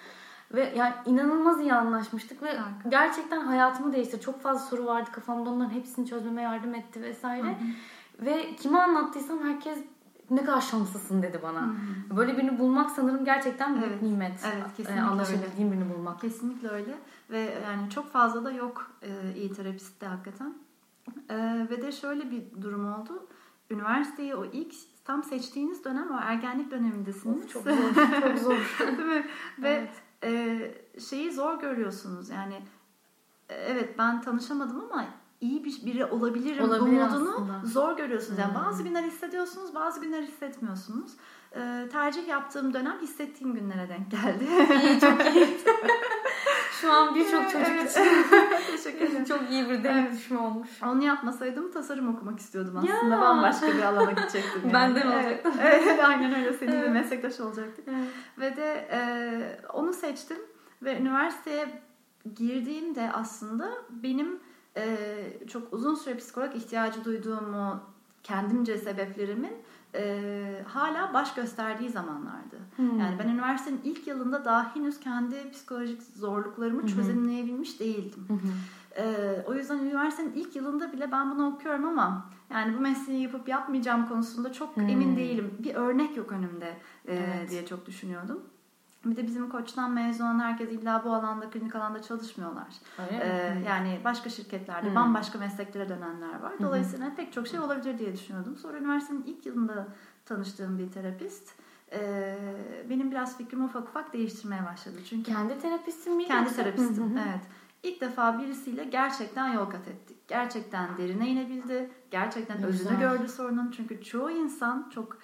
Ve 0.54 0.74
yani 0.76 0.94
inanılmaz 1.06 1.62
iyi 1.62 1.74
anlaşmıştık 1.74 2.44
ve 2.44 2.58
Harika. 2.58 2.90
gerçekten 2.90 3.42
hayatımı 3.42 3.94
değiştirdi. 3.94 4.22
Çok 4.22 4.42
fazla 4.42 4.60
soru 4.60 4.86
vardı 4.86 5.10
kafamda 5.12 5.50
onların 5.50 5.74
hepsini 5.74 6.08
çözmeme 6.08 6.42
yardım 6.42 6.76
etti 6.76 7.02
vesaire. 7.02 7.48
Hı 7.48 7.52
hı. 7.52 8.26
Ve 8.26 8.56
kime 8.56 8.80
anlattıysam 8.80 9.44
herkes 9.44 9.78
ne 10.32 10.44
kadar 10.44 10.62
şanslısın 10.62 11.22
dedi 11.22 11.40
bana. 11.44 11.62
Hı-hı. 11.62 12.18
Böyle 12.18 12.38
birini 12.38 12.60
bulmak 12.60 12.92
sanırım 12.92 13.26
gerçekten 13.26 13.76
büyük 13.76 13.92
evet. 13.92 14.02
nimet. 14.02 14.40
Evet, 14.54 14.66
e, 14.74 14.78
kesinlikle 14.78 15.02
Anlaşabildiğim 15.02 15.72
birini 15.72 15.94
bulmak. 15.94 16.22
Kesinlikle 16.22 16.70
öyle. 16.70 16.98
Ve 17.30 17.40
yani 17.40 17.90
çok 17.90 18.12
fazla 18.12 18.46
da 18.46 18.52
yok 18.52 18.92
e, 19.02 19.34
iyi 19.36 19.54
terapistte 19.54 20.06
hakikaten. 20.06 20.54
E, 21.30 21.68
ve 21.70 21.82
de 21.82 21.92
şöyle 21.92 22.32
bir 22.32 22.62
durum 22.62 22.94
oldu. 22.94 23.28
Üniversiteyi 23.70 24.36
o 24.36 24.46
ilk 24.46 24.74
tam 25.06 25.24
seçtiğiniz 25.24 25.86
dönem 25.86 26.12
o 26.12 26.20
ergenlik 26.22 26.72
dönemindesiniz. 26.72 27.44
Of, 27.44 27.54
çok 27.54 27.64
zor. 27.64 28.22
çok 28.22 28.38
zor. 28.38 28.76
Değil 28.98 29.08
mi? 29.08 29.26
Ve 29.60 29.70
evet. 29.70 29.92
E, 30.24 30.60
şeyi 31.10 31.32
zor 31.32 31.60
görüyorsunuz. 31.60 32.30
Yani 32.30 32.62
e, 33.50 33.56
evet 33.56 33.98
ben 33.98 34.22
tanışamadım 34.22 34.80
ama 34.92 35.06
iyi 35.42 35.64
bir 35.64 35.86
biri 35.86 36.06
olabilirim 36.06 36.64
Olabilir 36.64 37.02
umudunu 37.02 37.34
aslında. 37.36 37.62
zor 37.66 37.98
görüyorsunuz. 37.98 38.40
Yani 38.40 38.54
hmm. 38.54 38.66
bazı 38.66 38.84
günler 38.84 39.04
hissediyorsunuz, 39.04 39.76
bazı 39.76 40.02
günler 40.02 40.22
hissetmiyorsunuz. 40.22 41.12
Ee, 41.56 41.90
tercih 41.92 42.28
yaptığım 42.28 42.74
dönem 42.74 43.00
hissettiğim 43.02 43.54
günlere 43.54 43.90
denk 43.90 44.12
geldi. 44.12 44.48
İyi, 44.84 45.00
çok 45.00 45.36
iyi. 45.36 45.58
Şu 46.82 46.94
an 46.94 47.16
birçok 47.16 47.52
çocuk 47.52 47.68
evet. 47.70 47.98
için 48.80 49.24
çok 49.28 49.52
iyi 49.52 49.70
bir 49.70 49.84
denk 49.84 50.14
düşme 50.14 50.40
olmuş. 50.40 50.70
Onu 50.84 51.04
yapmasaydım 51.04 51.72
tasarım 51.72 52.16
okumak 52.16 52.40
istiyordum 52.40 52.78
aslında. 52.78 53.16
Ya. 53.16 53.22
Bambaşka 53.22 53.68
bir 53.68 53.82
alana 53.82 54.12
gidecektim. 54.12 54.62
Yani. 54.64 54.74
Benden 54.74 55.08
olacaktım. 55.08 55.54
Evet, 55.62 55.82
evet 55.88 56.00
aynen 56.04 56.36
öyle. 56.36 56.54
Senin 56.54 56.72
evet. 56.72 56.92
meslektaş 56.92 57.40
olacaktık. 57.40 57.88
Evet. 57.88 58.08
Ve 58.40 58.56
de 58.56 58.88
e, 58.92 59.02
onu 59.74 59.94
seçtim. 59.94 60.38
Ve 60.82 60.98
üniversiteye 60.98 61.82
girdiğimde 62.36 63.12
aslında 63.14 63.72
benim 63.90 64.40
e, 64.78 64.98
çok 65.48 65.74
uzun 65.74 65.96
süre 65.96 66.18
psikolog 66.18 66.56
ihtiyacı 66.56 67.06
duyduğumu 67.06 67.80
kendimce 68.24 68.78
sebeplerimin 68.78 69.54
e, 69.96 70.64
hala 70.68 71.14
baş 71.14 71.34
gösterdiği 71.34 71.90
zamanlardı. 71.90 72.58
Hmm. 72.76 73.00
Yani 73.00 73.20
ben 73.20 73.30
üniversitenin 73.30 73.82
ilk 73.84 74.08
yılında 74.08 74.46
daha 74.46 74.76
henüz 74.76 75.00
kendi 75.00 75.52
psikolojik 75.52 76.02
zorluklarımı 76.02 76.88
çözümleyebilmiş 76.88 77.80
değildim. 77.80 78.26
Hmm. 78.28 78.40
E, 78.98 79.36
o 79.48 79.54
yüzden 79.54 79.78
üniversitenin 79.78 80.34
ilk 80.34 80.56
yılında 80.56 80.94
bile 80.94 81.12
ben 81.12 81.32
bunu 81.32 81.48
okuyorum 81.48 81.86
ama 81.86 82.30
yani 82.50 82.78
bu 82.78 82.82
mesleği 82.82 83.22
yapıp 83.22 83.48
yapmayacağım 83.48 84.08
konusunda 84.08 84.54
çok 84.54 84.76
hmm. 84.76 84.90
emin 84.90 85.18
değilim. 85.18 85.54
Bir 85.60 85.76
örnek 85.76 86.18
yok 86.18 86.32
önümde 86.32 86.78
e, 87.08 87.16
evet. 87.16 87.50
diye 87.50 87.66
çok 87.66 87.86
düşünüyordum. 87.86 88.44
Bir 89.06 89.16
de 89.16 89.28
bizim 89.28 89.50
koçtan 89.50 89.92
mezun 89.92 90.26
olan 90.26 90.40
herkes 90.40 90.70
illa 90.70 91.02
bu 91.06 91.14
alanda, 91.14 91.50
klinik 91.50 91.76
alanda 91.76 92.02
çalışmıyorlar. 92.02 92.68
Ee, 93.12 93.58
yani 93.68 94.00
başka 94.04 94.30
şirketlerde 94.30 94.88
hmm. 94.88 94.96
bambaşka 94.96 95.40
mesleklere 95.40 95.90
dönenler 95.90 96.40
var. 96.40 96.54
Dolayısıyla 96.62 97.08
hmm. 97.08 97.16
pek 97.16 97.34
çok 97.34 97.48
şey 97.48 97.60
olabilir 97.60 98.00
diye 98.00 98.14
düşünüyordum. 98.14 98.58
Sonra 98.58 98.78
üniversitenin 98.78 99.24
ilk 99.24 99.46
yılında 99.46 99.88
tanıştığım 100.26 100.80
bir 100.80 100.92
terapist 100.92 101.54
e, 101.92 102.36
benim 102.90 103.12
biraz 103.12 103.38
fikrimi 103.38 103.64
ufak 103.64 103.90
ufak 103.90 104.14
değiştirmeye 104.14 104.66
başladı. 104.66 104.96
Çünkü 105.10 105.32
kendi 105.32 105.60
terapistin 105.60 106.16
mi? 106.16 106.28
Kendi 106.28 106.56
terapistim, 106.56 107.18
evet. 107.18 107.42
İlk 107.84 108.02
defa 108.02 108.40
birisiyle 108.40 108.84
gerçekten 108.84 109.54
yol 109.54 109.66
kat 109.66 109.88
ettik. 109.88 110.18
Gerçekten 110.28 110.98
derine 110.98 111.28
inebildi. 111.28 111.90
Gerçekten 112.12 112.62
ne 112.62 112.66
özünü 112.66 112.90
güzel. 112.90 113.00
gördü 113.00 113.28
sorunun. 113.28 113.72
Çünkü 113.72 114.04
çoğu 114.04 114.32
insan 114.32 114.90
çok 114.94 115.18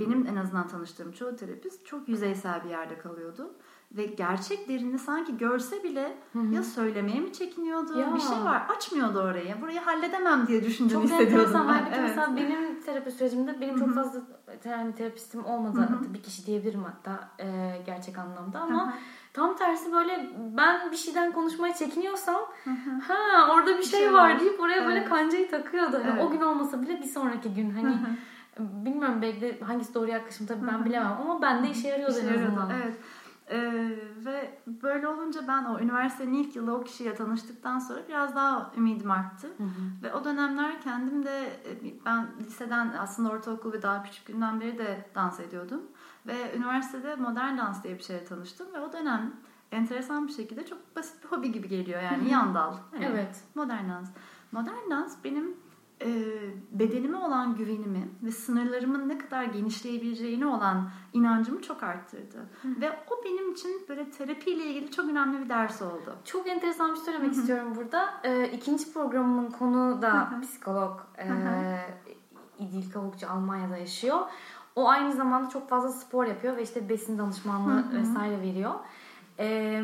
benim 0.00 0.26
en 0.26 0.36
azından 0.36 0.68
tanıştığım 0.68 1.12
çoğu 1.12 1.36
terapist 1.36 1.86
çok 1.86 2.08
yüzeysel 2.08 2.64
bir 2.64 2.70
yerde 2.70 2.98
kalıyordu. 2.98 3.54
Ve 3.92 4.04
gerçek 4.04 4.68
derini 4.68 4.98
sanki 4.98 5.38
görse 5.38 5.84
bile 5.84 6.16
Hı-hı. 6.32 6.54
ya 6.54 6.62
söylemeye 6.62 7.20
mi 7.20 7.32
çekiniyordu 7.32 8.00
ya. 8.00 8.14
bir 8.14 8.20
şey 8.20 8.44
var 8.44 8.66
açmıyordu 8.76 9.18
orayı. 9.18 9.60
Burayı 9.60 9.80
halledemem 9.80 10.46
diye 10.46 10.64
düşündüğünü 10.64 10.92
çok 10.92 11.04
hissediyordum. 11.04 11.40
Enteresan. 11.40 11.86
Evet. 11.86 12.00
Mesela 12.02 12.36
benim 12.36 12.82
terapi 12.82 13.10
sürecimde 13.10 13.60
benim 13.60 13.74
Hı-hı. 13.74 13.84
çok 13.84 13.94
fazla 13.94 14.20
yani 14.64 14.94
terapistim 14.94 15.44
olmadı. 15.44 15.80
Hı-hı. 15.80 16.14
Bir 16.14 16.22
kişi 16.22 16.46
diyebilirim 16.46 16.84
hatta 16.84 17.28
e, 17.44 17.76
gerçek 17.86 18.18
anlamda 18.18 18.60
ama 18.60 18.86
Hı-hı. 18.86 18.92
Tam 19.32 19.56
tersi 19.56 19.92
böyle 19.92 20.30
ben 20.56 20.92
bir 20.92 20.96
şeyden 20.96 21.32
konuşmaya 21.32 21.74
çekiniyorsam 21.74 22.40
ha 23.08 23.54
orada 23.54 23.78
bir 23.78 23.82
şey, 23.82 24.00
şey 24.00 24.12
var 24.12 24.40
deyip 24.40 24.60
oraya 24.60 24.76
evet. 24.76 24.86
böyle 24.86 25.04
kancayı 25.04 25.50
takıyordu. 25.50 25.96
Yani 25.96 26.10
evet. 26.12 26.24
O 26.24 26.30
gün 26.30 26.40
olmasa 26.40 26.82
bile 26.82 27.00
bir 27.00 27.08
sonraki 27.08 27.54
gün 27.54 27.70
hani 27.70 27.96
Bilmiyorum 28.58 29.22
belki 29.22 29.40
de 29.40 29.60
hangisi 29.60 29.94
doğru 29.94 30.10
yaklaşım 30.10 30.46
tabii 30.46 30.66
ben 30.66 30.84
bilemem 30.84 31.16
ama 31.20 31.42
bende 31.42 31.70
işe 31.70 31.88
yarıyordu 31.88 32.18
işe 32.18 32.26
en 32.26 32.42
azından. 32.42 32.70
Evet. 32.70 32.96
Ee, 33.50 33.96
ve 34.24 34.58
böyle 34.66 35.08
olunca 35.08 35.48
ben 35.48 35.64
o 35.64 35.80
üniversitenin 35.80 36.34
ilk 36.34 36.56
yılı 36.56 36.74
o 36.74 36.84
kişiyle 36.84 37.14
tanıştıktan 37.14 37.78
sonra 37.78 38.00
biraz 38.08 38.36
daha 38.36 38.72
ümidim 38.76 39.10
arttı. 39.10 39.46
Hı 39.46 39.62
hı. 39.62 40.02
Ve 40.02 40.14
o 40.14 40.24
dönemler 40.24 40.80
kendim 40.80 41.24
de 41.24 41.46
e, 41.46 42.04
ben 42.06 42.26
liseden 42.40 42.92
aslında 42.98 43.30
ortaokul 43.30 43.72
ve 43.72 43.82
daha 43.82 44.02
küçük 44.02 44.26
günden 44.26 44.60
beri 44.60 44.78
de 44.78 45.06
dans 45.14 45.40
ediyordum. 45.40 45.82
Ve 46.26 46.56
üniversitede 46.56 47.16
modern 47.16 47.58
dans 47.58 47.84
diye 47.84 47.98
bir 47.98 48.02
şeyle 48.02 48.24
tanıştım 48.24 48.66
ve 48.74 48.80
o 48.80 48.92
dönem 48.92 49.32
enteresan 49.72 50.28
bir 50.28 50.32
şekilde 50.32 50.66
çok 50.66 50.96
basit 50.96 51.24
bir 51.24 51.28
hobi 51.28 51.52
gibi 51.52 51.68
geliyor 51.68 52.02
yani 52.02 52.30
yan 52.30 52.54
dal. 52.54 52.74
Yani 52.94 53.04
evet. 53.04 53.44
Modern 53.54 53.90
dans. 53.90 54.08
Modern 54.52 54.90
dans 54.90 55.16
benim 55.24 55.56
bedenime 56.70 57.16
olan 57.16 57.56
güvenimi 57.56 58.08
ve 58.22 58.30
sınırlarımın 58.30 59.08
ne 59.08 59.18
kadar 59.18 59.44
genişleyebileceğine 59.44 60.46
olan 60.46 60.90
inancımı 61.12 61.62
çok 61.62 61.82
arttırdı. 61.82 62.38
Hı. 62.62 62.80
Ve 62.80 62.90
o 62.90 63.24
benim 63.24 63.52
için 63.52 63.86
böyle 63.88 64.10
terapiyle 64.10 64.66
ilgili 64.66 64.90
çok 64.90 65.08
önemli 65.08 65.44
bir 65.44 65.48
ders 65.48 65.82
oldu. 65.82 66.16
Çok 66.24 66.48
enteresan 66.48 66.90
bir 66.90 66.96
şey 66.96 67.04
söylemek 67.04 67.30
Hı-hı. 67.30 67.40
istiyorum 67.40 67.72
burada. 67.76 68.14
E, 68.24 68.48
ikinci 68.48 68.92
programımın 68.92 69.50
konu 69.50 70.02
da 70.02 70.30
Hı-hı. 70.30 70.40
psikolog 70.40 71.00
e, 71.18 71.26
İdil 72.58 72.92
Kavukçu 72.92 73.30
Almanya'da 73.30 73.76
yaşıyor. 73.76 74.20
O 74.76 74.88
aynı 74.88 75.12
zamanda 75.12 75.48
çok 75.48 75.68
fazla 75.68 75.88
spor 75.88 76.26
yapıyor 76.26 76.56
ve 76.56 76.62
işte 76.62 76.88
besin 76.88 77.18
danışmanlığı 77.18 77.82
Hı-hı. 77.82 77.96
vesaire 77.96 78.40
veriyor. 78.40 78.74
E, 79.38 79.82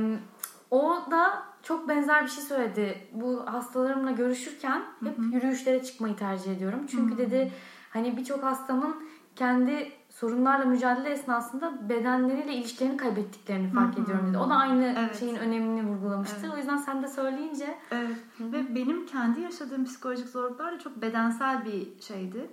o 0.70 0.98
da 1.11 1.47
çok 1.62 1.88
benzer 1.88 2.25
bir 2.25 2.31
şey 2.31 2.44
söyledi. 2.44 3.09
Bu 3.12 3.42
hastalarımla 3.47 4.11
görüşürken 4.11 4.83
hep 5.05 5.18
Hı-hı. 5.18 5.27
yürüyüşlere 5.27 5.83
çıkmayı 5.83 6.16
tercih 6.16 6.57
ediyorum. 6.57 6.87
Çünkü 6.90 7.11
Hı-hı. 7.11 7.18
dedi 7.18 7.53
hani 7.90 8.16
birçok 8.16 8.42
hastamın 8.42 8.97
kendi 9.37 9.92
sorunlarla 10.11 10.64
mücadele 10.64 11.11
esnasında 11.11 11.88
bedenleriyle 11.88 12.55
ilişkilerini 12.55 12.97
kaybettiklerini 12.97 13.73
fark 13.73 13.94
Hı-hı. 13.94 14.05
ediyorum 14.05 14.29
dedi. 14.29 14.38
O 14.38 14.51
da 14.51 14.55
aynı 14.55 14.94
evet. 14.99 15.18
şeyin 15.18 15.37
önemini 15.37 15.87
vurgulamıştı. 15.87 16.37
Evet. 16.40 16.55
O 16.55 16.57
yüzden 16.57 16.77
sen 16.77 17.03
de 17.03 17.09
söyleyince 17.09 17.79
evet. 17.90 18.16
ve 18.40 18.75
benim 18.75 19.07
kendi 19.07 19.40
yaşadığım 19.40 19.85
psikolojik 19.85 20.29
zorluklar 20.29 20.73
da 20.73 20.79
çok 20.79 21.03
bedensel 21.03 21.64
bir 21.64 22.01
şeydi 22.01 22.51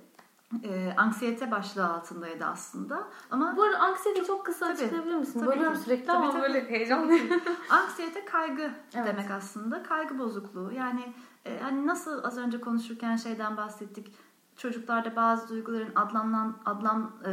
e, 0.63 0.93
anksiyete 0.97 1.51
başlığı 1.51 1.85
altındaydı 1.87 2.45
aslında. 2.45 3.07
Ama 3.31 3.57
bu 3.57 3.63
arada 3.63 3.79
anksiyete 3.79 4.23
çok 4.25 4.45
kısa 4.45 4.65
tabii, 4.65 4.73
açıklayabilir 4.73 5.15
misin? 5.15 5.39
Tabii 5.39 5.51
Bölüyorum 5.51 5.77
sürekli 5.77 6.05
tabii, 6.05 6.17
ama 6.17 6.31
tabii. 6.31 6.41
böyle 6.41 6.69
heyecanlıyım. 6.69 7.29
anksiyete 7.69 8.25
kaygı 8.25 8.71
evet. 8.95 9.07
demek 9.07 9.31
aslında. 9.31 9.83
Kaygı 9.83 10.19
bozukluğu. 10.19 10.71
Yani 10.71 11.13
e, 11.45 11.59
hani 11.59 11.87
nasıl 11.87 12.23
az 12.23 12.37
önce 12.37 12.61
konuşurken 12.61 13.15
şeyden 13.15 13.57
bahsettik. 13.57 14.15
Çocuklarda 14.57 15.15
bazı 15.15 15.49
duyguların 15.49 15.95
adlanan 15.95 16.57
adlan 16.65 17.11
e, 17.25 17.31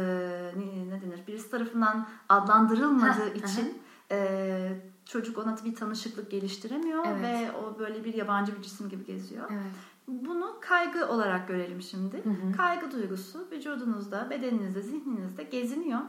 ne, 0.55 0.89
ne 0.89 1.01
denir? 1.01 1.23
Birisi 1.27 1.51
tarafından 1.51 2.07
adlandırılmadığı 2.29 3.33
için 3.33 3.81
e, 4.11 4.81
çocuk 5.05 5.37
ona 5.37 5.57
bir 5.65 5.75
tanışıklık 5.75 6.31
geliştiremiyor 6.31 7.05
evet. 7.07 7.23
ve 7.23 7.51
o 7.57 7.79
böyle 7.79 8.03
bir 8.03 8.13
yabancı 8.13 8.55
bir 8.55 8.61
cisim 8.61 8.89
gibi 8.89 9.05
geziyor. 9.05 9.45
Evet. 9.51 9.75
Bunu 10.07 10.57
kaygı 10.61 11.07
olarak 11.07 11.47
görelim 11.47 11.81
şimdi. 11.81 12.23
Hı 12.23 12.29
hı. 12.29 12.51
Kaygı 12.57 12.91
duygusu 12.91 13.47
vücudunuzda, 13.51 14.29
bedeninizde, 14.29 14.81
zihninizde 14.81 15.43
geziniyor. 15.43 16.01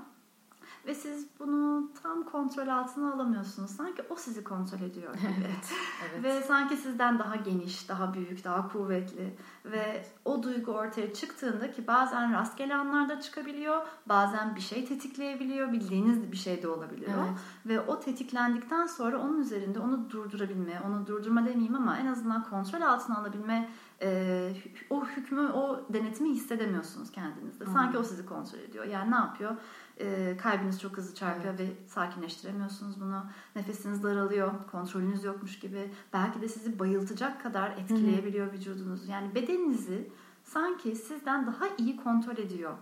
Ve 0.87 0.94
siz 0.94 1.26
bunu 1.38 1.90
tam 2.02 2.24
kontrol 2.24 2.68
altına 2.68 3.12
alamıyorsunuz. 3.12 3.70
Sanki 3.70 4.02
o 4.11 4.16
sizi 4.16 4.44
kontrol 4.44 4.80
ediyor 4.80 5.14
gibi. 5.14 5.33
evet, 5.38 5.72
evet. 6.12 6.24
Ve 6.24 6.42
sanki 6.42 6.76
sizden 6.76 7.18
daha 7.18 7.37
geniş, 7.37 7.88
daha 7.88 8.14
büyük, 8.14 8.44
daha 8.44 8.68
kuvvetli. 8.68 9.37
Ve 9.64 10.07
o 10.24 10.42
duygu 10.42 10.72
ortaya 10.72 11.14
çıktığında 11.14 11.72
ki 11.72 11.87
bazen 11.87 12.33
rastgele 12.33 12.74
anlarda 12.74 13.20
çıkabiliyor. 13.20 13.87
Bazen 14.07 14.57
bir 14.57 14.61
şey 14.61 14.85
tetikleyebiliyor. 14.85 15.72
Bildiğiniz 15.72 16.33
bir 16.33 16.37
şey 16.37 16.62
de 16.62 16.68
olabiliyor. 16.68 17.12
Evet. 17.28 17.38
Ve 17.66 17.80
o 17.80 18.00
tetiklendikten 18.00 18.87
sonra 18.87 19.18
onun 19.18 19.40
üzerinde 19.40 19.78
onu 19.78 20.11
durdurabilme, 20.11 20.80
onu 20.87 21.07
durdurma 21.07 21.46
demeyeyim 21.46 21.74
ama 21.74 21.98
en 21.98 22.07
azından 22.07 22.44
kontrol 22.44 22.80
altına 22.80 23.18
alabilme 23.18 23.68
e, 24.02 24.52
o 24.90 25.07
hükmü, 25.07 25.40
o 25.40 25.87
denetimi 25.92 26.30
hissedemiyorsunuz 26.30 27.12
kendinizde. 27.12 27.66
Sanki 27.66 27.98
o 27.98 28.02
sizi 28.02 28.26
kontrol 28.26 28.59
ediyor. 28.59 28.85
Yani 28.85 29.11
ne 29.11 29.16
yapıyor? 29.16 29.57
E, 30.00 30.37
kalbiniz 30.37 30.80
çok 30.80 30.96
hızlı 30.96 31.14
çarpıyor 31.14 31.54
evet. 31.54 31.70
ve 31.70 31.88
sakinleştiremiyorsunuz 31.88 33.00
bunu. 33.00 33.26
Nefesiniz 33.57 34.02
daralıyor, 34.02 34.52
kontrolünüz 34.72 35.24
yokmuş 35.24 35.59
gibi. 35.59 35.90
Belki 36.12 36.40
de 36.40 36.48
sizi 36.48 36.78
bayıltacak 36.78 37.42
kadar 37.42 37.70
etkileyebiliyor 37.70 38.46
Hı-hı. 38.46 38.54
vücudunuzu. 38.54 39.11
Yani 39.11 39.35
bedeninizi 39.35 40.09
sanki 40.44 40.96
sizden 40.96 41.46
daha 41.46 41.64
iyi 41.78 41.96
kontrol 41.96 42.38
ediyor. 42.38 42.74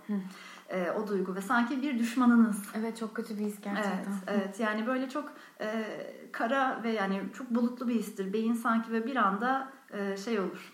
E, 0.68 0.90
o 0.90 1.08
duygu 1.08 1.34
ve 1.34 1.40
sanki 1.40 1.82
bir 1.82 1.98
düşmanınız. 1.98 2.62
Evet 2.74 2.96
çok 2.96 3.16
kötü 3.16 3.38
bir 3.38 3.44
his 3.44 3.60
gerçekten. 3.60 4.12
Evet, 4.26 4.26
evet 4.26 4.60
yani 4.60 4.86
böyle 4.86 5.08
çok 5.08 5.32
e, 5.60 5.86
kara 6.32 6.80
ve 6.82 6.90
yani 6.90 7.22
çok 7.34 7.50
bulutlu 7.50 7.88
bir 7.88 7.94
histir. 7.94 8.32
Beyin 8.32 8.54
sanki 8.54 8.92
ve 8.92 9.06
bir 9.06 9.16
anda 9.16 9.72
e, 9.92 10.16
şey 10.16 10.40
olur 10.40 10.71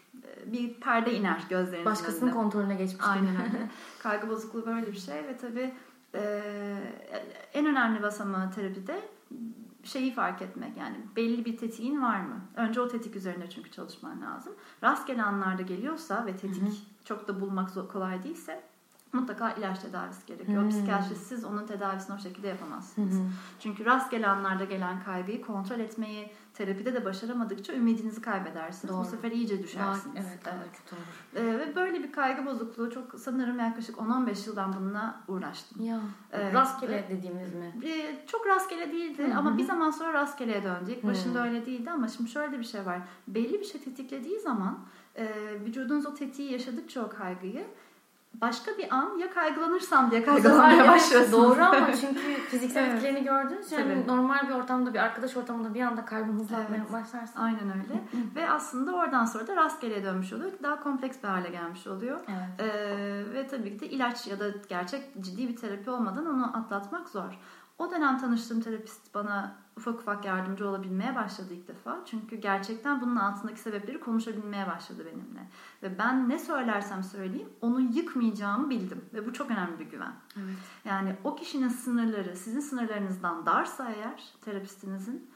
bir 0.52 0.74
perde 0.74 1.14
iner 1.14 1.42
gözlerinizin 1.50 1.84
Başkasının 1.84 2.22
önünde. 2.22 2.34
kontrolüne 2.34 2.74
geçmiş 2.74 3.04
Aynen 3.08 3.36
öyle. 3.36 3.70
Kaygı 4.02 4.28
bozukluğu 4.28 4.66
böyle 4.66 4.86
bir 4.86 4.98
şey 4.98 5.14
ve 5.16 5.36
tabii 5.36 5.74
e, 6.14 6.42
en 7.54 7.66
önemli 7.66 8.02
basamağı 8.02 8.50
terapide 8.50 9.00
şeyi 9.84 10.14
fark 10.14 10.42
etmek 10.42 10.76
yani 10.76 10.96
belli 11.16 11.44
bir 11.44 11.56
tetiğin 11.56 12.02
var 12.02 12.20
mı? 12.20 12.40
Önce 12.56 12.80
o 12.80 12.88
tetik 12.88 13.16
üzerinde 13.16 13.50
çünkü 13.50 13.70
çalışman 13.70 14.22
lazım. 14.22 14.52
Rastgele 14.82 15.22
anlarda 15.22 15.62
geliyorsa 15.62 16.26
ve 16.26 16.36
tetik 16.36 16.62
Hı-hı. 16.62 17.04
çok 17.04 17.28
da 17.28 17.40
bulmak 17.40 17.92
kolay 17.92 18.22
değilse 18.22 18.62
mutlaka 19.12 19.52
ilaç 19.52 19.78
tedavisi 19.78 20.26
gerekiyor. 20.26 20.62
Hmm. 20.62 20.70
Psikiyatristsiz 20.70 21.44
onun 21.44 21.66
tedavisini 21.66 22.16
o 22.16 22.18
şekilde 22.18 22.48
yapamazsınız. 22.48 23.18
Hmm. 23.18 23.30
Çünkü 23.60 23.84
rastgele 23.84 24.28
anlarda 24.28 24.64
gelen 24.64 25.04
kaygıyı 25.04 25.40
kontrol 25.40 25.80
etmeyi 25.80 26.32
terapide 26.58 26.94
de 26.94 27.04
başaramadıkça 27.04 27.72
ümidinizi 27.72 28.22
kaybedersiniz. 28.22 28.94
Doğru. 28.94 29.00
Bu 29.00 29.04
sefer 29.04 29.32
iyice 29.32 29.62
düşersiniz. 29.62 30.16
Doğru. 30.16 30.24
Evet, 30.28 30.38
evet. 30.44 30.92
doğru. 30.92 31.44
Ee, 31.44 31.58
ve 31.58 31.76
böyle 31.76 32.02
bir 32.02 32.12
kaygı 32.12 32.46
bozukluğu 32.46 32.90
çok 32.90 33.14
sanırım 33.20 33.58
yaklaşık 33.58 33.96
10-15 33.96 34.48
yıldan 34.48 34.72
bununla 34.72 35.20
uğraştım. 35.28 35.84
Ya. 35.84 36.00
Ee, 36.32 36.52
rastgele 36.52 37.06
dediğimiz 37.10 37.54
mi? 37.54 37.72
E, 37.84 38.26
çok 38.26 38.46
rastgele 38.46 38.92
değildi 38.92 39.26
Hı-hı. 39.26 39.38
ama 39.38 39.58
bir 39.58 39.64
zaman 39.64 39.90
sonra 39.90 40.12
rastgeleye 40.12 40.62
döndü. 40.62 40.92
İlk 40.92 41.04
başında 41.04 41.38
Hı-hı. 41.38 41.48
öyle 41.48 41.66
değildi 41.66 41.90
ama 41.90 42.08
şimdi 42.08 42.30
şöyle 42.30 42.58
bir 42.58 42.64
şey 42.64 42.86
var. 42.86 43.00
Belli 43.28 43.60
bir 43.60 43.64
şey 43.64 43.80
tetiklediği 43.80 44.40
zaman 44.40 44.78
e, 45.16 45.26
vücudunuz 45.64 46.06
o 46.06 46.14
tetiği 46.14 46.52
yaşadıkça 46.52 47.04
o 47.04 47.08
kaygıyı 47.08 47.66
başka 48.34 48.78
bir 48.78 48.94
an 48.94 49.18
ya 49.18 49.30
kaygılanırsam 49.30 50.10
diye 50.10 50.24
kaygılanmaya 50.24 50.76
Evet, 50.76 50.88
başlıyorsunuz. 50.88 51.32
Doğru 51.32 51.62
ama 51.62 51.94
çünkü 52.00 52.20
fiziksel 52.34 52.84
Evet. 52.84 52.94
etkilerini 52.94 53.24
gördünüz. 53.24 53.72
Yani 53.72 53.94
Tabii. 53.94 54.06
normal 54.06 54.48
bir 54.48 54.54
ortamda 54.54 54.94
bir 54.94 54.98
arkadaş 54.98 55.36
ortamında 55.36 55.74
bir 55.74 55.82
anda 55.82 56.04
kalbin 56.04 56.32
hızlanmaya 56.32 56.76
Evet. 56.82 56.92
başlarsa. 56.92 57.40
Aynen 57.40 57.70
öyle. 57.70 58.02
Ve 58.34 58.50
aslında 58.50 58.92
oradan 58.92 59.24
sonra 59.24 59.46
da 59.46 59.56
rastgele 59.56 60.04
dönmüş 60.04 60.32
oluyor. 60.32 60.52
Daha 60.62 60.82
kompleks 60.82 61.22
bir 61.22 61.28
hale 61.28 61.48
gelmiş 61.48 61.86
oluyor. 61.86 62.20
Evet. 62.28 62.70
Ee, 62.70 63.34
ve 63.34 63.46
tabii 63.46 63.70
ki 63.74 63.80
de 63.80 63.88
ilaç 63.88 64.26
ya 64.26 64.40
da 64.40 64.44
gerçek 64.68 65.02
ciddi 65.20 65.48
bir 65.48 65.56
terapi 65.56 65.90
olmadan 65.90 66.26
onu 66.26 66.56
atlatmak 66.56 67.08
zor. 67.08 67.38
O 67.78 67.90
dönem 67.90 68.18
tanıştığım 68.18 68.60
terapist 68.60 69.14
bana 69.14 69.56
ufak 69.78 70.00
ufak 70.00 70.24
yardımcı 70.24 70.68
olabilmeye 70.68 71.16
başladı 71.16 71.54
ilk 71.54 71.68
defa. 71.68 71.98
Çünkü 72.04 72.36
gerçekten 72.36 73.00
bunun 73.00 73.16
altındaki 73.16 73.60
sebepleri 73.60 74.00
konuşabilmeye 74.00 74.66
başladı 74.66 75.06
benimle. 75.06 75.48
Ve 75.82 75.98
ben 75.98 76.28
ne 76.28 76.38
söylersem 76.38 77.02
söyleyeyim 77.02 77.48
onu 77.60 77.80
yıkmayacağımı 77.80 78.70
bildim. 78.70 79.04
Ve 79.14 79.26
bu 79.26 79.32
çok 79.32 79.50
önemli 79.50 79.78
bir 79.78 79.90
güven. 79.90 80.12
Evet. 80.36 80.56
Yani 80.84 81.16
o 81.24 81.36
kişinin 81.36 81.68
sınırları 81.68 82.36
sizin 82.36 82.60
sınırlarınızdan 82.60 83.46
darsa 83.46 83.90
eğer 83.90 84.24
terapistinizin 84.44 85.30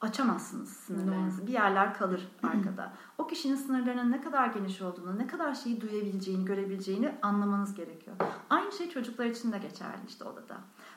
açamazsınız 0.00 0.68
sınırlarınızı. 0.76 1.46
Bir 1.46 1.52
yerler 1.52 1.94
kalır 1.94 2.28
arkada. 2.42 2.92
O 3.18 3.26
kişinin 3.26 3.56
sınırlarının 3.56 4.12
ne 4.12 4.20
kadar 4.20 4.46
geniş 4.46 4.82
olduğunu, 4.82 5.18
ne 5.18 5.26
kadar 5.26 5.54
şeyi 5.54 5.80
duyabileceğini, 5.80 6.44
görebileceğini 6.44 7.14
anlamanız 7.22 7.74
gerekiyor. 7.74 8.16
Aynı 8.50 8.72
şey 8.72 8.90
çocuklar 8.90 9.26
için 9.26 9.52
de 9.52 9.58
geçerli 9.58 10.06
işte 10.08 10.24
odada. 10.24 10.56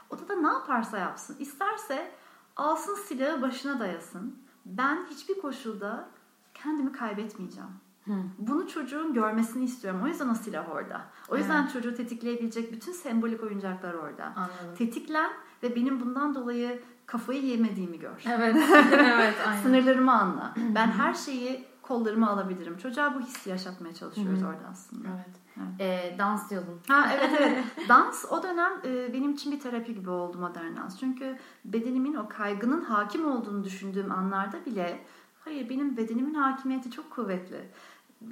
Odada 0.10 0.36
ne 0.36 0.48
yaparsa 0.48 0.98
yapsın. 0.98 1.36
İsterse 1.40 2.12
alsın 2.56 2.96
silahı 2.96 3.42
başına 3.42 3.80
dayasın. 3.80 4.36
Ben 4.66 5.06
hiçbir 5.10 5.42
koşulda 5.42 6.08
kendimi 6.54 6.92
kaybetmeyeceğim. 6.92 7.70
Hı. 8.06 8.14
Bunu 8.38 8.68
çocuğun 8.68 9.14
görmesini 9.14 9.64
istiyorum. 9.64 10.02
O 10.04 10.08
yüzden 10.08 10.30
o 10.30 10.36
silah 10.36 10.70
orada. 10.70 11.02
O 11.30 11.38
yüzden 11.38 11.68
çocuğu 11.68 11.96
tetikleyebilecek 11.96 12.72
bütün 12.72 12.92
sembolik 12.92 13.44
oyuncaklar 13.44 13.94
orada. 13.94 14.34
Anladım. 14.36 14.76
Tetiklen 14.78 15.32
ve 15.64 15.76
benim 15.76 16.02
bundan 16.02 16.36
dolayı 16.36 16.82
kafayı 17.06 17.46
yemediğimi 17.46 18.00
gör. 18.00 18.24
Evet. 18.30 18.56
evet. 18.94 19.36
Aynen. 19.48 19.62
Sınırlarımı 19.62 20.14
anla. 20.22 20.54
Ben 20.76 20.88
her 20.88 21.14
şeyi 21.14 21.66
kollarıma 21.82 22.30
alabilirim. 22.30 22.78
Çocuğa 22.78 23.16
bu 23.16 23.22
hissi 23.22 23.50
yaşatmaya 23.50 23.94
çalışıyoruz 23.94 24.42
hı. 24.42 24.48
orada 24.48 24.68
aslında. 24.72 25.08
Evet. 25.16 25.45
Ee, 25.80 26.16
dans 26.20 26.50
diyordun. 26.50 26.80
Ha 26.88 27.10
evet 27.14 27.30
evet. 27.40 27.64
Dans 27.90 28.26
o 28.32 28.44
dönem 28.44 28.72
e, 28.86 29.14
benim 29.14 29.32
için 29.32 29.52
bir 29.52 29.60
terapi 29.60 29.96
gibi 29.96 30.10
oldu 30.10 30.38
modern 30.38 30.76
dans. 30.76 31.00
Çünkü 31.00 31.38
bedenimin 31.66 32.14
o 32.14 32.30
kaygının 32.30 32.82
hakim 32.82 33.28
olduğunu 33.28 33.64
düşündüğüm 33.64 34.12
anlarda 34.12 34.66
bile 34.66 35.00
hayır 35.40 35.70
benim 35.70 35.98
bedenimin 35.98 36.34
hakimiyeti 36.34 36.92
çok 36.92 37.12
kuvvetli. 37.12 37.72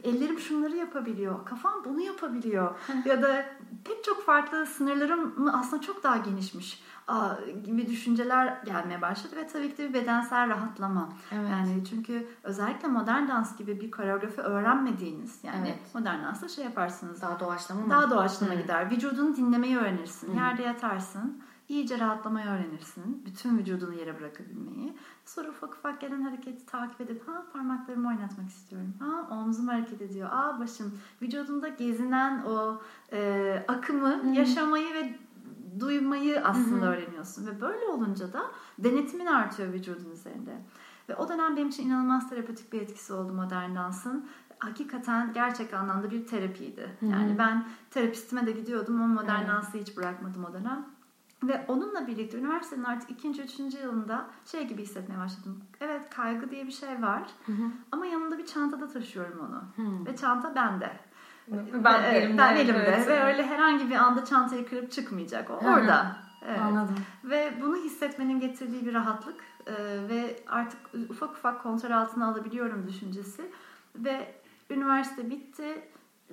Ellerim 0.03 0.39
şunları 0.39 0.76
yapabiliyor. 0.76 1.45
Kafam 1.45 1.84
bunu 1.86 2.01
yapabiliyor. 2.01 2.76
ya 3.05 3.21
da 3.21 3.45
pek 3.86 4.03
çok 4.03 4.26
farklı 4.26 4.65
sınırlarım 4.65 5.49
aslında 5.53 5.82
çok 5.82 6.03
daha 6.03 6.17
genişmiş. 6.17 6.84
Aa, 7.08 7.36
gibi 7.66 7.88
düşünceler 7.88 8.62
gelmeye 8.66 9.01
başladı 9.01 9.36
ve 9.36 9.47
tabii 9.47 9.72
ki 9.72 9.78
de 9.78 9.89
bir 9.89 9.93
bedensel 9.93 10.49
rahatlama. 10.49 11.10
Evet. 11.32 11.49
Yani 11.51 11.84
çünkü 11.89 12.28
özellikle 12.43 12.88
modern 12.88 13.28
dans 13.28 13.58
gibi 13.58 13.82
bir 13.82 13.91
koreografi 13.91 14.41
öğrenmediğiniz 14.41 15.39
yani 15.43 15.68
Evet. 15.68 15.95
modern 15.95 16.24
dansta 16.24 16.47
şey 16.47 16.66
yaparsınız. 16.66 17.22
Daha 17.22 17.39
doğaçlama 17.39 17.82
mı? 17.82 17.89
Daha 17.89 18.10
doğaçlama 18.10 18.54
Hı. 18.54 18.62
gider. 18.62 18.91
Vücudunu 18.91 19.36
dinlemeyi 19.36 19.78
öğrenirsin. 19.78 20.34
Hı. 20.34 20.38
Yerde 20.38 20.64
yatarsın. 20.64 21.41
İyice 21.70 21.99
rahatlamayı 21.99 22.47
öğrenirsin. 22.47 23.22
Bütün 23.26 23.58
vücudunu 23.58 23.93
yere 23.93 24.20
bırakabilmeyi. 24.20 24.97
Sonra 25.26 25.49
ufak 25.49 25.74
ufak 25.74 26.01
gelen 26.01 26.22
hareketi 26.22 26.66
takip 26.66 27.01
edip 27.01 27.28
ha 27.28 27.43
parmaklarımı 27.54 28.08
oynatmak 28.08 28.49
istiyorum. 28.49 28.93
Ha 28.99 29.36
omzum 29.36 29.68
hareket 29.68 30.01
ediyor. 30.01 30.30
Aa 30.32 30.60
başım. 30.60 30.99
Vücudunda 31.22 31.68
gezinen 31.68 32.43
o 32.43 32.82
e, 33.14 33.66
akımı 33.68 34.24
Hı. 34.24 34.28
yaşamayı 34.28 34.93
ve 34.93 35.16
duymayı 35.80 36.45
aslında 36.45 36.86
öğreniyorsun. 36.86 37.47
Ve 37.47 37.61
böyle 37.61 37.86
olunca 37.86 38.34
da 38.34 38.41
denetimin 38.80 39.26
artıyor 39.26 39.74
vücudun 39.74 40.11
üzerinde. 40.11 40.61
Ve 41.09 41.15
o 41.15 41.30
dönem 41.30 41.55
benim 41.57 41.69
için 41.69 41.88
inanılmaz 41.88 42.30
terapötik 42.30 42.74
bir 42.74 42.82
etkisi 42.82 43.13
oldu 43.13 43.34
modern 43.34 43.76
dansın. 43.76 44.30
Hakikaten 44.59 45.34
gerçek 45.34 45.74
anlamda 45.74 46.11
bir 46.11 46.28
terapiydi. 46.28 46.97
Yani 47.01 47.38
ben 47.38 47.65
terapistime 47.91 48.45
de 48.45 48.51
gidiyordum 48.51 49.01
ama 49.01 49.21
modern 49.21 49.47
dansı 49.47 49.78
hiç 49.78 49.97
bırakmadım 49.97 50.45
o 50.45 50.53
dönem. 50.53 50.86
Ve 51.43 51.65
onunla 51.67 52.07
birlikte 52.07 52.38
üniversitenin 52.38 52.84
artık 52.84 53.11
ikinci, 53.11 53.41
üçüncü 53.41 53.78
yılında 53.78 54.26
şey 54.45 54.67
gibi 54.67 54.82
hissetmeye 54.82 55.19
başladım. 55.19 55.59
Evet 55.82 56.09
kaygı 56.09 56.51
diye 56.51 56.67
bir 56.67 56.71
şey 56.71 57.01
var 57.01 57.24
Hı 57.45 57.51
hı. 57.51 57.71
ama 57.91 58.05
yanımda 58.05 58.38
bir 58.38 58.45
çantada 58.45 58.88
taşıyorum 58.88 59.39
onu. 59.39 59.88
Hı. 59.88 60.05
Ve 60.05 60.15
çanta 60.15 60.55
bende. 60.55 60.99
Ben 61.48 62.04
Ve- 62.04 62.08
evet, 62.08 62.24
elimde. 62.24 62.38
ben 62.38 62.56
elimde. 62.56 62.84
evet. 62.88 63.08
Ve 63.08 63.24
öyle 63.24 63.48
herhangi 63.48 63.89
bir 63.89 63.96
anda 63.96 64.26
çantayı 64.26 64.70
kırıp 64.70 64.91
çıkmayacak. 64.91 65.50
O 65.50 65.62
Hı 65.64 65.70
hı. 65.70 65.74
orada. 65.74 66.16
Evet. 66.48 66.60
Anladım. 66.60 66.96
Ve 67.24 67.54
bunu 67.62 67.76
hissetmenin 67.76 68.39
getirdiği 68.39 68.86
bir 68.86 68.94
rahatlık 68.94 69.36
e, 69.68 69.74
ve 70.10 70.36
artık 70.48 70.80
ufak 71.10 71.32
ufak 71.32 71.64
kontrol 71.64 71.91
altına 71.91 72.28
alabiliyorum 72.28 72.88
düşüncesi. 72.88 73.52
Ve 73.96 74.36
üniversite 74.70 75.30
bitti. 75.30 75.82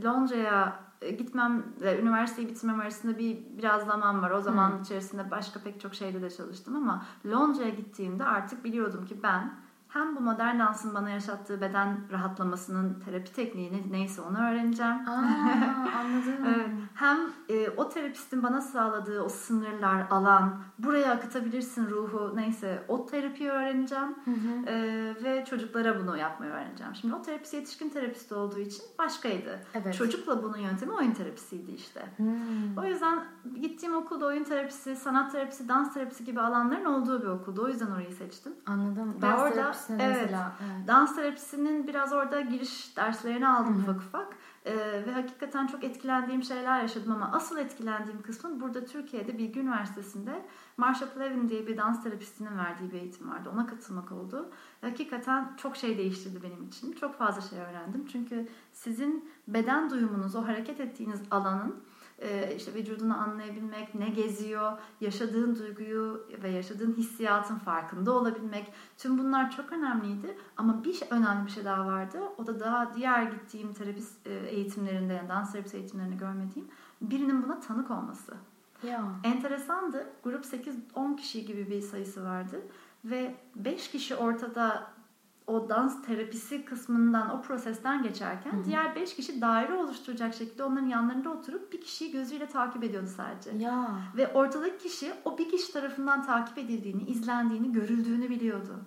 Londra'ya 0.05 0.81
e, 1.03 1.11
gitmem 1.11 1.63
ve 1.81 2.01
üniversiteyi 2.01 2.49
bitirmem 2.49 2.81
arasında 2.81 3.19
bir 3.19 3.39
biraz 3.59 3.87
zaman 3.87 4.23
var. 4.23 4.31
O 4.31 4.41
zaman 4.41 4.71
Hı. 4.79 4.83
içerisinde 4.83 5.31
başka 5.31 5.61
pek 5.61 5.81
çok 5.81 5.95
şeyde 5.95 6.23
de 6.23 6.31
çalıştım 6.31 6.77
ama 6.77 7.07
Londra'ya 7.27 7.71
gittiğimde 7.71 8.25
artık 8.25 8.65
biliyordum 8.65 9.07
ki 9.07 9.17
ben 9.23 9.53
hem 9.91 10.17
bu 10.17 10.21
modern 10.21 10.59
dansın 10.59 10.95
bana 10.95 11.11
yaşattığı 11.11 11.61
beden 11.61 12.01
rahatlamasının 12.13 13.01
terapi 13.05 13.33
tekniğini 13.33 13.93
neyse 13.93 14.21
onu 14.23 14.39
öğreneceğim. 14.39 15.09
Aa, 15.09 15.13
anladım. 15.99 16.35
Evet. 16.47 16.69
Hem 16.95 17.19
e, 17.49 17.69
o 17.77 17.89
terapistin 17.89 18.43
bana 18.43 18.61
sağladığı 18.61 19.23
o 19.23 19.29
sınırlar, 19.29 20.07
alan, 20.11 20.57
buraya 20.79 21.13
akıtabilirsin 21.13 21.91
ruhu 21.91 22.33
neyse 22.37 22.85
o 22.89 23.07
terapiyi 23.07 23.51
öğreneceğim. 23.51 24.15
Hı 24.25 24.31
hı. 24.31 24.71
E, 24.71 24.75
ve 25.25 25.45
çocuklara 25.45 26.01
bunu 26.01 26.17
yapmayı 26.17 26.53
öğreneceğim. 26.53 26.95
Şimdi 26.95 27.15
o 27.15 27.23
terapist 27.23 27.55
yetişkin 27.55 27.89
terapist 27.89 28.33
olduğu 28.33 28.59
için 28.59 28.83
başkaydı. 28.99 29.61
Evet. 29.75 29.95
Çocukla 29.95 30.43
bunun 30.43 30.59
yöntemi 30.59 30.93
oyun 30.93 31.13
terapisiydi 31.13 31.73
işte. 31.73 32.01
Hmm. 32.17 32.79
O 32.79 32.85
yüzden 32.85 33.25
gittiğim 33.61 33.97
okulda 33.97 34.27
oyun 34.27 34.45
terapisi, 34.45 34.97
sanat 34.97 35.33
terapisi, 35.33 35.69
dans 35.69 35.95
terapisi 35.95 36.25
gibi 36.25 36.41
alanların 36.41 36.85
olduğu 36.85 37.23
bir 37.23 37.27
okuldu. 37.27 37.63
O 37.65 37.69
yüzden 37.69 37.91
orayı 37.91 38.13
seçtim. 38.13 38.53
Anladım. 38.67 39.15
Ve 39.17 39.23
Dans 39.23 39.41
orada- 39.41 39.55
terapisine 39.87 40.03
evet. 40.03 40.23
mesela. 40.23 40.53
Evet. 40.61 40.89
Dans 40.89 41.17
terapisinin 41.17 41.87
biraz 41.87 42.13
orada 42.13 42.41
giriş 42.41 42.97
derslerini 42.97 43.49
aldım 43.49 43.75
Hı 43.75 43.79
hı. 43.79 43.83
ufak 43.83 43.97
ufak. 43.97 44.37
Ee, 44.65 44.77
ve 45.07 45.13
hakikaten 45.13 45.67
çok 45.67 45.85
etkilendiğim 45.85 46.43
şeyler 46.43 46.81
yaşadım 46.81 47.13
ama 47.13 47.31
asıl 47.33 47.59
etkilendiğim 47.59 48.23
kısmı 48.23 48.61
burada 48.61 48.85
Türkiye'de 48.85 49.39
Bilgi 49.39 49.61
Üniversitesi'nde 49.61 50.43
Marsha 50.77 51.07
Plevin 51.07 51.49
diye 51.49 51.67
bir 51.67 51.77
dans 51.77 52.03
terapistinin 52.03 52.59
verdiği 52.59 52.93
bir 52.93 53.01
eğitim 53.01 53.31
vardı. 53.31 53.51
Ona 53.55 53.67
katılmak 53.67 54.13
oldu. 54.13 54.51
Hakikaten 54.81 55.53
çok 55.57 55.77
şey 55.77 55.99
değiştirdi 55.99 56.43
benim 56.43 56.69
için. 56.69 56.93
Çok 56.93 57.19
fazla 57.19 57.41
şey 57.41 57.59
öğrendim. 57.59 58.07
Çünkü 58.13 58.49
sizin 58.73 59.31
beden 59.49 59.91
duyumunuz, 59.91 60.37
o 60.37 60.47
hareket 60.47 60.81
ettiğiniz 60.81 61.21
alanın 61.31 61.77
e, 62.21 62.55
işte 62.57 62.75
vücudunu 62.75 63.19
anlayabilmek, 63.19 63.95
ne 63.95 64.09
geziyor, 64.09 64.73
yaşadığın 65.01 65.57
duyguyu 65.59 66.27
ve 66.43 66.51
yaşadığın 66.51 66.93
hissiyatın 66.93 67.59
farkında 67.59 68.13
olabilmek. 68.13 68.73
Tüm 68.99 69.19
bunlar 69.19 69.51
çok 69.51 69.73
önemliydi. 69.73 70.39
Ama 70.57 70.85
bir 70.85 70.93
şey, 70.93 71.09
önemli 71.11 71.47
bir 71.47 71.51
şey 71.51 71.65
daha 71.65 71.87
vardı. 71.87 72.19
O 72.39 72.47
da 72.47 72.61
daha 72.61 72.95
diğer 72.95 73.23
gittiğim 73.23 73.73
terapist 73.73 74.27
e, 74.27 74.33
eğitimlerinde, 74.35 75.13
yani 75.13 75.29
dans 75.29 75.53
terapisi 75.53 75.77
eğitimlerinde 75.77 76.17
görmediğim 76.17 76.69
birinin 77.01 77.43
buna 77.43 77.61
tanık 77.61 77.91
olması. 77.91 78.35
Ya. 78.83 79.05
Enteresandı. 79.25 80.07
Grup 80.25 80.45
8-10 80.45 81.17
kişi 81.17 81.47
gibi 81.47 81.71
bir 81.71 81.81
sayısı 81.81 82.25
vardı. 82.25 82.63
Ve 83.05 83.35
5 83.57 83.91
kişi 83.91 84.17
ortada 84.17 84.91
o 85.51 85.69
dans 85.69 86.03
terapisi 86.03 86.65
kısmından, 86.65 87.31
o 87.31 87.43
prosesten 87.43 88.03
geçerken 88.03 88.53
Hı 88.53 88.57
hı. 88.57 88.65
diğer 88.65 88.95
5 88.97 89.17
kişi 89.17 89.41
daire 89.41 89.75
oluşturacak 89.75 90.35
şekilde 90.35 90.65
onların 90.65 90.87
yanlarında 90.87 91.31
oturup 91.31 91.73
bir 91.73 91.81
kişiyi 91.81 92.13
gözüyle 92.13 92.47
takip 92.47 92.85
ediyordu 92.85 93.09
sadece. 93.17 93.65
Ya. 93.65 94.01
Ve 94.17 94.33
ortadaki 94.33 94.79
kişi 94.79 95.13
o 95.25 95.39
bir 95.39 95.49
kişi 95.49 95.73
tarafından 95.73 96.27
takip 96.27 96.59
edildiğini, 96.59 97.03
izlendiğini, 97.03 97.73
görüldüğünü 97.73 98.31
biliyordu. 98.31 98.81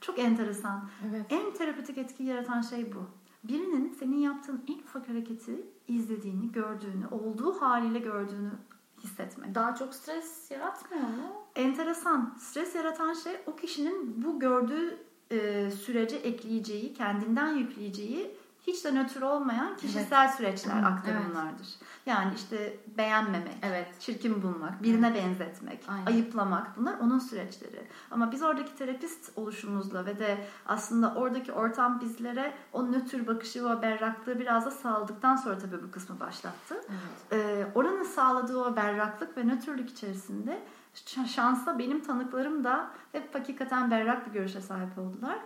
Çok 0.00 0.18
enteresan. 0.18 0.88
Evet. 1.08 1.26
En 1.30 1.52
terapötik 1.52 1.98
etki 1.98 2.22
yaratan 2.22 2.60
şey 2.60 2.94
bu. 2.94 3.06
Birinin 3.44 3.96
senin 4.00 4.16
yaptığın 4.16 4.64
en 4.68 4.78
ufak 4.78 5.08
hareketi 5.08 5.66
izlediğini, 5.88 6.52
gördüğünü, 6.52 7.06
olduğu 7.10 7.60
haliyle 7.60 7.98
gördüğünü 7.98 8.50
hissetmek. 9.04 9.54
Daha 9.54 9.74
çok 9.74 9.94
stres 9.94 10.50
yaratmıyor 10.50 11.02
mu? 11.02 11.32
Enteresan. 11.56 12.34
Stres 12.38 12.74
yaratan 12.74 13.14
şey 13.14 13.32
o 13.46 13.56
kişinin 13.56 14.22
bu 14.24 14.40
gördüğü 14.40 14.98
e, 15.30 15.70
sürece 15.70 16.16
ekleyeceği, 16.16 16.94
kendinden 16.94 17.52
yükleyeceği 17.54 18.36
hiç 18.66 18.84
de 18.84 18.94
nötr 18.94 19.22
olmayan 19.22 19.76
kişisel 19.76 20.28
süreçler, 20.28 20.82
Hı, 20.82 20.86
aktarımlardır. 20.86 21.68
Yani 22.06 22.32
işte 22.36 22.76
beğenmemek, 22.98 23.54
Evet. 23.62 24.00
çirkin 24.00 24.42
bulmak, 24.42 24.82
birine 24.82 25.14
benzetmek, 25.14 25.84
Aynen. 25.88 26.06
ayıplamak 26.06 26.76
bunlar 26.76 26.98
onun 26.98 27.18
süreçleri. 27.18 27.82
Ama 28.10 28.32
biz 28.32 28.42
oradaki 28.42 28.76
terapist 28.76 29.32
oluşumuzla 29.36 30.06
ve 30.06 30.18
de 30.18 30.46
aslında 30.66 31.14
oradaki 31.14 31.52
ortam 31.52 32.00
bizlere 32.00 32.52
o 32.72 32.92
nötr 32.92 33.26
bakışı 33.26 33.64
ve 33.64 33.82
berraklığı 33.82 34.38
biraz 34.38 34.66
da 34.66 34.70
sağladıktan 34.70 35.36
sonra 35.36 35.58
tabii 35.58 35.82
bu 35.82 35.90
kısmı 35.90 36.20
başlattı. 36.20 36.74
Evet. 36.74 37.32
Ee, 37.32 37.66
oranın 37.74 38.04
sağladığı 38.04 38.58
o 38.58 38.76
berraklık 38.76 39.36
ve 39.36 39.44
nötrlük 39.46 39.90
içerisinde 39.90 40.62
şansla 41.26 41.78
benim 41.78 42.02
tanıklarım 42.02 42.64
da 42.64 42.90
hep 43.12 43.34
hakikaten 43.34 43.90
berrak 43.90 44.26
bir 44.26 44.32
görüşe 44.32 44.60
sahip 44.60 44.98
oldular. 44.98 45.38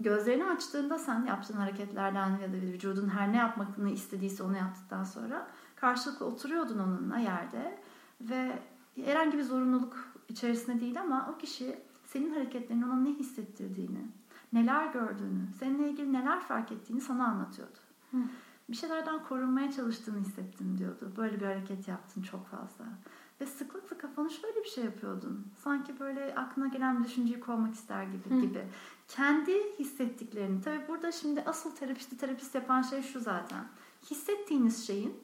Gözlerini 0.00 0.44
açtığında 0.44 0.98
sen 0.98 1.24
yaptığın 1.24 1.56
hareketlerden 1.56 2.30
ya 2.30 2.52
da 2.52 2.56
vücudun 2.56 3.08
her 3.08 3.32
ne 3.32 3.36
yapmasını 3.36 3.90
istediyse 3.90 4.42
onu 4.42 4.56
yaptıktan 4.56 5.04
sonra 5.04 5.46
karşılıklı 5.76 6.26
oturuyordun 6.26 6.78
onunla 6.78 7.18
yerde 7.18 7.78
ve 8.20 8.58
herhangi 9.04 9.38
bir 9.38 9.42
zorunluluk 9.42 9.96
içerisinde 10.28 10.80
değil 10.80 11.00
ama 11.00 11.30
o 11.34 11.38
kişi 11.38 11.78
senin 12.04 12.34
hareketlerinin 12.34 12.82
ona 12.82 12.96
ne 12.96 13.10
hissettirdiğini, 13.10 14.06
neler 14.52 14.92
gördüğünü, 14.92 15.46
seninle 15.58 15.90
ilgili 15.90 16.12
neler 16.12 16.40
fark 16.40 16.72
ettiğini 16.72 17.00
sana 17.00 17.26
anlatıyordu. 17.26 17.78
Hı. 18.10 18.16
Bir 18.70 18.76
şeylerden 18.76 19.24
korunmaya 19.24 19.72
çalıştığını 19.72 20.18
hissettim 20.18 20.78
diyordu. 20.78 21.12
Böyle 21.16 21.40
bir 21.40 21.46
hareket 21.46 21.88
yaptın 21.88 22.22
çok 22.22 22.46
fazla. 22.46 22.84
Ve 23.40 23.46
sıklıkla 23.46 23.98
kafanı 23.98 24.30
şöyle 24.30 24.64
bir 24.64 24.68
şey 24.68 24.84
yapıyordun. 24.84 25.46
Sanki 25.64 26.00
böyle 26.00 26.34
aklına 26.34 26.68
gelen 26.68 26.98
bir 26.98 27.08
düşünceyi 27.08 27.40
kovmak 27.40 27.74
ister 27.74 28.02
gibi 28.02 28.30
Hı. 28.36 28.40
gibi. 28.40 28.64
Kendi 29.08 29.78
hissettiklerini. 29.78 30.60
Tabii 30.62 30.88
burada 30.88 31.12
şimdi 31.12 31.42
asıl 31.46 31.70
terapisti 31.76 32.16
terapist 32.18 32.54
yapan 32.54 32.82
şey 32.82 33.02
şu 33.02 33.20
zaten. 33.20 33.64
Hissettiğiniz 34.10 34.86
şeyin 34.86 35.14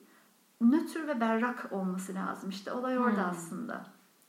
nötr 0.60 1.06
ve 1.06 1.20
berrak 1.20 1.68
olması 1.70 2.14
lazım. 2.14 2.50
İşte 2.50 2.72
olay 2.72 2.98
orada 2.98 3.22
Hmm. 3.22 3.30
aslında. 3.30 3.86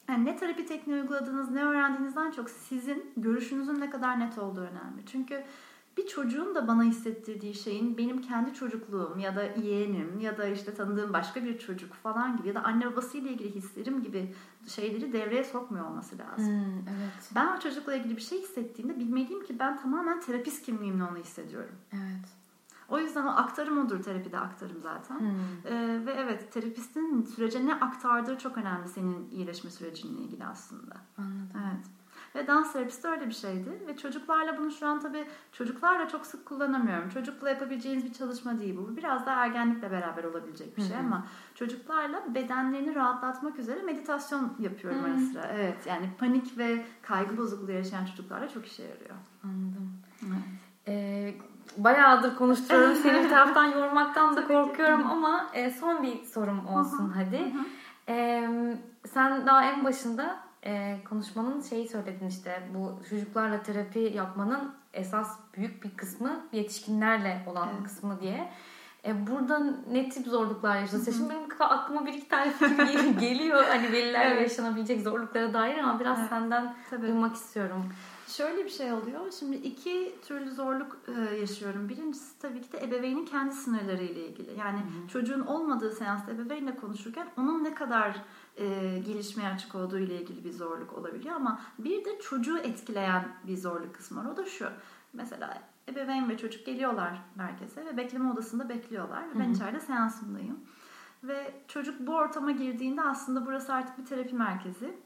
Yani 0.09 0.25
ne 0.25 0.38
terapi 0.38 0.65
tekniği 0.65 1.01
uyguladığınız, 1.01 1.51
ne 1.51 1.63
öğrendiğinizden 1.63 2.31
çok 2.31 2.49
sizin 2.49 3.11
görüşünüzün 3.17 3.79
ne 3.79 3.89
kadar 3.89 4.19
net 4.19 4.38
olduğu 4.38 4.61
önemli. 4.61 5.05
Çünkü 5.11 5.43
bir 5.98 6.08
çocuğun 6.08 6.56
da 6.56 6.68
bana 6.68 6.84
hissettirdiği 6.84 7.54
şeyin 7.54 7.98
benim 7.98 8.22
kendi 8.22 8.54
çocukluğum 8.54 9.20
ya 9.20 9.36
da 9.36 9.43
yeğenim 9.43 10.20
ya 10.20 10.38
da 10.38 10.48
işte 10.48 10.74
tanıdığım 10.74 11.14
başka 11.14 11.43
bir 11.43 11.60
çocuk 11.60 11.93
falan 11.93 12.38
gibi 12.38 12.48
ya 12.48 12.56
da 12.56 12.64
anne 12.64 12.91
babasıyla 12.91 13.32
ilgili 13.32 13.56
hislerim 13.56 14.04
gibi 14.04 14.34
şeyleri 14.68 15.14
devreye 15.14 15.43
sokmuyor 15.43 15.86
olması 15.86 16.18
lazım. 16.18 16.45
Hmm, 16.45 16.88
evet. 16.88 17.32
Ben 17.36 17.58
o 17.58 17.60
çocukla 17.60 17.95
ilgili 17.95 18.18
bir 18.18 18.22
şey 18.22 18.41
hissettiğimde 18.41 19.00
bilmeliyim 19.00 19.43
ki 19.43 19.60
ben 19.60 19.78
tamamen 19.78 20.22
terapist 20.22 20.66
kimliğimle 20.66 21.04
onu 21.04 21.18
hissediyorum. 21.18 21.76
Evet. 21.93 22.26
O 22.89 23.00
yüzden 23.00 23.26
o 23.26 23.30
aktarım 23.30 23.86
odur 23.86 24.04
terapide 24.04 24.39
aktarım 24.39 24.82
zaten. 24.82 25.20
Hmm. 25.20 25.28
Ee, 25.66 26.06
ve 26.06 26.12
evet 26.12 26.54
terapistin 26.54 27.24
sürece 27.36 27.66
ne 27.66 27.76
aktardığı 27.76 28.38
çok 28.38 28.58
önemli 28.58 28.88
senin 28.88 29.30
iyileşme 29.32 29.72
sürecinle 29.72 30.22
ilgili 30.22 30.45
aslında. 30.45 30.95
Anladım. 31.18 31.62
Evet. 31.64 31.86
Ve 32.38 32.47
dans 32.47 32.73
terapisti 32.73 33.07
öyle 33.07 33.27
bir 33.27 33.33
şeydi. 33.33 33.69
Ve 33.88 33.97
çocuklarla 33.97 34.57
bunu 34.57 34.71
şu 34.71 34.88
an 34.88 34.99
tabii 34.99 35.25
çocuklarla 35.51 36.07
çok 36.07 36.25
sık 36.25 36.45
kullanamıyorum. 36.45 37.09
Çocukla 37.09 37.49
yapabileceğiniz 37.49 38.05
bir 38.05 38.13
çalışma 38.13 38.59
değil 38.59 38.77
bu. 38.77 38.97
Biraz 38.97 39.25
daha 39.25 39.45
ergenlikle 39.45 39.91
beraber 39.91 40.23
olabilecek 40.23 40.77
bir 40.77 40.81
şey 40.81 40.95
Hı 40.95 40.99
hı. 40.99 41.05
ama 41.05 41.25
çocuklarla 41.55 42.35
bedenlerini 42.35 42.95
rahatlatmak 42.95 43.59
üzere 43.59 43.81
meditasyon 43.81 44.53
yapıyorum 44.59 45.03
ara 45.03 45.15
Hı. 45.15 45.19
sıra. 45.19 45.47
Evet 45.53 45.85
yani 45.85 46.09
panik 46.19 46.57
ve 46.57 46.85
kaygı 47.01 47.38
bozukluğu 47.38 47.71
yaşayan 47.71 48.05
çocuklarla 48.05 48.49
çok 48.49 48.65
işe 48.65 48.83
yarıyor. 48.83 49.15
Anladım. 49.43 49.91
Evet. 50.27 50.43
Ee, 50.88 51.33
bayağıdır 51.77 52.35
konuşturuyorum. 52.35 52.95
Seni 53.03 53.23
bir 53.23 53.29
taraftan 53.29 53.65
yormaktan 53.65 54.35
da 54.35 54.47
korkuyorum 54.47 55.07
ama 55.07 55.49
e, 55.53 55.71
son 55.71 56.03
bir 56.03 56.23
sorum 56.23 56.67
olsun 56.67 57.13
hadi. 57.15 57.53
Ee, 58.09 58.49
sen 59.13 59.45
daha 59.47 59.63
en 59.63 59.85
başında 59.85 60.47
e, 60.68 60.97
konuşmanın 61.09 61.61
şeyi 61.61 61.88
söyledin 61.89 62.28
işte 62.28 62.70
bu 62.74 62.99
çocuklarla 63.09 63.63
terapi 63.63 63.99
yapmanın 63.99 64.74
esas 64.93 65.39
büyük 65.57 65.84
bir 65.84 65.89
kısmı 65.97 66.39
yetişkinlerle 66.51 67.43
olan 67.47 67.70
Evet. 67.74 67.84
kısmı 67.84 68.22
diye. 68.22 68.51
E, 69.05 69.28
burada 69.28 69.59
ne 69.91 70.09
tip 70.09 70.28
zorluklar 70.28 70.80
yaşadın? 70.80 71.11
Şimdi 71.11 71.30
benim 71.30 71.47
aklıma 71.59 72.05
bir 72.05 72.13
iki 72.13 72.28
tane 72.28 72.51
fikir 72.51 72.78
gel- 72.78 73.20
geliyor. 73.20 73.63
Hani 73.63 73.91
velilerle 73.91 74.34
Evet. 74.34 74.41
yaşanabilecek 74.41 75.01
zorluklara 75.01 75.53
dair 75.53 75.78
ama 75.78 75.99
biraz 75.99 76.20
Evet. 76.20 76.30
senden 76.30 76.76
Tabii. 76.89 77.01
duymak 77.01 77.36
istiyorum. 77.36 77.86
Şöyle 78.28 78.65
bir 78.65 78.70
şey 78.70 78.93
oluyor. 78.93 79.32
Şimdi 79.39 79.55
iki 79.55 80.15
türlü 80.28 80.51
zorluk 80.51 80.97
e, 81.07 81.36
yaşıyorum. 81.36 81.89
Birincisi 81.89 82.39
tabii 82.39 82.61
ki 82.61 82.72
de 82.72 82.84
ebeveynin 82.84 83.26
kendi 83.26 83.55
sınırları 83.55 84.03
ile 84.03 84.28
ilgili. 84.28 84.59
Yani 84.59 84.80
çocuğun 85.13 85.41
olmadığı 85.41 85.91
seansta 85.91 86.32
ebeveynle 86.32 86.76
konuşurken 86.76 87.28
onun 87.38 87.63
ne 87.63 87.74
kadar 87.74 88.15
e, 88.58 88.97
gelişmeye 89.05 89.49
açık 89.49 89.76
olduğu 89.76 89.99
ile 89.99 90.22
ilgili 90.22 90.43
bir 90.43 90.51
zorluk 90.51 90.93
olabiliyor. 90.93 91.36
Ama 91.36 91.62
bir 91.80 92.05
de 92.05 92.20
çocuğu 92.20 92.58
etkileyen 92.58 93.28
bir 93.47 93.58
zorluk 93.58 93.95
kısmı 93.95 94.20
var. 94.20 94.32
O 94.32 94.38
da 94.38 94.45
şu. 94.45 94.70
Mesela 95.14 95.62
ebeveyn 95.89 96.30
ve 96.30 96.38
çocuk 96.38 96.66
geliyorlar 96.66 97.22
merkeze 97.36 97.86
ve 97.86 97.97
bekleme 97.97 98.32
odasında 98.32 98.70
bekliyorlar. 98.70 99.24
Ve 99.36 99.39
ben 99.39 99.53
içeride 99.53 99.80
seansımdayım. 99.80 100.60
Ve 101.24 101.53
çocuk 101.68 102.08
bu 102.08 102.16
ortama 102.16 102.51
girdiğinde 102.51 103.01
aslında 103.01 103.45
burası 103.45 103.74
artık 103.74 103.97
bir 103.97 104.05
terapi 104.05 104.36
merkezi. 104.36 104.97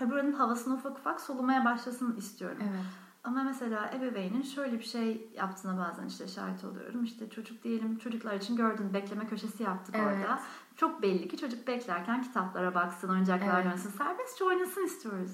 Ve 0.00 0.10
buranın 0.10 0.32
havasını 0.32 0.74
ufak 0.74 0.98
ufak 0.98 1.20
solumaya 1.20 1.64
başlasın 1.64 2.16
istiyorum. 2.16 2.58
Evet. 2.60 2.84
Ama 3.28 3.42
mesela 3.42 3.90
ebeveynin 3.94 4.42
şöyle 4.42 4.78
bir 4.78 4.84
şey 4.84 5.30
yaptığına 5.36 5.78
bazen 5.78 6.06
işte 6.06 6.28
şahit 6.28 6.64
oluyorum. 6.64 7.04
İşte 7.04 7.30
çocuk 7.30 7.64
diyelim 7.64 7.98
çocuklar 7.98 8.34
için 8.34 8.56
gördün 8.56 8.94
bekleme 8.94 9.26
köşesi 9.26 9.62
yaptık 9.62 9.94
Evet. 9.98 10.16
orada. 10.24 10.40
Çok 10.76 11.02
belli 11.02 11.28
ki 11.28 11.36
çocuk 11.36 11.66
beklerken 11.66 12.22
kitaplara 12.22 12.74
baksın, 12.74 13.08
oyuncaklar 13.08 13.54
Evet. 13.54 13.66
oynasın. 13.66 13.90
Serbestçe 13.90 14.44
oynasın 14.44 14.84
istiyoruz. 14.86 15.30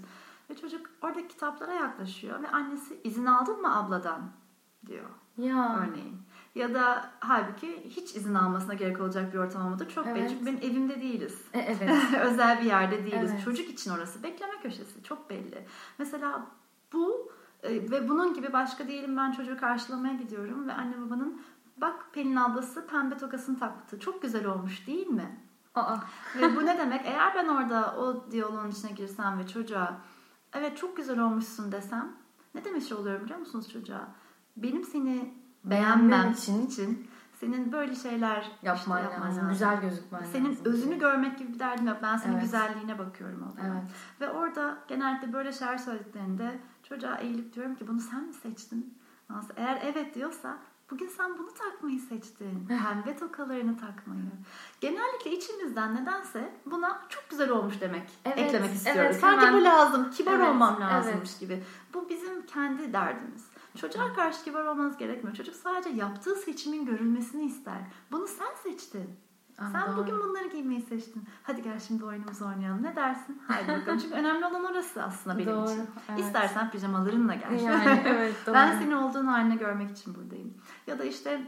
Ve 0.51 0.57
çocuk 0.57 0.86
oradaki 1.03 1.28
kitaplara 1.28 1.72
yaklaşıyor 1.72 2.42
ve 2.42 2.49
annesi 2.49 3.01
izin 3.05 3.26
aldın 3.26 3.61
mı 3.61 3.78
abladan 3.78 4.20
diyor 4.86 5.11
Ya. 5.38 5.78
örneğin. 5.88 6.16
Ya 6.55 6.74
da 6.74 7.11
halbuki 7.20 7.82
hiç 7.90 8.16
izin 8.16 8.34
almasına 8.34 8.74
gerek 8.74 9.01
olacak 9.01 9.32
bir 9.32 9.38
ortam 9.38 9.66
olmadı. 9.66 9.88
Çok 9.95 10.07
belli 10.07 10.18
Evet. 10.18 10.30
çünkü 10.30 10.47
benim 10.47 10.59
evimde 10.59 11.01
değiliz. 11.01 11.38
E, 11.53 11.59
evet. 11.59 11.90
Özel 12.20 12.61
bir 12.61 12.66
yerde 12.66 13.07
değiliz. 13.07 13.30
Evet. 13.32 13.45
Çocuk 13.45 13.68
için 13.68 13.90
orası 13.90 14.22
bekleme 14.22 14.61
köşesi. 14.62 15.03
Çok 15.03 15.30
belli. 15.30 15.66
Mesela 15.99 16.47
bu 16.92 17.32
ve 17.65 18.09
bunun 18.09 18.35
gibi 18.35 18.53
başka 18.53 18.89
diyelim 18.89 19.17
ben 19.17 19.33
çocuğu 19.33 19.57
karşılamaya 19.57 20.15
gidiyorum 20.15 20.69
ve 20.69 20.73
anne 20.73 21.01
babanın 21.01 21.43
bak 21.77 22.07
Pelin 22.12 22.37
ablası 22.37 22.87
pembe 22.87 23.17
tokasını 23.17 23.59
taktı. 23.59 24.01
Çok 24.01 24.23
güzel 24.23 24.47
olmuş 24.47 24.87
değil 24.87 25.07
mi? 25.07 25.41
Aa. 25.75 25.97
ve 26.37 26.57
bu 26.57 26.67
ne 26.67 26.79
demek? 26.79 27.01
Eğer 27.07 27.35
ben 27.35 27.49
orada 27.49 27.97
o 27.97 28.31
diyaloğun 28.31 28.71
içine 28.71 28.91
girsem 28.91 29.39
ve 29.39 29.47
çocuğa 29.47 30.01
evet 30.53 30.77
çok 30.79 30.97
güzel 30.97 31.19
olmuşsun 31.19 31.73
desem 31.73 32.12
ne 32.55 32.65
demiş 32.65 32.93
oluyorum 32.93 33.25
biliyor 33.25 33.39
musunuz 33.41 33.73
çocuğa? 33.73 34.09
Benim 34.57 34.85
seni 34.85 35.35
Beğenmem 35.65 36.31
için 36.33 36.67
için 36.67 37.07
senin 37.41 37.73
böyle 37.73 37.95
şeyler 37.95 38.51
Yapman, 38.62 39.03
işte 39.03 39.21
lazım. 39.21 39.49
Güzel 39.49 39.81
gözükmen 39.81 40.23
senin 40.33 40.51
lazım. 40.51 40.65
özünü 40.67 40.99
görmek 40.99 41.39
gibi 41.39 41.53
bir 41.55 41.59
derdim 41.59 41.87
yok. 41.87 41.97
Ben 42.03 42.17
senin 42.17 42.33
Evet. 42.33 42.43
güzelliğine 42.43 42.99
bakıyorum 42.99 43.43
orada. 43.43 43.61
Evet. 43.67 43.83
Ve 44.21 44.31
orada 44.31 44.79
genellikle 44.89 45.33
böyle 45.33 45.53
şeyler 45.53 45.79
söylediklerinde 45.79 46.59
çocuğa 46.89 47.16
eğilip 47.16 47.55
diyorum 47.55 47.74
ki 47.74 47.89
bunu 47.89 48.01
sen 48.01 48.24
mi 48.24 48.35
seçtin? 48.35 48.99
Eğer 49.57 49.80
evet 49.85 50.14
diyorsa 50.14 50.59
bugün 50.91 51.09
sen 51.09 51.39
bunu 51.39 51.55
takmayı 51.55 52.01
seçtin. 52.01 52.66
Pembe 52.68 53.16
tokalarını 53.16 53.76
takmayı. 53.78 54.20
Genellikle 54.80 55.30
içimizden 55.32 55.95
nedense 55.95 56.53
buna 56.66 57.01
çok 57.09 57.30
güzel 57.30 57.51
olmuş 57.51 57.80
demek 57.80 58.11
Evet, 58.24 58.39
eklemek 58.39 58.74
istiyoruz. 58.74 59.03
evet, 59.05 59.20
Sanki 59.20 59.47
hemen. 59.47 59.61
bu 59.61 59.64
lazım. 59.64 60.11
Kibar 60.11 60.32
Evet, 60.32 60.49
olmam 60.49 60.80
lazımmış 60.80 61.30
evet. 61.30 61.41
gibi. 61.41 61.62
Bu 61.95 62.09
bizim 62.09 62.47
kendi 62.47 62.93
derdimiz. 62.93 63.45
Çocuğa 63.76 64.12
karşı 64.14 64.45
kibar 64.45 64.64
olmanız 64.64 64.97
gerekmiyor. 64.97 65.37
Çocuk 65.37 65.55
sadece 65.55 65.91
yaptığı 65.91 66.35
seçimin 66.35 66.87
görülmesini 66.87 67.45
ister. 67.45 67.78
Bunu 68.12 68.26
sen 68.26 68.70
seçtin. 68.70 69.11
Aa, 69.59 69.64
Sen 69.72 69.96
bugün 69.96 70.20
bunları 70.20 70.48
giymeyi 70.48 70.82
seçtin. 70.82 71.24
Hadi 71.42 71.62
gel 71.62 71.80
şimdi 71.80 72.05
oyunumuzu 72.05 72.46
oynayalım. 72.46 72.82
Ne 72.82 72.96
dersin? 72.96 73.42
Haydi 73.48 73.68
bakalım. 73.80 73.98
Çünkü 73.98 74.14
önemli 74.14 74.46
olan 74.46 74.64
orası 74.64 75.02
aslında 75.02 75.38
benim 75.38 75.48
Doğru, 75.52 75.70
için. 75.70 75.86
evet. 76.09 76.20
İstersen 76.20 76.70
pijamalarınla 76.70 77.34
gel. 77.34 77.61
Yani 77.61 78.00
evet 78.07 78.34
doğru. 78.46 78.55
ben 78.55 78.78
senin 78.78 78.92
olduğun 78.92 79.26
haline 79.26 79.57
görmek 79.57 79.90
için 79.90 80.14
buradayım. 80.14 80.55
Ya 80.86 80.98
da 80.98 81.05
işte 81.05 81.40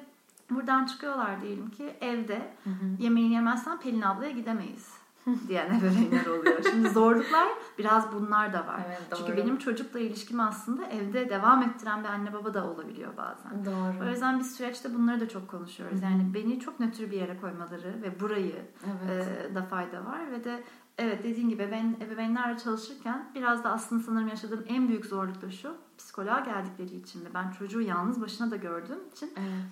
buradan 0.50 0.84
çıkıyorlar 0.86 1.40
diyelim 1.40 1.70
ki 1.70 1.96
evde 2.00 2.52
Hı 2.64 2.70
hı. 2.70 2.86
yemeğini 3.02 3.32
yemezsen 3.34 3.80
Pelin 3.80 4.02
ablaya 4.02 4.30
gidemeyiz 4.30 4.88
diyen 5.48 5.66
ebeveynler 5.66 6.26
oluyor. 6.26 6.62
Şimdi 6.70 6.88
zorluklar 6.90 7.48
biraz 7.78 8.12
bunlar 8.12 8.52
da 8.52 8.66
var. 8.66 8.80
Evet, 8.86 9.02
Çünkü 9.18 9.36
benim 9.36 9.56
çocukla 9.58 9.98
ilişkim 10.00 10.40
aslında 10.40 10.86
evde 10.86 11.30
devam 11.30 11.62
ettiren 11.62 12.04
bir 12.04 12.08
anne 12.08 12.32
baba 12.32 12.54
da 12.54 12.66
olabiliyor 12.70 13.16
bazen. 13.16 13.50
O 13.50 13.64
Doğru. 13.64 14.10
yüzden 14.10 14.38
biz 14.38 14.56
süreçte 14.56 14.94
bunları 14.94 15.20
da 15.20 15.28
çok 15.28 15.48
konuşuyoruz. 15.48 16.02
Yani 16.02 16.34
beni 16.34 16.60
çok 16.60 16.80
nötr 16.80 17.00
bir 17.00 17.16
yere 17.16 17.40
koymaları 17.40 18.02
ve 18.02 18.20
burayı 18.20 18.62
Evet. 18.86 19.28
e, 19.50 19.54
da 19.54 19.62
fayda 19.62 20.04
var 20.04 20.30
ve 20.32 20.44
de 20.44 20.64
evet 20.98 21.24
dediğin 21.24 21.48
gibi 21.48 21.68
ben 21.72 21.96
ebeveynlerle 22.06 22.58
çalışırken 22.58 23.30
biraz 23.34 23.64
da 23.64 23.70
aslında 23.72 24.02
sanırım 24.02 24.28
yaşadığım 24.28 24.64
en 24.68 24.88
büyük 24.88 25.06
zorluk 25.06 25.42
da 25.42 25.50
şu 25.50 25.74
psikoloğa 25.98 26.40
geldikleri 26.40 26.96
için 26.96 27.24
ve 27.24 27.34
ben 27.34 27.50
çocuğu 27.50 27.80
yalnız 27.80 28.20
başına 28.20 28.50
da 28.50 28.56
gördüğüm 28.56 29.08
için 29.12 29.32
Evet. 29.36 29.64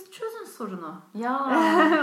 Siz 0.00 0.10
çözün 0.10 0.44
sorunu. 0.44 0.94
Ya. 1.14 1.50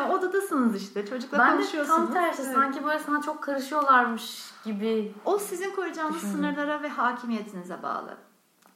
Odadasınız 0.14 0.76
işte. 0.76 1.06
Çocukla 1.06 1.40
ben 1.40 1.52
de 1.52 1.56
konuşuyorsunuz. 1.58 1.98
tam 1.98 2.14
tersi 2.14 2.42
Evet. 2.42 2.54
sanki 2.56 2.86
böyle 2.86 3.00
sana 3.00 3.22
çok 3.22 3.44
karışıyorlarmış 3.44 4.52
gibi. 4.66 5.14
O 5.26 5.38
sizin 5.38 5.76
koyacağınız 5.76 6.16
Düşündüm. 6.16 6.36
sınırlara 6.36 6.82
ve 6.82 6.90
hakimiyetinize 6.90 7.84
bağlı. 7.84 8.18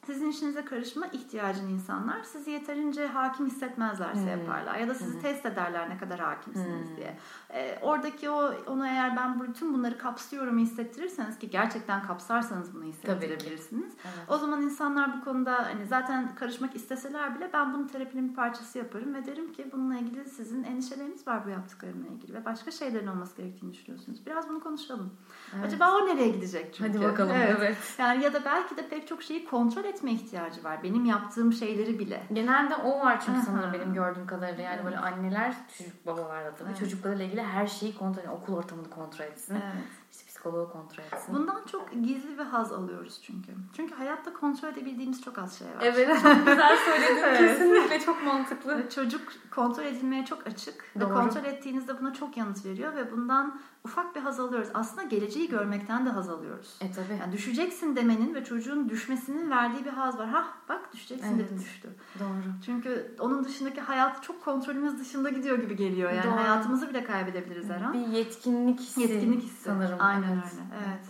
Sizin 0.05 0.30
işinize 0.30 0.65
karışma 0.65 1.07
ihtiyacın 1.07 1.67
insanlar 1.67 2.24
sizi 2.24 2.51
yeterince 2.51 3.07
hakim 3.07 3.45
hissetmezlerse 3.45 4.22
Hmm. 4.22 4.28
yaparlar. 4.28 4.76
Ya 4.76 4.88
da 4.88 4.93
sizi 4.93 5.22
test 5.22 5.45
ederler 5.45 5.89
ne 5.89 5.97
kadar 5.97 6.19
hakimsiniz 6.19 6.89
Hmm. 6.89 6.97
diye. 6.97 7.17
Ee, 7.54 7.80
oradaki 7.82 8.30
o 8.30 8.54
onu 8.68 8.88
eğer 8.88 9.18
ben 9.18 9.41
bütün 9.41 9.74
bunları 9.74 9.97
kapsıyorum 9.97 10.58
hissettirirseniz 10.58 11.39
ki 11.39 11.49
gerçekten 11.49 12.04
kapsarsanız 12.04 12.76
bunu 12.76 12.84
hissettirebilirsiniz. 12.84 13.93
Evet. 14.04 14.26
O 14.28 14.38
zaman 14.38 14.62
insanlar 14.62 15.18
bu 15.18 15.24
konuda 15.24 15.66
hani 15.66 15.86
zaten 15.86 16.36
karışmak 16.36 16.76
isteseler 16.76 17.36
bile 17.36 17.49
ben 17.54 17.74
bunu 17.74 17.88
terapinin 17.88 18.30
bir 18.30 18.36
parçası 18.36 18.78
yaparım 18.78 19.14
ve 19.14 19.26
derim 19.26 19.54
ki 19.54 19.70
bununla 19.74 19.97
ilgili 19.97 20.26
sizin 20.30 20.64
endişeleriniz 20.64 21.28
var 21.28 21.45
bu 21.45 21.49
yaptıklarımla 21.49 22.08
ilgili 22.08 22.34
ve 22.34 22.45
başka 22.45 22.72
şeylerin 22.72 23.08
olması 23.08 23.38
gerektiğini 23.38 23.74
düşünüyorsunuz. 23.74 24.26
Biraz 24.26 24.49
bunu 24.49 24.60
konuşalım. 24.60 25.14
Evet. 25.56 25.66
Acaba 25.66 25.91
o 25.91 26.08
nereye 26.08 26.30
gidecek 26.30 26.74
çünkü? 26.74 26.97
Hadi 26.97 27.04
bakalım. 27.04 27.36
Evet. 27.36 27.56
evet. 27.58 27.78
Yani 27.97 28.24
ya 28.24 28.34
da 28.34 28.45
belki 28.45 28.78
de 28.78 28.88
pek 28.88 29.08
çok 29.08 29.24
şeyi 29.24 29.45
kontrol 29.45 29.84
etme 29.84 30.12
ihtiyacı 30.12 30.64
var. 30.64 30.84
Benim 30.84 31.06
yaptığım 31.06 31.54
şeyleri 31.54 31.99
bile. 31.99 32.24
Genelde 32.34 32.76
o 32.76 32.99
var 32.99 33.22
çünkü 33.26 33.41
sanırım 33.41 33.74
benim 33.74 33.93
gördüğüm 33.93 34.28
kadarıyla. 34.28 34.64
Yani 34.64 34.86
böyle 34.86 34.97
anneler, 34.97 35.56
çocuk 35.78 36.06
babalar 36.06 36.45
da 36.45 36.56
tabii 36.56 36.70
Evet. 36.70 36.80
çocuklarıyla 36.80 37.26
ilgili 37.26 37.41
her 37.44 37.68
şeyi 37.68 37.98
kontrol 37.98 38.22
etsin. 38.24 38.32
Okul 38.36 38.56
ortamını 38.56 38.89
kontrol 38.89 39.26
etsin. 39.26 39.54
Evet. 39.54 39.84
İşte 40.12 40.26
psikoloğu 40.28 40.72
kontrol 40.72 41.04
etsin. 41.04 41.36
Bundan 41.36 41.66
çok 41.72 41.92
gizli 42.04 42.38
ve 42.38 42.44
haz 42.44 42.72
alıyoruz 42.72 43.20
çünkü. 43.24 43.52
Çünkü 43.76 43.96
hayatta 43.96 44.34
kontrol 44.34 44.70
edebildiğimiz 44.70 45.22
çok 45.22 45.38
az 45.38 45.60
şey 45.60 45.68
var. 45.68 45.74
Evet 45.82 46.08
çok 46.24 46.38
güzel 46.38 46.78
söyledin. 46.86 47.22
Evet. 47.24 47.39
Kesinlikle 47.39 48.00
çok 48.00 48.24
mantıklı. 48.24 48.78
Ve 48.78 48.89
çocuk 48.89 49.34
kontrol 49.52 49.84
edilmeye 49.84 50.26
çok 50.26 50.47
açık. 50.47 50.86
Doğru. 50.99 51.10
Ve 51.10 51.14
kontrol 51.14 51.45
ettiğinizde 51.45 51.99
buna 51.99 52.14
çok 52.14 52.38
yanıt 52.38 52.66
veriyor 52.66 52.95
ve 52.95 53.12
bundan 53.12 53.60
ufak 53.86 54.16
bir 54.16 54.22
haz 54.22 54.39
alıyoruz. 54.39 54.70
Aslında 54.74 55.04
geleceği 55.04 55.49
görmekten 55.49 56.06
de 56.06 56.10
haz 56.10 56.30
alıyoruz. 56.30 56.78
E 56.82 56.91
tabii. 56.91 57.20
Yani 57.22 57.34
düşeceksin 57.34 57.95
demenin 57.95 58.36
ve 58.36 58.43
çocuğun 58.43 58.89
düşmesinin 58.89 59.49
verdiği 59.49 59.86
bir 59.86 59.89
haz 59.89 60.20
var. 60.20 60.28
Hah 60.30 60.47
bak 60.70 60.93
düşeceksin 60.93 61.36
Evet. 61.36 61.45
dedim 61.45 61.60
düştü. 61.60 61.89
Doğru. 62.20 62.54
Çünkü 62.66 63.16
onun 63.20 63.43
dışındaki 63.43 63.82
hayat 63.82 64.24
çok 64.24 64.43
kontrolümüz 64.43 64.99
dışında 64.99 65.30
gidiyor 65.30 65.60
gibi 65.60 65.76
geliyor. 65.76 66.12
Yani 66.12 66.26
Doğru. 66.26 66.36
hayatımızı 66.36 66.89
bile 66.89 67.04
kaybedebiliriz 67.04 67.70
her 67.70 67.82
an. 67.82 67.93
Bir 67.93 68.08
yetkinlik 68.08 68.80
hissi. 68.80 69.02
Yetkinlik 69.02 69.43
hissi. 69.43 69.64
sanırım. 69.64 69.97
Aynen 70.02 70.24
Evet. 70.34 70.43
öyle. 70.54 70.86
Evet. 70.88 71.06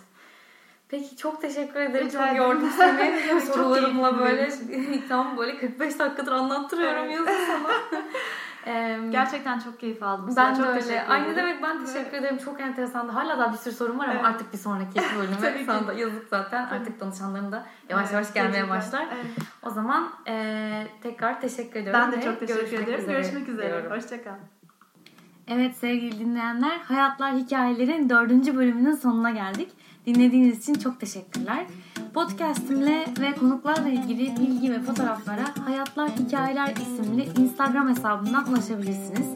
Peki 0.89 1.17
çok 1.17 1.41
teşekkür 1.41 1.79
ederim. 1.79 2.07
Rica 2.07 2.27
çok 2.27 2.37
yordum 2.37 2.69
seni. 2.77 3.41
Sorularımla 3.41 4.19
böyle 4.19 4.51
tam 5.09 5.37
böyle 5.37 5.57
45 5.57 5.99
dakikadır 5.99 6.31
anlattırıyorum 6.31 7.03
Evet. 7.03 7.15
yazı 7.15 7.29
sana. 7.47 8.01
Gerçekten 9.11 9.59
çok 9.59 9.79
keyif 9.79 10.03
aldım. 10.03 10.33
ben 10.37 10.53
çok 10.55 10.65
de 10.65 10.69
öyle. 10.69 11.05
Aynı 11.07 11.25
ederim. 11.25 11.37
demek 11.37 11.63
ben 11.63 11.85
teşekkür 11.85 12.17
ederim. 12.17 12.37
Çok 12.37 12.61
enteresandı. 12.61 13.11
Hala 13.11 13.37
daha 13.39 13.53
bir 13.53 13.57
sürü 13.57 13.73
sorum 13.73 13.99
var 13.99 14.05
ama 14.05 14.13
Evet. 14.13 14.25
artık 14.25 14.53
bir 14.53 14.57
sonraki 14.57 15.01
bölüme 15.17 15.65
sana 15.65 15.87
da 15.87 15.93
yazık 15.93 16.27
zaten. 16.29 16.65
Artık 16.67 16.99
danışanlarım 16.99 17.51
da 17.51 17.65
yavaş 17.89 18.03
Evet, 18.03 18.13
yavaş 18.13 18.33
gelmeye 18.33 18.51
gerçekten. 18.51 18.77
başlar. 18.77 19.07
Evet. 19.15 19.25
O 19.63 19.69
zaman 19.69 20.09
e, 20.27 20.87
tekrar 21.03 21.41
teşekkür 21.41 21.79
ediyorum. 21.79 22.01
Ben 22.03 22.11
de 22.11 22.21
çok 22.25 22.39
teşekkür 22.39 22.77
ederim. 22.83 22.99
üzere 22.99 23.11
Görüşmek 23.13 23.49
üzere. 23.49 23.89
Hoşçakal. 23.89 24.35
Evet 25.47 25.75
sevgili 25.77 26.19
dinleyenler, 26.19 26.77
Hayatlar 26.77 27.33
Hikayelerin 27.35 28.09
dördüncü 28.09 28.55
bölümünün 28.57 28.95
sonuna 28.95 29.31
geldik. 29.31 29.69
Dinlediğiniz 30.05 30.59
için 30.59 30.73
çok 30.73 30.99
teşekkürler. 30.99 31.65
Podcastimle 32.13 33.05
ve 33.19 33.35
konuklarla 33.35 33.89
ilgili 33.89 34.35
bilgi 34.35 34.71
ve 34.71 34.81
fotoğraflara 34.81 35.65
Hayatlar 35.65 36.09
Hikayeler 36.09 36.75
isimli 36.75 37.29
Instagram 37.41 37.89
hesabından 37.89 38.49
ulaşabilirsiniz. 38.49 39.27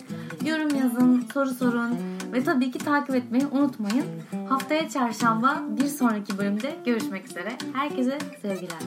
Yorum 0.45 0.75
yazın, 0.75 1.25
soru 1.33 1.49
sorun 1.49 1.97
ve 2.33 2.43
tabii 2.43 2.71
ki 2.71 2.79
takip 2.79 3.15
etmeyi 3.15 3.47
unutmayın. 3.47 4.05
Haftaya 4.49 4.89
çarşamba 4.89 5.63
bir 5.69 5.87
sonraki 5.87 6.37
bölümde 6.37 6.75
görüşmek 6.85 7.25
üzere. 7.25 7.57
Herkese 7.73 8.17
sevgiler. 8.41 8.79